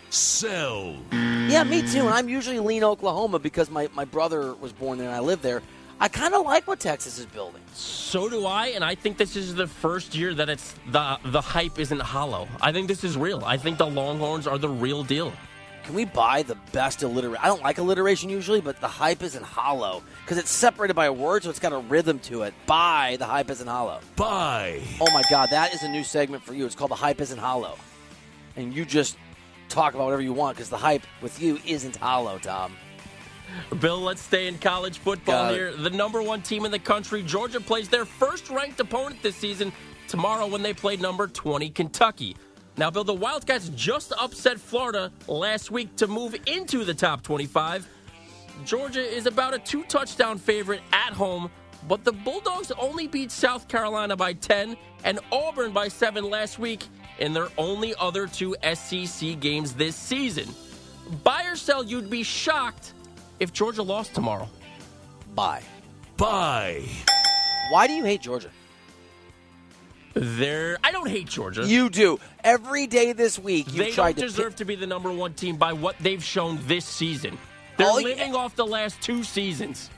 Sell. 0.10 0.96
Yeah, 1.12 1.64
me 1.64 1.82
too. 1.82 2.02
And 2.02 2.10
I'm 2.10 2.28
usually 2.28 2.60
lean 2.60 2.84
Oklahoma 2.84 3.40
because 3.40 3.70
my, 3.70 3.88
my 3.94 4.04
brother 4.04 4.54
was 4.56 4.74
born 4.74 4.98
there 4.98 5.08
and 5.08 5.16
I 5.16 5.20
live 5.20 5.42
there. 5.42 5.62
I 6.02 6.08
kind 6.08 6.34
of 6.34 6.46
like 6.46 6.68
what 6.68 6.80
Texas 6.80 7.20
is 7.20 7.28
building. 7.28 7.62
So 7.74 8.28
do 8.28 8.46
I, 8.46 8.68
and 8.68 8.84
I 8.84 8.96
think 8.96 9.18
this 9.18 9.36
is 9.36 9.54
the 9.54 9.68
first 9.68 10.16
year 10.16 10.34
that 10.34 10.50
it's 10.50 10.74
the 10.92 11.20
the 11.26 11.42
hype 11.42 11.80
isn't 11.80 12.02
hollow. 12.02 12.48
I 12.60 12.72
think 12.72 12.88
this 12.88 13.04
is 13.04 13.16
real. 13.16 13.44
I 13.46 13.58
think 13.58 13.78
the 13.78 13.86
Longhorns 13.86 14.48
are 14.48 14.58
the 14.58 14.68
real 14.68 15.04
deal. 15.04 15.32
Can 15.84 15.96
we 15.96 16.06
buy 16.06 16.44
the 16.44 16.56
best 16.72 17.04
alliteration? 17.04 17.44
I 17.44 17.48
don't 17.48 17.62
like 17.62 17.78
alliteration 17.78 18.30
usually, 18.30 18.62
but 18.62 18.80
the 18.80 18.88
hype 18.88 19.24
isn't 19.24 19.44
hollow 19.44 20.04
because 20.24 20.38
it's 20.38 20.52
separated 20.52 20.94
by 20.94 21.06
a 21.06 21.14
word, 21.14 21.44
so 21.44 21.50
it's 21.50 21.60
got 21.60 21.74
a 21.74 21.80
rhythm 21.80 22.20
to 22.20 22.44
it. 22.44 22.54
Buy 22.66 23.18
the 23.18 23.26
hype 23.26 23.50
isn't 23.50 23.68
hollow. 23.68 24.00
Buy. 24.16 24.82
Oh 25.00 25.12
my 25.12 25.24
God, 25.30 25.50
that 25.52 25.74
is 25.74 25.84
a 25.84 25.90
new 25.90 26.04
segment 26.04 26.44
for 26.44 26.54
you. 26.54 26.66
It's 26.66 26.76
called 26.76 26.92
the 26.92 26.96
hype 26.96 27.20
isn't 27.20 27.40
hollow, 27.40 27.78
and 28.56 28.74
you 28.74 28.86
just 28.86 29.18
talk 29.70 29.94
about 29.94 30.06
whatever 30.06 30.22
you 30.22 30.34
want 30.34 30.58
because 30.58 30.70
the 30.70 30.78
hype 30.78 31.04
with 31.22 31.42
you 31.42 31.60
isn't 31.66 31.96
hollow, 31.96 32.38
Tom. 32.38 32.76
Bill, 33.80 34.00
let's 34.00 34.22
stay 34.22 34.48
in 34.48 34.58
college 34.60 35.00
football 35.00 35.54
here. 35.54 35.76
The 35.76 35.90
number 35.90 36.22
one 36.22 36.42
team 36.42 36.64
in 36.66 36.72
the 36.72 36.80
country, 36.80 37.22
Georgia, 37.24 37.60
plays 37.60 37.90
their 37.90 38.06
first 38.06 38.50
ranked 38.50 38.80
opponent 38.80 39.22
this 39.22 39.36
season 39.36 39.74
tomorrow 40.08 40.48
when 40.48 40.62
they 40.62 40.74
play 40.74 40.96
number 40.96 41.28
20, 41.28 41.70
Kentucky. 41.70 42.36
Now, 42.82 42.90
Bill, 42.90 43.04
the 43.04 43.14
Wildcats 43.14 43.70
just 43.76 44.12
upset 44.20 44.60
Florida 44.60 45.12
last 45.28 45.70
week 45.70 45.96
to 45.98 46.08
move 46.08 46.36
into 46.48 46.84
the 46.84 46.96
top 46.96 47.22
25. 47.22 47.88
Georgia 48.66 49.04
is 49.04 49.28
about 49.28 49.54
a 49.54 49.60
two 49.60 49.84
touchdown 49.84 50.40
favorite 50.40 50.82
at 50.92 51.14
home, 51.14 51.52
but 51.88 52.04
the 52.04 52.12
Bulldogs 52.12 52.72
only 52.80 53.06
beat 53.06 53.30
South 53.30 53.68
Carolina 53.68 54.16
by 54.16 54.34
10 54.34 54.76
and 55.04 55.20
Auburn 55.32 55.74
by 55.74 55.90
7 55.90 56.28
last 56.28 56.58
week 56.58 56.88
in 57.20 57.34
their 57.34 57.50
only 57.56 57.94
other 58.00 58.26
two 58.26 58.56
SEC 58.74 59.40
games 59.40 59.74
this 59.74 59.96
season. 59.96 60.48
Buy 61.24 61.44
or 61.44 61.56
sell, 61.56 61.84
you'd 61.84 62.10
be 62.10 62.24
shocked 62.24 62.94
if 63.40 63.54
Georgia 63.54 63.84
lost 63.84 64.16
tomorrow. 64.16 64.50
Bye. 65.36 65.62
Buy. 66.18 66.82
Why 67.70 67.86
do 67.86 67.94
you 67.94 68.06
hate 68.06 68.22
Georgia? 68.22 68.50
They're, 70.14 70.78
I 70.84 70.92
don't 70.92 71.08
hate 71.08 71.28
Georgia. 71.28 71.66
You 71.66 71.90
do. 71.90 72.20
Every 72.44 72.88
day 72.88 73.14
this 73.14 73.40
week, 73.40 73.68
you've 73.68 73.78
they 73.78 73.92
tried 73.92 74.16
don't 74.16 74.28
to 74.30 74.36
deserve 74.36 74.56
to 74.58 74.66
be 74.66 74.76
the 74.76 74.88
number 74.88 75.12
one 75.12 75.34
team 75.34 75.56
by 75.56 75.74
what 75.74 75.96
they've 76.00 76.24
shown 76.24 76.60
this 76.68 76.86
season. 76.86 77.38
They're 77.78 77.88
All 77.88 78.00
you- 78.02 78.08
living 78.08 78.36
off 78.36 78.56
the 78.56 78.66
last 78.66 79.02
two 79.02 79.24
seasons. 79.24 79.90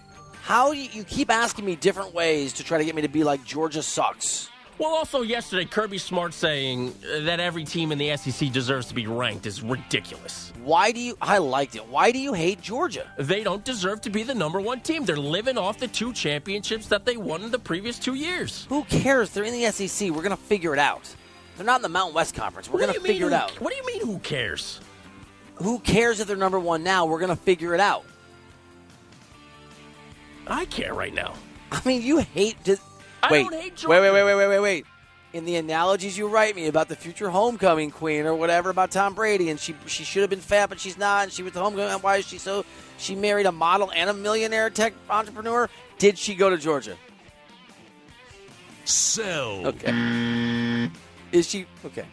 How 0.43 0.71
you, 0.71 0.89
you 0.91 1.04
keep 1.04 1.32
asking 1.32 1.65
me 1.65 1.76
different 1.76 2.13
ways 2.13 2.54
to 2.54 2.63
try 2.63 2.78
to 2.78 2.84
get 2.86 2.95
me 2.95 3.02
to 3.04 3.08
be 3.08 3.23
like 3.23 3.43
Georgia 3.45 3.82
sucks? 3.82 4.49
Well, 4.79 4.89
also 4.91 5.21
yesterday, 5.21 5.65
Kirby 5.65 5.97
Smart 5.99 6.33
saying 6.33 6.93
that 7.21 7.39
every 7.39 7.63
team 7.63 7.91
in 7.91 7.97
the 7.97 8.15
SEC 8.17 8.51
deserves 8.51 8.88
to 8.88 8.93
be 8.95 9.05
ranked 9.07 9.45
is 9.45 9.62
ridiculous. 9.62 10.51
Why 10.63 10.91
do 10.91 10.99
you? 10.99 11.15
I 11.21 11.38
liked 11.38 11.75
it. 11.75 11.88
Why 11.88 12.12
do 12.12 12.19
you 12.19 12.33
hate 12.33 12.59
Georgia? 12.59 13.09
They 13.17 13.43
don't 13.43 13.63
deserve 13.63 14.01
to 14.01 14.09
be 14.09 14.23
the 14.23 14.33
number 14.33 14.59
one 14.59 14.81
team. 14.81 15.05
They're 15.05 15.15
living 15.15 15.57
off 15.57 15.77
the 15.77 15.88
two 15.88 16.12
championships 16.12 16.88
that 16.88 17.05
they 17.05 17.17
won 17.17 17.43
in 17.43 17.51
the 17.51 17.59
previous 17.59 17.99
two 17.99 18.15
years. 18.15 18.65
Who 18.69 18.83
cares? 18.86 19.29
They're 19.29 19.43
in 19.43 19.53
the 19.53 19.71
SEC. 19.71 20.09
We're 20.09 20.23
gonna 20.23 20.36
figure 20.38 20.73
it 20.73 20.79
out. 20.79 21.13
They're 21.55 21.65
not 21.65 21.77
in 21.77 21.83
the 21.83 21.89
Mountain 21.89 22.15
West 22.15 22.33
Conference. 22.36 22.67
We're 22.67 22.79
What 22.79 22.88
gonna 22.88 22.93
you 22.93 23.03
mean 23.03 23.12
figure 23.13 23.27
it 23.27 23.29
who- 23.29 23.36
out. 23.36 23.51
What 23.62 23.69
do 23.71 23.75
you 23.77 23.86
mean? 23.86 24.01
Who 24.07 24.17
cares? 24.19 24.79
Who 25.57 25.77
cares 25.79 26.19
if 26.19 26.27
they're 26.27 26.36
number 26.36 26.59
one 26.59 26.83
now? 26.83 27.05
We're 27.05 27.19
gonna 27.19 27.36
figure 27.36 27.75
it 27.75 27.79
out. 27.79 28.05
I 30.47 30.65
care 30.65 30.93
right 30.93 31.13
now. 31.13 31.36
I 31.71 31.79
mean, 31.86 32.01
you 32.01 32.17
hate. 32.17 32.57
I 33.23 33.31
wait, 33.31 33.49
don't 33.49 33.62
hate 33.62 33.88
wait, 33.88 34.01
wait, 34.01 34.12
wait, 34.12 34.23
wait, 34.23 34.36
wait, 34.36 34.47
wait, 34.47 34.59
wait. 34.59 34.86
In 35.31 35.45
the 35.45 35.55
analogies 35.55 36.15
you 36.15 36.27
write 36.27 36.55
me 36.55 36.67
about 36.67 36.89
the 36.89 36.95
future 36.95 37.29
homecoming 37.29 37.89
queen 37.89 38.25
or 38.25 38.36
whatever 38.36 38.69
about 38.69 38.91
Tom 38.91 39.15
Brady, 39.15 39.49
and 39.49 39.59
she 39.59 39.73
she 39.88 40.03
should 40.03 40.21
have 40.21 40.29
been 40.29 40.41
fat, 40.41 40.69
but 40.69 40.79
she's 40.79 40.97
not, 40.97 41.23
and 41.23 41.31
she 41.31 41.41
was 41.41 41.53
the 41.53 41.59
homecoming. 41.59 41.91
Why 42.01 42.17
is 42.17 42.27
she 42.27 42.38
so? 42.38 42.65
She 42.97 43.15
married 43.15 43.45
a 43.45 43.51
model 43.51 43.91
and 43.95 44.09
a 44.09 44.13
millionaire 44.13 44.69
tech 44.69 44.93
entrepreneur. 45.09 45.69
Did 45.97 46.17
she 46.19 46.36
go 46.36 46.49
to 46.49 46.57
Georgia? 46.57 46.97
So 48.86 49.63
Okay. 49.65 50.89
Is 51.31 51.49
she 51.49 51.65
okay? 51.86 52.05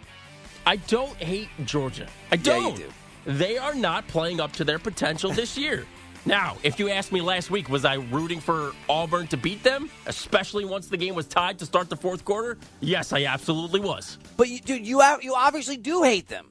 I 0.64 0.76
don't 0.76 1.16
hate 1.16 1.48
Georgia. 1.64 2.06
I 2.30 2.36
don't. 2.36 2.78
you 2.78 2.92
They 3.26 3.58
are 3.58 3.74
not 3.74 4.06
playing 4.06 4.40
up 4.40 4.52
to 4.52 4.64
their 4.64 4.78
potential 4.78 5.32
this 5.32 5.58
year. 5.58 5.84
Now, 6.26 6.56
if 6.62 6.78
you 6.78 6.90
asked 6.90 7.12
me 7.12 7.20
last 7.20 7.50
week, 7.50 7.68
was 7.70 7.84
I 7.84 7.94
rooting 7.94 8.40
for 8.40 8.72
Auburn 8.88 9.26
to 9.28 9.36
beat 9.36 9.62
them, 9.62 9.88
especially 10.06 10.64
once 10.64 10.86
the 10.88 10.96
game 10.96 11.14
was 11.14 11.26
tied 11.26 11.58
to 11.60 11.66
start 11.66 11.88
the 11.88 11.96
fourth 11.96 12.24
quarter? 12.24 12.58
Yes, 12.80 13.12
I 13.12 13.24
absolutely 13.24 13.80
was. 13.80 14.18
But 14.36 14.48
you, 14.48 14.60
dude, 14.60 14.86
you 14.86 15.02
you 15.22 15.34
obviously 15.34 15.76
do 15.78 16.02
hate 16.02 16.28
them. 16.28 16.46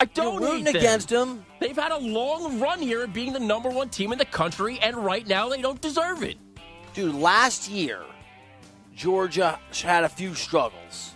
I 0.00 0.06
don't 0.06 0.40
You're 0.40 0.50
rooting 0.50 0.64
them. 0.64 0.76
against 0.76 1.08
them. 1.10 1.46
They've 1.60 1.76
had 1.76 1.92
a 1.92 1.98
long 1.98 2.58
run 2.58 2.80
here 2.80 3.04
of 3.04 3.12
being 3.12 3.32
the 3.32 3.40
number 3.40 3.70
one 3.70 3.88
team 3.88 4.12
in 4.12 4.18
the 4.18 4.24
country, 4.24 4.78
and 4.80 4.96
right 4.96 5.26
now 5.26 5.48
they 5.48 5.62
don't 5.62 5.80
deserve 5.80 6.24
it. 6.24 6.36
Dude, 6.92 7.14
last 7.14 7.68
year, 7.70 8.00
Georgia 8.96 9.58
had 9.82 10.02
a 10.04 10.08
few 10.08 10.34
struggles, 10.34 11.12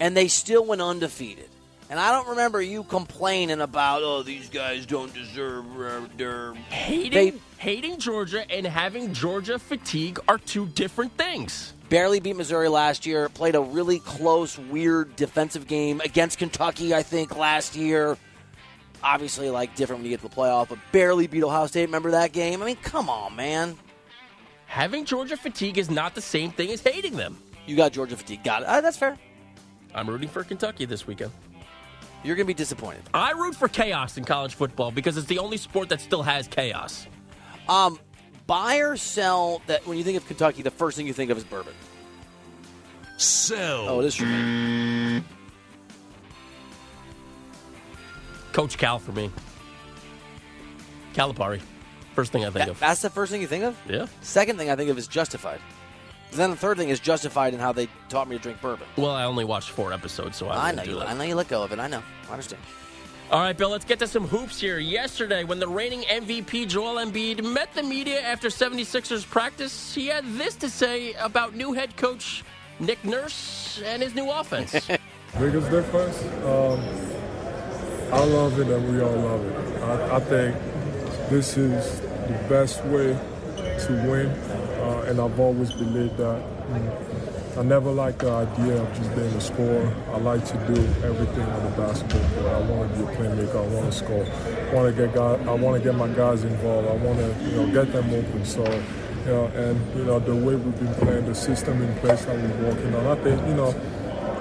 and 0.00 0.16
they 0.16 0.28
still 0.28 0.64
went 0.64 0.80
undefeated. 0.80 1.50
And 1.94 2.00
I 2.00 2.10
don't 2.10 2.30
remember 2.30 2.60
you 2.60 2.82
complaining 2.82 3.60
about, 3.60 4.02
oh, 4.02 4.24
these 4.24 4.48
guys 4.48 4.84
don't 4.84 5.14
deserve 5.14 5.64
uh, 5.80 6.00
their. 6.16 6.52
Hating, 6.68 7.12
They- 7.12 7.38
hating 7.58 7.98
Georgia 8.00 8.44
and 8.50 8.66
having 8.66 9.14
Georgia 9.14 9.60
fatigue 9.60 10.18
are 10.26 10.38
two 10.38 10.66
different 10.66 11.16
things. 11.16 11.72
Barely 11.90 12.18
beat 12.18 12.34
Missouri 12.34 12.66
last 12.68 13.06
year, 13.06 13.28
played 13.28 13.54
a 13.54 13.60
really 13.60 14.00
close, 14.00 14.58
weird 14.58 15.14
defensive 15.14 15.68
game 15.68 16.00
against 16.00 16.38
Kentucky, 16.38 16.92
I 16.92 17.04
think, 17.04 17.36
last 17.36 17.76
year. 17.76 18.18
Obviously, 19.00 19.48
like, 19.48 19.76
different 19.76 20.02
when 20.02 20.10
you 20.10 20.16
get 20.16 20.22
to 20.22 20.28
the 20.28 20.34
playoff, 20.34 20.70
but 20.70 20.80
barely 20.90 21.28
beat 21.28 21.44
Ohio 21.44 21.68
State. 21.68 21.84
Remember 21.86 22.10
that 22.10 22.32
game? 22.32 22.60
I 22.60 22.66
mean, 22.66 22.76
come 22.82 23.08
on, 23.08 23.36
man. 23.36 23.76
Having 24.66 25.04
Georgia 25.04 25.36
fatigue 25.36 25.78
is 25.78 25.88
not 25.88 26.16
the 26.16 26.20
same 26.20 26.50
thing 26.50 26.72
as 26.72 26.80
hating 26.80 27.14
them. 27.16 27.38
You 27.68 27.76
got 27.76 27.92
Georgia 27.92 28.16
fatigue. 28.16 28.42
Got 28.42 28.62
it. 28.62 28.68
Uh, 28.68 28.80
that's 28.80 28.96
fair. 28.96 29.16
I'm 29.94 30.10
rooting 30.10 30.28
for 30.28 30.42
Kentucky 30.42 30.86
this 30.86 31.06
weekend. 31.06 31.30
You're 32.24 32.36
going 32.36 32.46
to 32.46 32.48
be 32.48 32.54
disappointed. 32.54 33.02
I 33.12 33.32
root 33.32 33.54
for 33.54 33.68
chaos 33.68 34.16
in 34.16 34.24
college 34.24 34.54
football 34.54 34.90
because 34.90 35.16
it's 35.18 35.26
the 35.26 35.38
only 35.38 35.58
sport 35.58 35.90
that 35.90 36.00
still 36.00 36.22
has 36.22 36.48
chaos. 36.48 37.06
Um, 37.68 37.98
buy 38.46 38.76
or 38.78 38.96
sell 38.96 39.60
that 39.66 39.86
when 39.86 39.98
you 39.98 40.04
think 40.04 40.16
of 40.16 40.26
Kentucky, 40.26 40.62
the 40.62 40.70
first 40.70 40.96
thing 40.96 41.06
you 41.06 41.12
think 41.12 41.30
of 41.30 41.36
is 41.36 41.44
bourbon. 41.44 41.74
Sell. 43.18 43.88
Oh, 43.88 44.00
it 44.00 44.06
is 44.06 44.14
for 44.14 44.24
me. 44.24 45.22
Coach 48.52 48.78
Cal 48.78 48.98
for 48.98 49.12
me. 49.12 49.30
Calipari. 51.12 51.60
First 52.14 52.32
thing 52.32 52.42
I 52.42 52.46
think 52.46 52.54
That- 52.54 52.68
of. 52.70 52.80
that's 52.80 53.02
the 53.02 53.10
first 53.10 53.32
thing 53.32 53.40
you 53.40 53.48
think 53.48 53.64
of? 53.64 53.76
Yeah. 53.88 54.06
Second 54.22 54.56
thing 54.56 54.70
I 54.70 54.76
think 54.76 54.90
of 54.90 54.96
is 54.98 55.06
justified. 55.08 55.60
Then 56.34 56.50
the 56.50 56.56
third 56.56 56.76
thing 56.78 56.88
is 56.88 57.00
justified 57.00 57.54
in 57.54 57.60
how 57.60 57.72
they 57.72 57.88
taught 58.08 58.28
me 58.28 58.36
to 58.36 58.42
drink 58.42 58.60
bourbon. 58.60 58.86
Well, 58.96 59.12
I 59.12 59.24
only 59.24 59.44
watched 59.44 59.70
four 59.70 59.92
episodes, 59.92 60.36
so 60.36 60.48
I, 60.48 60.68
I 60.68 60.72
know 60.72 60.84
do 60.84 60.90
you. 60.90 60.98
that. 60.98 61.08
I 61.08 61.14
know 61.14 61.24
you 61.24 61.34
let 61.36 61.48
go 61.48 61.62
of 61.62 61.72
it. 61.72 61.78
I 61.78 61.86
know. 61.86 62.02
I 62.28 62.32
understand. 62.32 62.62
All 63.30 63.40
right, 63.40 63.56
Bill, 63.56 63.70
let's 63.70 63.84
get 63.84 63.98
to 64.00 64.06
some 64.06 64.26
hoops 64.26 64.60
here. 64.60 64.78
Yesterday, 64.78 65.44
when 65.44 65.58
the 65.58 65.66
reigning 65.68 66.02
MVP 66.02 66.68
Joel 66.68 66.96
Embiid 66.96 67.42
met 67.42 67.72
the 67.72 67.82
media 67.82 68.20
after 68.20 68.48
76ers 68.48 69.28
practice, 69.28 69.94
he 69.94 70.08
had 70.08 70.24
this 70.34 70.54
to 70.56 70.68
say 70.68 71.14
about 71.14 71.54
new 71.54 71.72
head 71.72 71.96
coach 71.96 72.44
Nick 72.80 73.02
Nurse 73.04 73.80
and 73.84 74.02
his 74.02 74.14
new 74.14 74.30
offense. 74.30 74.72
Biggest 75.38 75.70
difference? 75.70 76.22
Um, 76.44 76.80
I 78.12 78.24
love 78.24 78.58
it 78.60 78.68
and 78.68 78.92
we 78.92 79.00
all 79.00 79.10
love 79.16 79.44
it. 79.44 79.82
I, 79.82 80.16
I 80.16 80.20
think 80.20 80.56
this 81.30 81.56
is 81.56 82.00
the 82.00 82.46
best 82.48 82.84
way 82.84 83.18
to 83.56 83.92
win, 84.08 84.28
uh, 84.84 85.08
and 85.08 85.20
I've 85.20 85.40
always 85.40 85.72
believed 85.72 86.16
that. 86.18 86.42
I 87.56 87.62
never 87.62 87.90
liked 87.90 88.18
the 88.18 88.32
idea 88.32 88.82
of 88.82 88.92
just 88.94 89.14
being 89.14 89.32
a 89.32 89.40
scorer. 89.40 89.94
I 90.12 90.18
like 90.18 90.44
to 90.46 90.54
do 90.66 90.80
everything 91.04 91.44
on 91.44 91.62
the 91.70 91.76
basketball 91.76 92.28
court. 92.30 92.46
I 92.46 92.60
want 92.68 92.92
to 92.92 92.98
be 92.98 93.04
a 93.04 93.16
playmaker. 93.16 93.56
I 93.56 93.74
want 93.74 93.92
to 93.92 93.98
score. 93.98 94.26
I 94.26 94.74
want 94.74 94.96
to 94.96 95.06
get 95.06 95.14
guy, 95.14 95.34
I 95.34 95.54
want 95.54 95.80
to 95.80 95.88
get 95.88 95.96
my 95.96 96.08
guys 96.08 96.42
involved. 96.42 96.88
I 96.88 96.96
want 96.96 97.18
to 97.18 97.44
you 97.44 97.56
know 97.56 97.72
get 97.72 97.92
them 97.92 98.12
open. 98.12 98.44
So 98.44 98.64
you 98.64 99.30
know, 99.30 99.46
and 99.54 99.96
you 99.96 100.04
know 100.04 100.18
the 100.18 100.34
way 100.34 100.56
we've 100.56 100.78
been 100.78 100.94
playing, 100.94 101.26
the 101.26 101.34
system 101.34 101.80
in 101.80 101.94
place 101.98 102.24
that 102.24 102.36
we're 102.36 102.70
working 102.70 102.94
on. 102.94 103.06
I 103.06 103.22
think 103.22 103.40
you 103.46 103.54
know 103.54 103.70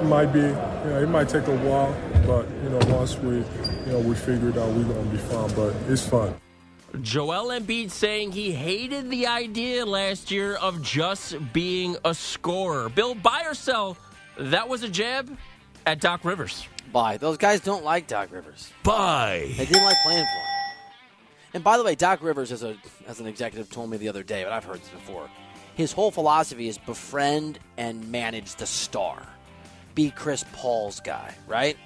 it 0.04 0.06
might 0.06 0.34
be, 0.34 0.40
you 0.40 0.46
know, 0.46 1.00
it 1.02 1.10
might 1.10 1.30
take 1.30 1.48
a 1.48 1.58
while, 1.58 1.96
but 2.26 2.46
you 2.64 2.70
know, 2.70 2.80
once 2.94 3.18
we, 3.20 3.38
you 3.38 3.92
know, 3.92 4.00
we 4.00 4.16
figure 4.16 4.50
it 4.50 4.58
out, 4.58 4.70
we're 4.74 4.84
gonna 4.84 5.10
be 5.10 5.18
fine. 5.18 5.54
But 5.54 5.74
it's 5.88 6.08
fun. 6.08 6.43
Joel 7.02 7.48
Embiid 7.48 7.90
saying 7.90 8.34
he 8.34 8.52
hated 8.52 9.10
the 9.10 9.26
idea 9.26 9.86
last 9.86 10.30
year 10.30 10.56
of 10.56 10.82
just 10.84 11.36
being 11.52 11.98
a 12.06 12.14
scorer. 12.14 12.88
Bill, 12.90 13.16
buy 13.16 13.44
or 13.46 13.56
sell, 13.56 13.98
that 14.38 14.70
was 14.70 14.84
a 14.84 14.90
jab 14.90 15.36
at 15.88 16.00
Doc 16.00 16.24
Rivers. 16.24 16.68
Bye. 16.92 17.18
Those 17.18 17.38
guys 17.38 17.62
don't 17.62 17.84
like 17.84 18.06
Doc 18.06 18.32
Rivers. 18.32 18.72
Buy. 18.84 19.52
They 19.58 19.66
didn't 19.66 19.84
like 19.84 19.98
playing 20.04 20.24
for 20.24 20.40
him. 20.40 20.54
And 21.56 21.64
by 21.64 21.78
the 21.78 21.84
way, 21.84 21.96
Doc 21.96 22.22
Rivers, 22.22 22.52
as 22.52 22.64
a 22.64 22.78
as 23.08 23.20
an 23.20 23.28
executive, 23.28 23.70
told 23.70 23.90
me 23.90 23.98
the 23.98 24.10
other 24.10 24.24
day, 24.24 24.44
but 24.44 24.54
I've 24.54 24.64
heard 24.64 24.80
this 24.80 24.90
before. 24.90 25.30
His 25.76 25.92
whole 25.92 26.12
philosophy 26.12 26.68
is 26.68 26.78
befriend 26.78 27.60
and 27.78 28.12
manage 28.12 28.56
the 28.56 28.66
star. 28.66 29.26
Be 29.96 30.12
Chris 30.12 30.46
Paul's 30.54 31.00
guy, 31.00 31.34
right? 31.48 31.78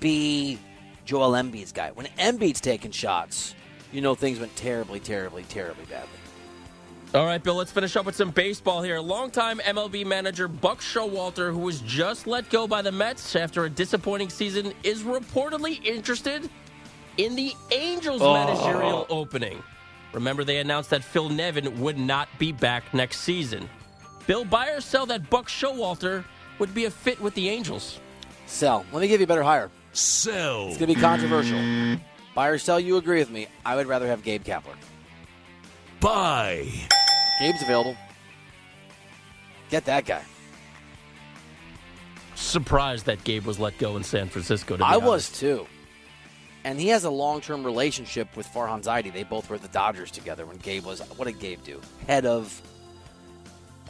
Be 0.00 0.58
Joel 1.04 1.32
Embiid's 1.32 1.72
guy. 1.72 1.90
When 1.92 2.06
Embiid's 2.18 2.60
taking 2.60 2.90
shots, 2.90 3.54
you 3.92 4.00
know 4.00 4.14
things 4.14 4.38
went 4.40 4.54
terribly, 4.56 5.00
terribly, 5.00 5.42
terribly 5.44 5.84
badly. 5.86 6.18
All 7.14 7.24
right, 7.24 7.42
Bill, 7.42 7.54
let's 7.54 7.70
finish 7.70 7.96
up 7.96 8.04
with 8.04 8.16
some 8.16 8.30
baseball 8.30 8.82
here. 8.82 8.98
Longtime 8.98 9.58
MLB 9.60 10.04
manager 10.04 10.48
Buck 10.48 10.80
Showalter, 10.80 11.52
who 11.52 11.60
was 11.60 11.80
just 11.80 12.26
let 12.26 12.50
go 12.50 12.66
by 12.66 12.82
the 12.82 12.92
Mets 12.92 13.36
after 13.36 13.64
a 13.64 13.70
disappointing 13.70 14.28
season, 14.28 14.74
is 14.82 15.02
reportedly 15.02 15.82
interested 15.84 16.50
in 17.16 17.36
the 17.36 17.54
Angels 17.70 18.20
oh. 18.20 18.34
managerial 18.34 19.06
opening. 19.08 19.62
Remember, 20.12 20.44
they 20.44 20.58
announced 20.58 20.90
that 20.90 21.04
Phil 21.04 21.28
Nevin 21.28 21.80
would 21.80 21.98
not 21.98 22.28
be 22.38 22.52
back 22.52 22.92
next 22.92 23.20
season. 23.20 23.68
Bill, 24.26 24.44
buy 24.44 24.70
or 24.70 24.80
sell 24.80 25.06
that 25.06 25.30
Buck 25.30 25.48
Showalter 25.48 26.24
would 26.58 26.74
be 26.74 26.86
a 26.86 26.90
fit 26.90 27.20
with 27.20 27.34
the 27.34 27.48
Angels. 27.48 28.00
Sell. 28.46 28.84
Let 28.92 29.00
me 29.00 29.08
give 29.08 29.20
you 29.20 29.24
a 29.24 29.28
better 29.28 29.42
hire. 29.42 29.70
Sell. 29.92 30.68
It's 30.68 30.78
going 30.78 30.88
to 30.88 30.94
be 30.94 31.00
controversial. 31.00 31.58
Buy 32.36 32.48
or 32.48 32.58
sell, 32.58 32.78
you 32.78 32.98
agree 32.98 33.18
with 33.18 33.30
me. 33.30 33.48
I 33.64 33.74
would 33.76 33.86
rather 33.86 34.06
have 34.06 34.22
Gabe 34.22 34.44
Kapler. 34.44 34.76
Buy. 36.00 36.68
Gabe's 37.40 37.62
available. 37.62 37.96
Get 39.70 39.86
that 39.86 40.04
guy. 40.04 40.22
Surprised 42.34 43.06
that 43.06 43.24
Gabe 43.24 43.46
was 43.46 43.58
let 43.58 43.78
go 43.78 43.96
in 43.96 44.04
San 44.04 44.28
Francisco. 44.28 44.74
To 44.74 44.78
be 44.78 44.84
I 44.84 44.96
honest. 44.96 45.06
was 45.06 45.30
too. 45.40 45.66
And 46.64 46.78
he 46.78 46.88
has 46.88 47.04
a 47.04 47.10
long 47.10 47.40
term 47.40 47.64
relationship 47.64 48.36
with 48.36 48.46
Farhan 48.48 48.84
Zaidi. 48.84 49.10
They 49.10 49.22
both 49.24 49.48
were 49.48 49.56
at 49.56 49.62
the 49.62 49.68
Dodgers 49.68 50.10
together 50.10 50.44
when 50.44 50.58
Gabe 50.58 50.84
was 50.84 51.00
what 51.16 51.24
did 51.24 51.40
Gabe 51.40 51.64
do? 51.64 51.80
Head 52.06 52.26
of 52.26 52.60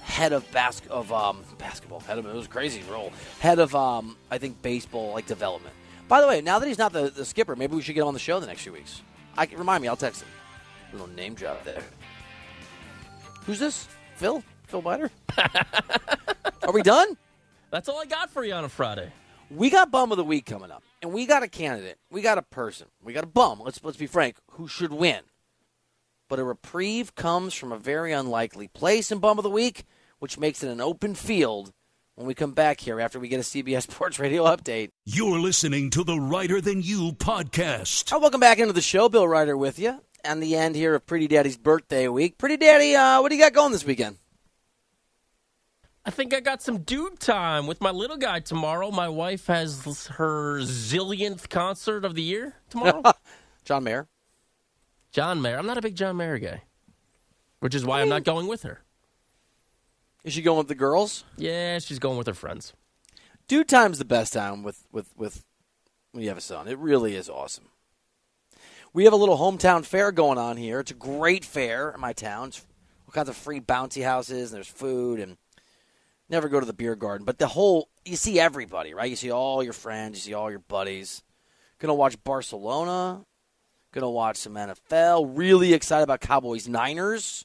head 0.03 0.33
of 0.33 0.49
bas- 0.53 0.83
of 0.89 1.13
um, 1.13 1.43
basketball. 1.59 1.99
Head 2.01 2.19
of 2.19 2.27
it 2.27 2.33
was 2.35 2.47
a 2.47 2.49
crazy 2.49 2.85
role. 2.89 3.13
Head 3.41 3.59
of 3.59 3.75
um, 3.75 4.17
I 4.31 4.39
think 4.39 4.63
baseball 4.63 5.15
like 5.15 5.27
development. 5.27 5.75
By 6.09 6.21
the 6.21 6.29
way, 6.29 6.41
now 6.41 6.59
that 6.59 6.67
he's 6.67 6.79
not 6.79 6.93
the, 6.93 7.11
the 7.11 7.25
skipper, 7.25 7.57
maybe 7.57 7.75
we 7.75 7.83
should 7.83 7.95
get 7.95 8.03
him 8.03 8.09
on 8.09 8.15
the 8.15 8.21
show 8.21 8.39
the 8.39 8.47
next 8.47 8.63
few 8.63 8.73
weeks. 8.73 9.03
I 9.37 9.49
remind 9.57 9.83
me. 9.83 9.89
I'll 9.89 9.97
text 9.97 10.23
him. 10.23 10.29
Little 10.93 11.09
name 11.09 11.35
drop 11.35 11.65
there. 11.65 11.83
Who's 13.45 13.59
this? 13.59 13.89
Phil? 14.17 14.43
Phil 14.67 14.83
Biter? 14.83 15.11
Are 16.63 16.73
we 16.73 16.83
done? 16.83 17.17
That's 17.71 17.89
all 17.89 18.01
I 18.01 18.07
got 18.07 18.31
for 18.31 18.45
you 18.45 18.55
on 18.55 18.65
a 18.65 18.69
Friday. 18.69 19.13
We 19.51 19.71
got 19.71 19.91
bum 19.91 20.11
of 20.11 20.17
the 20.17 20.25
week 20.25 20.47
coming 20.47 20.71
up, 20.71 20.83
and 21.03 21.13
we 21.13 21.27
got 21.27 21.43
a 21.43 21.49
candidate. 21.49 21.99
We 22.11 22.23
got 22.23 22.39
a 22.39 22.43
person. 22.43 22.89
We 23.03 23.13
got 23.13 23.25
a 23.25 23.29
bum. 23.29 23.61
Let's 23.65 23.83
let's 23.85 23.97
be 23.97 24.07
frank. 24.07 24.37
Who 24.53 24.67
should 24.67 24.93
win? 24.93 25.21
But 26.29 26.41
a 26.41 26.45
reprieve 26.45 27.15
comes 27.15 27.55
from 27.55 27.71
a 27.71 27.79
very 27.79 28.13
unlikely 28.13 28.67
place 28.69 29.13
in 29.13 29.19
bum 29.19 29.39
of 29.39 29.45
the 29.45 29.51
week, 29.51 29.85
which 30.19 30.39
makes 30.39 30.65
it 30.65 30.71
an 30.71 30.81
open 30.81 31.15
field. 31.15 31.73
When 32.17 32.27
we 32.27 32.33
come 32.33 32.53
back 32.53 32.81
here 32.81 32.99
after 32.99 33.21
we 33.21 33.29
get 33.29 33.41
a 33.41 33.43
CBS 33.43 33.83
Sports 33.91 34.19
Radio 34.19 34.45
update. 34.45 34.89
You're 35.05 35.39
listening 35.39 35.91
to 35.91 36.03
the 36.03 36.19
Reiter 36.19 36.63
Than 36.63 36.81
You 36.81 37.13
podcast. 37.13 38.11
Oh, 38.11 38.19
welcome 38.19 38.41
back 38.41 38.59
into 38.59 38.73
the 38.73 38.81
show. 38.81 39.11
Bill 39.11 39.29
Reiter 39.29 39.55
with 39.55 39.79
you. 39.79 40.01
And 40.25 40.43
the 40.43 40.57
end 40.57 40.77
here 40.77 40.95
of 40.95 41.05
Pretty 41.05 41.29
Daddy's 41.29 41.59
birthday 41.59 42.09
week. 42.09 42.39
Pretty 42.39 42.57
Daddy, 42.57 42.97
uh, 42.97 43.21
what 43.21 43.29
do 43.29 43.35
you 43.37 43.43
got 43.43 43.53
going 43.53 43.71
this 43.71 43.85
weekend? 43.85 44.17
I 46.07 46.11
think 46.11 46.33
I 46.33 46.41
got 46.41 46.63
some 46.63 46.79
dude 46.79 47.21
time 47.21 47.67
with 47.67 47.83
my 47.83 47.91
little 47.91 48.17
guy 48.17 48.41
tomorrow. 48.41 48.91
My 48.91 49.11
wife 49.11 49.49
has 49.49 50.07
her 50.15 50.61
zillionth 50.61 51.51
concert 51.51 52.03
of 52.07 52.15
the 52.15 52.23
year 52.23 52.55
tomorrow. 52.71 53.03
John 53.67 53.85
Mayer. 53.85 54.09
John 55.13 55.43
Mayer. 55.43 55.59
I'm 55.59 55.67
not 55.67 55.77
a 55.77 55.83
big 55.83 55.97
John 55.97 56.17
Mayer 56.17 56.39
guy, 56.39 56.63
which 57.61 57.75
is 57.75 57.85
why 57.85 58.01
I'm 58.01 58.09
not 58.09 58.25
going 58.25 58.47
with 58.47 58.63
her. 58.63 58.81
Is 60.27 60.33
she 60.33 60.43
going 60.43 60.59
with 60.59 60.67
the 60.67 60.75
girls? 60.75 61.23
Yeah, 61.37 61.79
she's 61.79 62.01
going 62.01 62.19
with 62.19 62.27
her 62.27 62.35
friends. 62.35 62.73
Dude 63.47 63.69
time's 63.69 63.99
the 63.99 64.05
best 64.05 64.33
time 64.33 64.65
with, 64.65 64.85
with, 64.91 65.17
with 65.17 65.45
when 66.11 66.25
you 66.25 66.29
have 66.31 66.37
a 66.37 66.41
son. 66.41 66.67
It 66.67 66.79
really 66.79 67.15
is 67.15 67.31
awesome. 67.31 67.69
We 68.93 69.05
have 69.05 69.13
a 69.13 69.17
little 69.17 69.39
hometown 69.39 69.85
fair 69.85 70.11
going 70.11 70.37
on 70.37 70.57
here. 70.57 70.81
It's 70.81 70.91
a 70.91 70.95
great 70.95 71.45
fair 71.45 71.91
in 71.91 72.01
my 72.01 72.13
town. 72.13 72.49
It's 72.49 72.67
all 73.07 73.13
kinds 73.13 73.29
of 73.29 73.37
free 73.37 73.61
bouncy 73.61 74.03
houses, 74.03 74.51
and 74.51 74.57
there's 74.57 74.67
food, 74.67 75.21
and 75.21 75.37
never 76.29 76.49
go 76.49 76.59
to 76.59 76.67
the 76.67 76.73
beer 76.73 76.97
garden. 76.97 77.25
But 77.25 77.39
the 77.39 77.47
whole, 77.47 77.89
you 78.05 78.17
see 78.17 78.41
everybody, 78.41 78.95
right? 78.95 79.09
You 79.09 79.15
see 79.15 79.31
all 79.31 79.63
your 79.63 79.75
friends, 79.75 80.19
you 80.19 80.31
see 80.31 80.35
all 80.35 80.51
your 80.51 80.59
buddies. 80.59 81.23
Gonna 81.79 81.95
watch 81.95 82.17
Barcelona. 82.25 83.25
Gonna 83.93 84.11
watch 84.11 84.39
some 84.39 84.55
NFL. 84.55 85.39
Really 85.39 85.73
excited 85.73 86.03
about 86.03 86.21
Cowboys 86.21 86.67
Niners. 86.67 87.45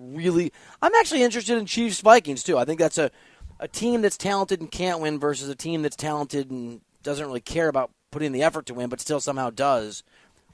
Really, 0.00 0.52
I'm 0.80 0.94
actually 0.94 1.24
interested 1.24 1.58
in 1.58 1.66
Chiefs 1.66 2.00
Vikings 2.00 2.44
too. 2.44 2.56
I 2.56 2.64
think 2.64 2.78
that's 2.78 2.98
a, 2.98 3.10
a 3.58 3.66
team 3.66 4.00
that's 4.00 4.16
talented 4.16 4.60
and 4.60 4.70
can't 4.70 5.00
win 5.00 5.18
versus 5.18 5.48
a 5.48 5.56
team 5.56 5.82
that's 5.82 5.96
talented 5.96 6.52
and 6.52 6.82
doesn't 7.02 7.26
really 7.26 7.40
care 7.40 7.66
about 7.66 7.90
putting 8.12 8.30
the 8.30 8.44
effort 8.44 8.64
to 8.66 8.74
win, 8.74 8.88
but 8.88 9.00
still 9.00 9.20
somehow 9.20 9.50
does. 9.50 10.04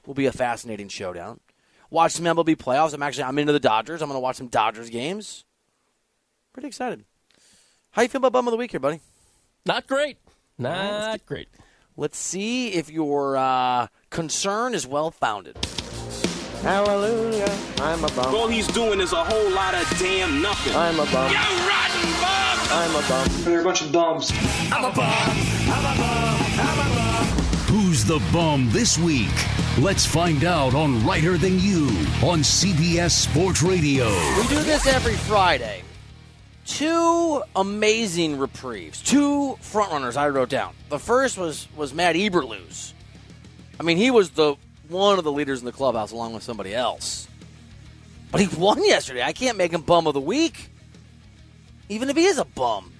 Will 0.07 0.15
be 0.15 0.25
a 0.25 0.31
fascinating 0.31 0.87
showdown. 0.87 1.41
Watch 1.91 2.13
some 2.13 2.25
MLB 2.25 2.55
playoffs. 2.55 2.93
I'm 2.93 3.03
actually 3.03 3.25
I'm 3.25 3.37
into 3.37 3.53
the 3.53 3.59
Dodgers. 3.59 4.01
I'm 4.01 4.09
going 4.09 4.17
to 4.17 4.21
watch 4.21 4.37
some 4.37 4.47
Dodgers 4.47 4.89
games. 4.89 5.45
Pretty 6.51 6.67
excited. 6.67 7.05
How 7.91 8.01
you 8.01 8.07
feel 8.07 8.19
about 8.19 8.33
bum 8.33 8.47
of 8.47 8.51
the 8.51 8.57
week 8.57 8.71
here, 8.71 8.79
buddy? 8.79 8.99
Not 9.63 9.85
great. 9.85 10.17
Not 10.57 11.23
great. 11.25 11.49
Let's 11.95 12.17
see 12.17 12.69
if 12.73 12.89
your 12.89 13.37
uh, 13.37 13.87
concern 14.09 14.73
is 14.73 14.87
well 14.87 15.11
founded. 15.11 15.57
Hallelujah, 16.65 17.55
I'm 17.77 18.03
a 18.03 18.07
bum. 18.13 18.33
All 18.33 18.47
he's 18.47 18.65
doing 18.65 18.99
is 18.99 19.13
a 19.13 19.23
whole 19.23 19.51
lot 19.51 19.75
of 19.75 19.87
damn 19.99 20.41
nothing. 20.41 20.75
I'm 20.75 20.95
a 20.95 21.05
bum. 21.11 21.29
You 21.29 21.37
rotten 21.37 22.11
bum! 22.19 22.57
I'm 22.71 22.95
a 22.95 23.07
bum. 23.07 23.27
They're 23.43 23.61
a 23.61 23.63
bunch 23.63 23.83
of 23.83 23.91
bums. 23.91 24.31
I'm 24.71 24.83
a 24.83 24.91
bum. 24.91 25.05
I'm 25.05 25.85
a 25.85 25.95
bum. 25.95 26.41
I'm 26.57 26.79
a 26.79 26.95
bum. 26.95 27.25
Who's 27.67 28.03
the 28.03 28.19
bum 28.33 28.67
this 28.71 28.97
week? 28.97 29.29
Let's 29.77 30.07
find 30.07 30.43
out 30.43 30.73
on 30.73 31.05
Reiter 31.05 31.37
Than 31.37 31.59
You 31.59 31.85
on 32.23 32.39
CBS 32.39 33.11
Sports 33.11 33.61
Radio. 33.61 34.05
We 34.35 34.47
do 34.47 34.63
this 34.63 34.87
every 34.87 35.17
Friday. 35.17 35.83
Two 36.65 37.43
amazing 37.55 38.39
reprieves. 38.39 39.03
Two 39.03 39.59
frontrunners 39.61 40.17
I 40.17 40.29
wrote 40.29 40.49
down. 40.49 40.73
The 40.89 40.97
first 40.97 41.37
was 41.37 41.67
was 41.77 41.93
Matt 41.93 42.15
Eberflus. 42.15 42.93
I 43.79 43.83
mean, 43.83 43.97
he 43.97 44.09
was 44.09 44.31
the 44.31 44.55
one 44.89 45.17
of 45.17 45.23
the 45.23 45.31
leaders 45.31 45.59
in 45.59 45.65
the 45.65 45.71
clubhouse 45.71 46.11
along 46.11 46.33
with 46.33 46.43
somebody 46.43 46.73
else. 46.73 47.27
But 48.31 48.41
he 48.41 48.47
won 48.57 48.83
yesterday. 48.83 49.21
I 49.23 49.33
can't 49.33 49.57
make 49.57 49.71
him 49.71 49.81
bum 49.81 50.07
of 50.07 50.13
the 50.13 50.21
week. 50.21 50.69
Even 51.89 52.09
if 52.09 52.15
he 52.17 52.25
is 52.25 52.37
a 52.37 52.45
bum. 52.45 52.91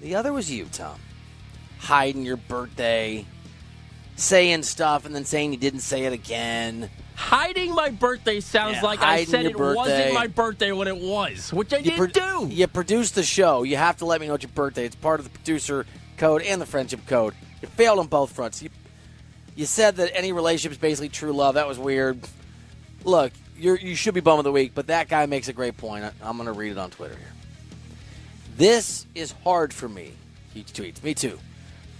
The 0.00 0.16
other 0.16 0.32
was 0.32 0.50
you, 0.50 0.66
Tom. 0.72 0.98
Hiding 1.78 2.24
your 2.24 2.36
birthday, 2.36 3.24
saying 4.16 4.64
stuff 4.64 5.06
and 5.06 5.14
then 5.14 5.24
saying 5.24 5.52
you 5.52 5.58
didn't 5.58 5.80
say 5.80 6.04
it 6.04 6.12
again. 6.12 6.90
Hiding 7.14 7.74
my 7.74 7.90
birthday 7.90 8.40
sounds 8.40 8.76
Yeah, 8.76 8.82
like 8.82 9.02
I 9.02 9.24
said 9.24 9.46
it 9.46 9.56
birthday. 9.56 9.76
wasn't 9.76 10.14
my 10.14 10.26
birthday 10.26 10.72
when 10.72 10.88
it 10.88 10.96
was, 10.96 11.52
which 11.52 11.72
I 11.72 11.78
You, 11.78 11.84
didn't 11.92 12.12
pro- 12.12 12.46
do. 12.48 12.54
you 12.54 12.66
produce 12.66 13.12
the 13.12 13.22
show. 13.22 13.62
You 13.62 13.76
have 13.76 13.98
to 13.98 14.06
let 14.06 14.20
me 14.20 14.26
know 14.26 14.34
it's 14.34 14.42
your 14.42 14.50
birthday. 14.52 14.86
It's 14.86 14.96
part 14.96 15.20
of 15.20 15.24
the 15.24 15.30
producer 15.30 15.86
code 16.16 16.42
and 16.42 16.60
the 16.60 16.66
friendship 16.66 17.00
code. 17.06 17.34
You 17.60 17.68
failed 17.68 17.98
on 18.00 18.06
both 18.08 18.32
fronts. 18.32 18.62
You, 18.62 18.70
you 19.54 19.66
said 19.66 19.96
that 19.96 20.16
any 20.16 20.32
relationship 20.32 20.72
is 20.72 20.78
basically 20.78 21.08
true 21.08 21.32
love. 21.32 21.54
That 21.54 21.68
was 21.68 21.78
weird. 21.78 22.18
Look, 23.04 23.32
you 23.56 23.94
should 23.94 24.14
be 24.14 24.20
bum 24.20 24.38
of 24.38 24.44
the 24.44 24.52
week, 24.52 24.72
but 24.74 24.88
that 24.88 25.08
guy 25.08 25.26
makes 25.26 25.48
a 25.48 25.52
great 25.52 25.76
point. 25.76 26.04
I, 26.04 26.12
I'm 26.22 26.36
going 26.36 26.46
to 26.46 26.52
read 26.52 26.72
it 26.72 26.78
on 26.78 26.90
Twitter 26.90 27.14
here. 27.14 27.32
This 28.56 29.06
is 29.14 29.32
hard 29.44 29.72
for 29.72 29.88
me, 29.88 30.12
he 30.52 30.62
tweets. 30.62 31.02
Me 31.02 31.14
too. 31.14 31.38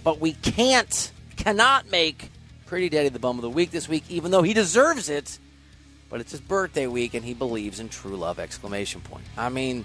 But 0.03 0.19
we 0.19 0.33
can't, 0.33 1.11
cannot 1.37 1.89
make 1.89 2.29
Pretty 2.65 2.89
Daddy 2.89 3.09
the 3.09 3.19
bum 3.19 3.37
of 3.37 3.43
the 3.43 3.49
week 3.49 3.71
this 3.71 3.87
week, 3.87 4.03
even 4.09 4.31
though 4.31 4.41
he 4.41 4.53
deserves 4.53 5.09
it. 5.09 5.37
But 6.09 6.21
it's 6.21 6.31
his 6.31 6.41
birthday 6.41 6.87
week, 6.87 7.13
and 7.13 7.23
he 7.23 7.33
believes 7.33 7.79
in 7.79 7.89
true 7.89 8.15
love! 8.15 8.39
Exclamation 8.39 9.01
point. 9.01 9.25
I 9.37 9.49
mean, 9.49 9.83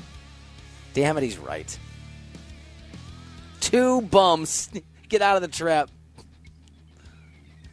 damn 0.95 1.17
it, 1.17 1.23
he's 1.23 1.39
right. 1.39 1.79
Two 3.61 4.03
bums 4.03 4.71
get 5.09 5.23
out 5.23 5.37
of 5.37 5.43
the 5.43 5.49
trap. 5.49 5.91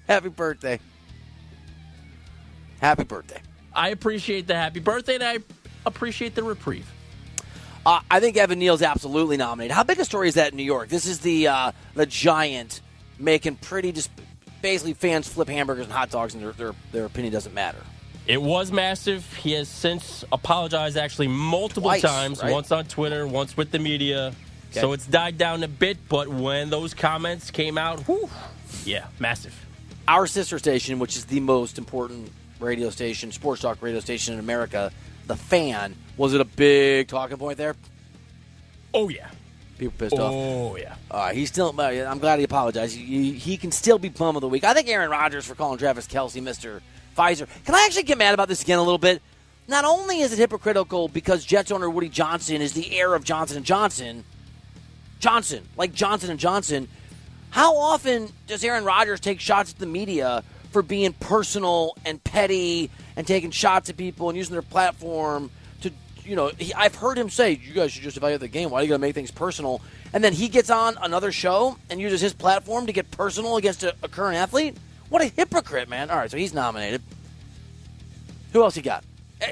Happy 0.08 0.30
birthday. 0.30 0.80
Happy 2.80 3.04
birthday. 3.04 3.42
I 3.74 3.90
appreciate 3.90 4.48
the 4.48 4.56
happy 4.56 4.80
birthday, 4.80 5.16
and 5.16 5.24
I 5.24 5.40
appreciate 5.86 6.36
the 6.36 6.44
reprieve. 6.44 6.90
Uh, 7.86 8.00
I 8.10 8.20
think 8.20 8.38
Evan 8.38 8.60
Neal's 8.60 8.82
absolutely 8.82 9.38
nominated. 9.38 9.76
How 9.76 9.84
big 9.84 10.00
a 10.00 10.06
story 10.06 10.28
is 10.28 10.36
that 10.36 10.52
in 10.52 10.58
New 10.58 10.64
York? 10.64 10.90
This 10.90 11.06
is 11.06 11.20
the 11.20 11.48
uh, 11.48 11.72
the 11.94 12.06
giant 12.06 12.82
making 13.20 13.58
pretty 13.58 13.92
just 13.92 14.10
basically 14.62 14.94
fans 14.94 15.28
flip 15.28 15.48
hamburgers 15.48 15.86
and 15.86 15.94
hot 15.94 16.10
dogs, 16.10 16.34
and 16.34 16.44
their, 16.44 16.52
their 16.54 16.74
their 16.92 17.06
opinion 17.06 17.34
doesn't 17.34 17.54
matter. 17.54 17.80
It 18.28 18.42
was 18.42 18.72
massive. 18.72 19.32
He 19.36 19.52
has 19.52 19.70
since 19.70 20.26
apologized 20.32 20.98
actually 20.98 21.28
multiple 21.28 21.90
Twice, 21.90 22.02
times, 22.02 22.42
right? 22.42 22.52
once 22.52 22.72
on 22.72 22.86
Twitter, 22.86 23.28
once 23.28 23.56
with 23.56 23.70
the 23.72 23.80
media. 23.80 24.34
Okay. 24.72 24.82
So 24.82 24.94
it's 24.94 25.06
died 25.06 25.38
down 25.38 25.64
a 25.64 25.68
bit, 25.68 25.98
but 26.10 26.28
when 26.28 26.70
those 26.72 26.94
comments 26.96 27.52
came 27.52 27.78
out, 27.78 28.00
whew, 28.08 28.30
yeah, 28.84 29.06
massive. 29.20 29.65
Our 30.08 30.28
sister 30.28 30.60
station, 30.60 31.00
which 31.00 31.16
is 31.16 31.26
the 31.26 31.40
most 31.40 31.78
important 31.78 32.32
radio 32.60 32.90
station, 32.90 33.32
sports 33.32 33.62
talk 33.62 33.82
radio 33.82 34.00
station 34.00 34.34
in 34.34 34.40
America, 34.40 34.92
the 35.28 35.36
fan, 35.36 35.96
was 36.18 36.34
it 36.34 36.42
a 36.42 36.46
big 36.46 37.08
talking 37.08 37.38
point 37.38 37.58
there? 37.58 37.76
Oh 38.94 39.10
yeah. 39.10 39.30
People 39.78 39.96
pissed 39.98 40.14
off. 40.14 40.32
Oh 40.34 40.76
yeah. 40.78 40.96
Uh, 41.12 41.32
he's 41.34 41.50
still. 41.50 41.78
I'm 41.80 42.20
glad 42.20 42.40
he 42.40 42.46
apologized. 42.46 42.96
He, 42.96 43.34
he 43.34 43.58
can 43.58 43.72
still 43.72 43.98
be 43.98 44.10
plum 44.10 44.38
of 44.38 44.42
the 44.42 44.48
week. 44.48 44.64
I 44.64 44.74
think 44.74 44.88
Aaron 44.88 45.10
Rodgers 45.10 45.46
for 45.46 45.56
calling 45.56 45.78
Travis 45.78 46.08
Kelce 46.08 46.42
Mr. 46.42 46.82
Pfizer. 47.18 47.48
Can 47.66 47.76
I 47.76 47.86
actually 47.86 48.04
get 48.04 48.18
mad 48.18 48.34
about 48.34 48.48
this 48.48 48.62
again 48.62 48.80
a 48.80 48.84
little 48.84 48.98
bit? 48.98 49.22
Not 49.68 49.84
only 49.84 50.22
is 50.22 50.32
it 50.32 50.38
hypocritical 50.38 51.08
because 51.08 51.44
Jets 51.44 51.72
owner 51.72 51.90
Woody 51.90 52.08
Johnson 52.08 52.62
is 52.62 52.74
the 52.74 52.96
heir 52.96 53.16
of 53.16 53.24
Johnson 53.24 53.58
and 53.58 53.66
Johnson, 53.66 54.24
Johnson 55.20 55.68
like 55.76 55.94
Johnson 55.94 56.30
and 56.30 56.40
Johnson. 56.40 56.88
How 57.56 57.78
often 57.78 58.28
does 58.48 58.66
Aaron 58.66 58.84
Rodgers 58.84 59.22
take 59.22 59.40
shots 59.40 59.72
at 59.72 59.80
the 59.80 59.86
media 59.86 60.44
for 60.72 60.82
being 60.82 61.14
personal 61.14 61.96
and 62.04 62.22
petty 62.22 62.92
and 63.16 63.26
taking 63.26 63.50
shots 63.50 63.90
at 63.90 63.96
people 63.96 64.28
and 64.28 64.38
using 64.38 64.52
their 64.52 64.62
platform 64.62 65.50
to, 65.80 65.92
you 66.26 66.36
know, 66.36 66.52
he, 66.58 66.74
I've 66.74 66.96
heard 66.96 67.18
him 67.18 67.30
say, 67.30 67.52
"You 67.54 67.74
guys 67.74 67.94
should 67.94 68.04
just 68.04 68.18
evaluate 68.18 68.42
the 68.42 68.50
game. 68.50 68.72
Why 68.72 68.80
are 68.80 68.82
you 68.82 68.90
going 68.90 69.00
to 69.00 69.08
make 69.08 69.16
things 69.16 69.32
personal?" 69.32 69.80
And 70.12 70.22
then 70.22 70.34
he 70.34 70.50
gets 70.50 70.70
on 70.70 70.98
another 71.02 71.32
show 71.32 71.78
and 71.90 72.02
uses 72.02 72.20
his 72.20 72.34
platform 72.34 72.88
to 72.88 72.92
get 72.92 73.10
personal 73.10 73.56
against 73.56 73.84
a, 73.84 73.96
a 74.04 74.10
current 74.10 74.36
athlete. 74.36 74.76
What 75.08 75.22
a 75.22 75.28
hypocrite, 75.28 75.88
man! 75.88 76.10
All 76.10 76.18
right, 76.18 76.30
so 76.30 76.36
he's 76.36 76.54
nominated. 76.54 77.02
Who 78.52 78.64
else 78.64 78.76
you 78.76 78.84
got? 78.84 79.06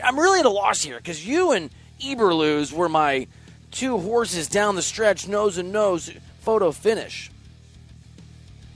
I'm 0.04 0.20
really 0.20 0.42
at 0.42 0.46
a 0.46 0.50
loss 0.50 0.84
here 0.84 0.98
because 0.98 1.26
you 1.26 1.54
and 1.54 1.70
Eberflus 2.02 2.74
were 2.74 2.90
my 2.90 3.28
two 3.72 3.98
horses 3.98 4.50
down 4.50 4.76
the 4.76 4.82
stretch, 4.82 5.26
nose 5.26 5.58
and 5.58 5.72
nose 5.72 6.12
photo 6.42 6.74
finish. 6.74 7.30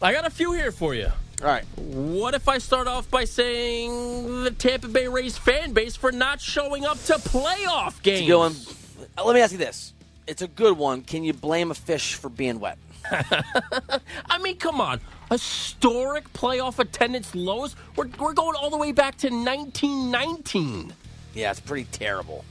I 0.01 0.13
got 0.13 0.25
a 0.25 0.29
few 0.29 0.53
here 0.53 0.71
for 0.71 0.93
you. 0.93 1.07
All 1.41 1.47
right. 1.47 1.65
What 1.75 2.35
if 2.35 2.47
I 2.47 2.59
start 2.59 2.87
off 2.87 3.09
by 3.09 3.25
saying 3.25 4.43
the 4.43 4.51
Tampa 4.51 4.87
Bay 4.87 5.07
Rays 5.07 5.37
fan 5.37 5.73
base 5.73 5.95
for 5.95 6.11
not 6.11 6.39
showing 6.39 6.85
up 6.85 7.01
to 7.05 7.13
playoff 7.13 8.01
games? 8.03 8.27
Going, 8.27 8.55
Let 9.23 9.33
me 9.33 9.41
ask 9.41 9.51
you 9.51 9.57
this. 9.57 9.93
It's 10.27 10.41
a 10.41 10.47
good 10.47 10.77
one. 10.77 11.01
Can 11.01 11.23
you 11.23 11.33
blame 11.33 11.71
a 11.71 11.73
fish 11.73 12.13
for 12.13 12.29
being 12.29 12.59
wet? 12.59 12.77
I 13.09 14.37
mean, 14.41 14.57
come 14.57 14.81
on. 14.81 14.99
Historic 15.31 16.31
playoff 16.33 16.79
attendance 16.79 17.33
lows? 17.33 17.75
We're, 17.95 18.09
we're 18.19 18.33
going 18.33 18.55
all 18.55 18.69
the 18.69 18.77
way 18.77 18.91
back 18.91 19.17
to 19.17 19.29
1919. 19.29 20.93
Yeah, 21.33 21.51
it's 21.51 21.59
pretty 21.59 21.85
terrible. 21.91 22.45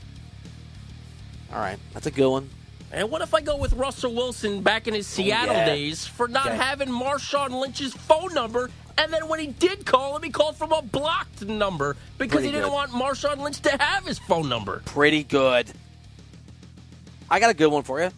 All 1.51 1.59
right, 1.59 1.77
that's 1.93 2.07
a 2.07 2.11
good 2.11 2.29
one. 2.29 2.49
And 2.91 3.11
what 3.11 3.21
if 3.21 3.33
I 3.33 3.41
go 3.41 3.57
with 3.57 3.73
Russell 3.73 4.13
Wilson 4.13 4.61
back 4.61 4.87
in 4.87 4.93
his 4.93 5.07
oh, 5.07 5.15
Seattle 5.15 5.55
yeah. 5.55 5.65
days 5.65 6.05
for 6.05 6.27
not 6.27 6.47
having 6.47 6.87
Marshawn 6.87 7.59
Lynch's 7.59 7.93
phone 7.93 8.33
number? 8.33 8.69
And 8.97 9.13
then 9.13 9.27
when 9.27 9.39
he 9.39 9.47
did 9.47 9.85
call 9.85 10.15
him, 10.15 10.23
he 10.23 10.29
called 10.29 10.55
from 10.55 10.71
a 10.71 10.81
blocked 10.81 11.45
number 11.45 11.95
because 12.17 12.35
Pretty 12.35 12.47
he 12.47 12.51
didn't 12.53 12.69
good. 12.69 12.73
want 12.73 12.91
Marshawn 12.91 13.37
Lynch 13.37 13.59
to 13.61 13.77
have 13.77 14.05
his 14.05 14.17
phone 14.19 14.49
number. 14.49 14.81
Pretty 14.85 15.23
good. 15.23 15.71
I 17.29 17.39
got 17.39 17.51
a 17.51 17.53
good 17.53 17.67
one 17.67 17.83
for 17.83 18.01
you. 18.01 18.09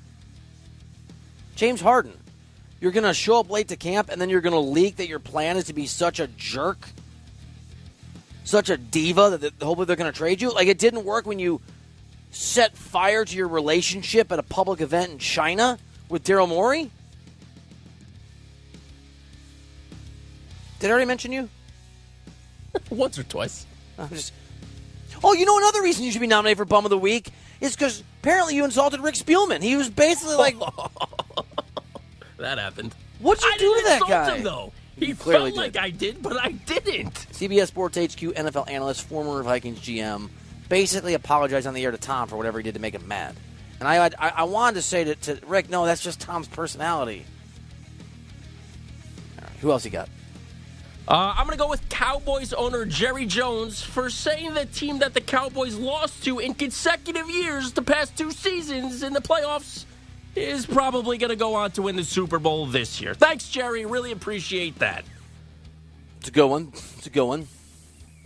James 1.56 1.82
Harden. 1.82 2.14
You're 2.80 2.94
going 2.94 3.04
to 3.04 3.14
show 3.14 3.40
up 3.40 3.50
late 3.50 3.68
to 3.70 3.76
camp 3.76 4.10
and 4.10 4.22
then 4.22 4.30
you're 4.30 4.40
going 4.40 4.54
to 4.54 4.60
leak 4.60 4.98
that 4.98 5.10
your 5.10 5.20
plan 5.20 5.58
is 5.58 5.66
to 5.66 5.74
be 5.74 5.86
such 5.86 6.22
a 6.22 6.28
jerk, 6.28 6.88
such 8.46 8.70
a 8.70 8.78
diva 8.78 9.32
that 9.32 9.42
that 9.42 9.62
hopefully 9.62 9.86
they're 9.86 9.98
going 9.98 10.12
to 10.12 10.18
trade 10.18 10.42
you. 10.42 10.54
Like 10.54 10.70
it 10.70 10.78
didn't 10.78 11.04
work 11.04 11.26
when 11.26 11.40
you 11.40 11.60
set 12.32 12.78
fire 12.78 13.26
to 13.26 13.36
your 13.36 13.48
relationship 13.48 14.32
at 14.32 14.40
a 14.40 14.44
public 14.44 14.82
event 14.82 15.12
in 15.12 15.18
China 15.20 15.78
with 16.10 16.24
Daryl 16.24 16.48
Morey. 16.48 16.92
Did 20.80 20.88
I 20.88 20.92
already 20.92 21.06
mention 21.06 21.32
you? 21.32 21.50
Once 22.90 23.20
or 23.20 23.24
twice. 23.24 23.66
I'm 23.98 24.10
just. 24.10 24.34
Oh, 25.24 25.34
you 25.34 25.46
know 25.46 25.58
another 25.58 25.82
reason 25.82 26.06
you 26.06 26.12
should 26.12 26.22
be 26.22 26.28
nominated 26.28 26.58
for 26.58 26.66
Bum 26.66 26.86
of 26.86 26.90
the 26.90 26.98
Week 26.98 27.30
is 27.60 27.76
because 27.76 28.04
apparently 28.22 28.56
you 28.56 28.64
insulted 28.64 29.02
Rick 29.02 29.16
Spielman. 29.16 29.62
He 29.62 29.76
was 29.76 29.90
basically 29.90 30.36
like, 30.36 30.56
That 32.38 32.58
happened. 32.58 32.96
"What'd 33.20 33.44
you 33.44 33.52
I 33.54 33.58
do 33.58 33.76
to 33.76 33.84
that 33.86 34.02
guy?" 34.08 34.36
him, 34.38 34.44
though. 34.44 34.72
He 34.96 35.08
You 35.08 35.16
clearly 35.16 35.52
felt 35.52 35.58
like 35.58 35.74
did. 35.74 35.82
I 35.82 35.90
did, 35.90 36.22
but 36.22 36.38
I 36.42 36.52
didn't. 36.52 37.14
CBS 37.34 37.68
Sports 37.68 37.98
HQ 37.98 38.20
NFL 38.20 38.70
analyst, 38.70 39.04
former 39.04 39.44
Vikings 39.44 39.80
GM, 39.80 40.30
basically 40.70 41.16
apologized 41.16 41.68
on 41.68 41.74
the 41.74 41.84
air 41.84 41.92
to 41.92 41.98
Tom 41.98 42.28
for 42.28 42.38
whatever 42.38 42.60
he 42.60 42.64
did 42.64 42.76
to 42.76 42.80
make 42.80 42.96
him 42.96 43.08
mad. 43.08 43.36
And 43.80 43.88
I, 43.88 44.06
I, 44.06 44.30
I 44.30 44.44
wanted 44.44 44.76
to 44.76 44.82
say 44.82 45.04
to, 45.06 45.16
to 45.16 45.40
Rick, 45.46 45.70
no, 45.70 45.86
that's 45.86 46.04
just 46.04 46.20
Tom's 46.22 46.48
personality. 46.48 47.26
Right, 49.42 49.50
who 49.62 49.72
else 49.72 49.84
you 49.86 49.92
got? 49.92 50.10
Uh, 51.08 51.34
I'm 51.36 51.48
going 51.48 51.58
to 51.58 51.64
go 51.64 51.70
with 51.70 51.90
Cowboys 51.90 52.54
owner 52.54 52.86
Jerry 52.86 53.26
Jones 53.26 53.82
for 53.82 54.12
saying 54.12 54.54
the 54.54 54.66
team 54.66 55.00
that 55.00 55.16
the 55.16 55.22
Cowboys 55.22 55.76
lost 55.76 56.24
to 56.26 56.38
in 56.38 56.54
consecutive 56.54 57.30
years, 57.30 57.72
the 57.72 57.82
past 57.82 58.16
two 58.16 58.32
seasons 58.32 59.02
in 59.02 59.14
the 59.14 59.22
playoffs, 59.22 59.86
is 60.36 60.68
probably 60.68 61.18
going 61.18 61.32
to 61.32 61.36
go 61.36 61.56
on 61.56 61.72
to 61.72 61.82
win 61.82 61.96
the 61.96 62.04
Super 62.04 62.38
Bowl 62.38 62.68
this 62.68 63.02
year. 63.02 63.16
Thanks, 63.16 63.50
Jerry. 63.50 63.86
Really 63.86 64.12
appreciate 64.12 64.78
that. 64.80 65.04
It's 66.20 66.30
a 66.30 66.32
good 66.32 66.48
one. 66.48 66.72
It's 66.74 67.08
a 67.08 67.10
good 67.10 67.26
one. 67.26 67.48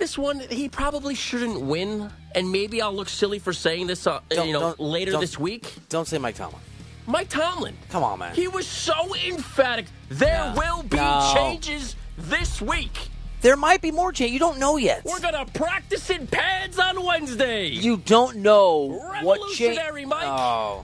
This 0.04 0.18
one, 0.18 0.42
he 0.50 0.68
probably 0.68 1.16
shouldn't 1.16 1.62
win, 1.62 2.10
and 2.36 2.52
maybe 2.52 2.82
I'll 2.82 2.92
look 2.94 3.08
silly 3.08 3.40
for 3.40 3.54
saying 3.54 3.88
this, 3.88 4.06
uh, 4.06 4.20
you 4.32 4.52
know, 4.52 4.76
later 4.78 5.18
this 5.18 5.40
week. 5.40 5.74
Don't 5.88 6.06
say 6.06 6.18
Mike 6.18 6.36
Tomlin. 6.36 6.60
Mike 7.08 7.30
Tomlin. 7.30 7.74
Come 7.90 8.04
on, 8.04 8.20
man. 8.20 8.36
He 8.36 8.50
was 8.50 8.68
so 8.68 9.16
emphatic. 9.16 9.86
There 10.10 10.54
No. 10.54 10.56
will 10.58 10.84
be 10.84 10.98
No. 10.98 11.32
changes 11.34 11.96
this 12.18 12.62
week. 12.62 12.92
There 13.40 13.56
might 13.56 13.82
be 13.82 13.92
more 13.92 14.12
change. 14.12 14.34
You 14.34 14.40
don't 14.40 14.60
know 14.60 14.76
yet. 14.76 15.06
We're 15.06 15.22
going 15.22 15.36
to 15.36 15.46
practice 15.54 16.10
in 16.10 16.28
pads 16.28 16.78
on 16.80 17.02
Wednesday. 17.02 17.68
You 17.68 17.96
don't 17.96 18.40
know 18.40 19.00
what 19.22 19.40
change. 19.54 19.78
Revolutionary, 19.78 20.06
Mike. 20.06 20.26
Oh, 20.26 20.84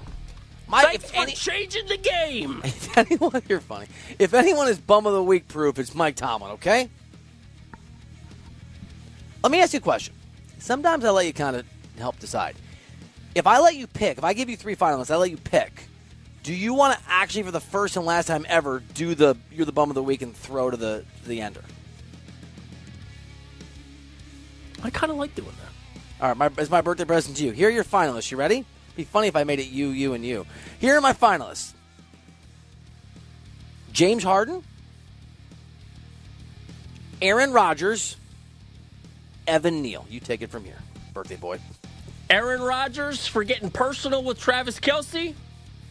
Mike. 0.70 0.86
Thanks 0.86 1.04
If, 1.04 1.12
for 1.12 1.18
any, 1.24 1.34
changing 1.34 1.88
the 1.88 1.98
game. 1.98 2.62
if 2.64 2.98
anyone, 2.98 3.42
you're 3.50 3.60
funny. 3.60 3.88
If 4.18 4.34
anyone 4.34 4.70
is 4.70 4.80
bum 4.80 5.06
of 5.06 5.12
the 5.12 5.22
week 5.24 5.50
proof, 5.50 5.78
it's 5.78 5.94
Mike 5.94 6.16
Tomlin. 6.16 6.52
Okay. 6.52 6.88
Let 9.44 9.52
me 9.52 9.62
ask 9.62 9.74
you 9.74 9.80
a 9.80 9.82
question. 9.82 10.14
Sometimes 10.58 11.06
I 11.06 11.12
let 11.12 11.26
you 11.26 11.34
kind 11.34 11.56
of 11.56 11.66
help 11.98 12.20
decide. 12.20 12.56
If 13.36 13.48
I 13.48 13.60
let 13.60 13.76
you 13.76 13.88
pick, 13.88 14.18
if 14.18 14.24
I 14.24 14.34
give 14.34 14.50
you 14.50 14.58
three 14.58 14.76
finalists, 14.76 15.12
I 15.12 15.16
let 15.16 15.32
you 15.32 15.38
pick. 15.38 15.86
Do 16.44 16.54
you 16.54 16.74
want 16.74 16.98
to 16.98 17.06
actually, 17.08 17.44
for 17.44 17.52
the 17.52 17.60
first 17.60 17.96
and 17.96 18.06
last 18.06 18.26
time 18.26 18.46
ever, 18.50 18.82
do 18.94 19.16
the 19.16 19.38
you're 19.52 19.66
the 19.66 19.72
bum 19.72 19.90
of 19.90 19.96
the 19.96 20.04
week 20.04 20.22
and 20.22 20.36
throw 20.36 20.70
to 20.70 20.78
the 20.78 21.06
to 21.24 21.30
the 21.30 21.42
ender? 21.42 21.64
I 24.82 24.90
kind 24.90 25.12
of 25.12 25.18
like 25.18 25.36
doing 25.36 25.48
that. 25.48 26.24
All 26.24 26.28
right, 26.30 26.38
my, 26.38 26.62
it's 26.62 26.72
my 26.72 26.82
birthday 26.82 27.06
present 27.06 27.38
to 27.38 27.46
you. 27.46 27.52
Here 27.52 27.68
are 27.68 27.72
your 27.72 27.84
finalists. 27.84 28.32
You 28.32 28.38
ready? 28.38 28.66
Be 28.96 29.04
funny 29.04 29.28
if 29.28 29.36
I 29.36 29.44
made 29.44 29.60
it 29.60 29.68
you, 29.68 29.90
you, 29.90 30.14
and 30.14 30.26
you. 30.26 30.46
Here 30.80 30.98
are 30.98 31.02
my 31.02 31.14
finalists: 31.14 31.74
James 33.94 34.24
Harden, 34.24 34.64
Aaron 37.22 37.52
Rodgers, 37.52 38.18
Evan 39.50 39.82
Neal. 39.82 40.06
You 40.10 40.20
take 40.20 40.42
it 40.42 40.50
from 40.50 40.64
here, 40.64 40.78
birthday 41.14 41.36
boy. 41.36 41.60
Aaron 42.30 42.62
Rodgers 42.62 43.26
for 43.26 43.44
getting 43.44 43.72
personal 43.72 44.24
with 44.24 44.40
Travis 44.40 44.80
Kelce. 44.80 45.34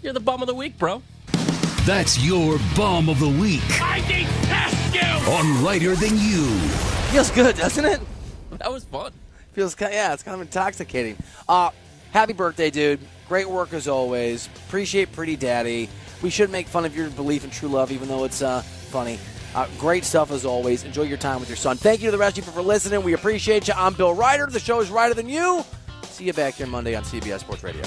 You're 0.02 0.12
the 0.12 0.20
bum 0.20 0.40
of 0.40 0.46
the 0.46 0.54
week, 0.54 0.78
bro. 0.78 1.02
That's 1.84 2.24
your 2.24 2.58
Bum 2.76 3.08
of 3.08 3.18
the 3.18 3.28
Week 3.28 3.62
I 3.80 4.00
detest 4.00 4.94
you. 4.94 5.32
on 5.32 5.64
Lighter 5.64 5.96
Than 5.96 6.16
You. 6.18 6.44
Feels 7.10 7.30
good, 7.30 7.56
doesn't 7.56 7.84
it? 7.84 8.00
That 8.58 8.70
was 8.70 8.84
fun. 8.84 9.12
Feels 9.54 9.74
kind 9.74 9.92
yeah, 9.92 10.12
it's 10.12 10.22
kind 10.22 10.34
of 10.36 10.42
intoxicating. 10.42 11.16
Uh, 11.48 11.70
happy 12.12 12.34
birthday, 12.34 12.70
dude. 12.70 13.00
Great 13.26 13.48
work 13.48 13.72
as 13.72 13.88
always. 13.88 14.48
Appreciate 14.68 15.10
Pretty 15.12 15.34
Daddy. 15.34 15.88
We 16.22 16.30
should 16.30 16.50
make 16.50 16.66
fun 16.68 16.84
of 16.84 16.94
your 16.94 17.10
belief 17.10 17.42
in 17.42 17.50
true 17.50 17.68
love, 17.68 17.90
even 17.90 18.06
though 18.06 18.24
it's 18.24 18.42
uh, 18.42 18.60
funny. 18.62 19.18
Uh, 19.54 19.66
great 19.78 20.04
stuff 20.04 20.30
as 20.30 20.44
always. 20.44 20.84
Enjoy 20.84 21.02
your 21.02 21.18
time 21.18 21.40
with 21.40 21.48
your 21.48 21.56
son. 21.56 21.76
Thank 21.76 22.00
you 22.00 22.06
to 22.08 22.12
the 22.12 22.18
rest 22.18 22.38
of 22.38 22.46
you 22.46 22.52
for 22.52 22.62
listening. 22.62 23.02
We 23.02 23.14
appreciate 23.14 23.68
you. 23.68 23.74
I'm 23.76 23.94
Bill 23.94 24.14
Reiter. 24.14 24.46
The 24.46 24.60
show 24.60 24.80
is 24.80 24.90
Reiter 24.90 25.14
Than 25.14 25.28
You. 25.28 25.64
See 26.02 26.24
you 26.24 26.32
back 26.32 26.54
here 26.54 26.66
Monday 26.66 26.94
on 26.94 27.04
CBS 27.04 27.40
Sports 27.40 27.62
Radio. 27.62 27.82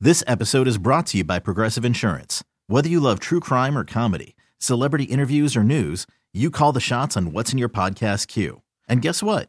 This 0.00 0.22
episode 0.28 0.68
is 0.68 0.78
brought 0.78 1.06
to 1.06 1.18
you 1.18 1.24
by 1.24 1.40
Progressive 1.40 1.84
Insurance. 1.84 2.44
Whether 2.68 2.88
you 2.88 3.00
love 3.00 3.18
true 3.18 3.40
crime 3.40 3.76
or 3.76 3.84
comedy, 3.84 4.36
celebrity 4.58 5.04
interviews 5.04 5.56
or 5.56 5.64
news, 5.64 6.06
you 6.32 6.52
call 6.52 6.72
the 6.72 6.80
shots 6.80 7.16
on 7.16 7.32
what's 7.32 7.50
in 7.52 7.58
your 7.58 7.68
podcast 7.68 8.28
queue. 8.28 8.62
And 8.88 9.02
guess 9.02 9.24
what? 9.24 9.48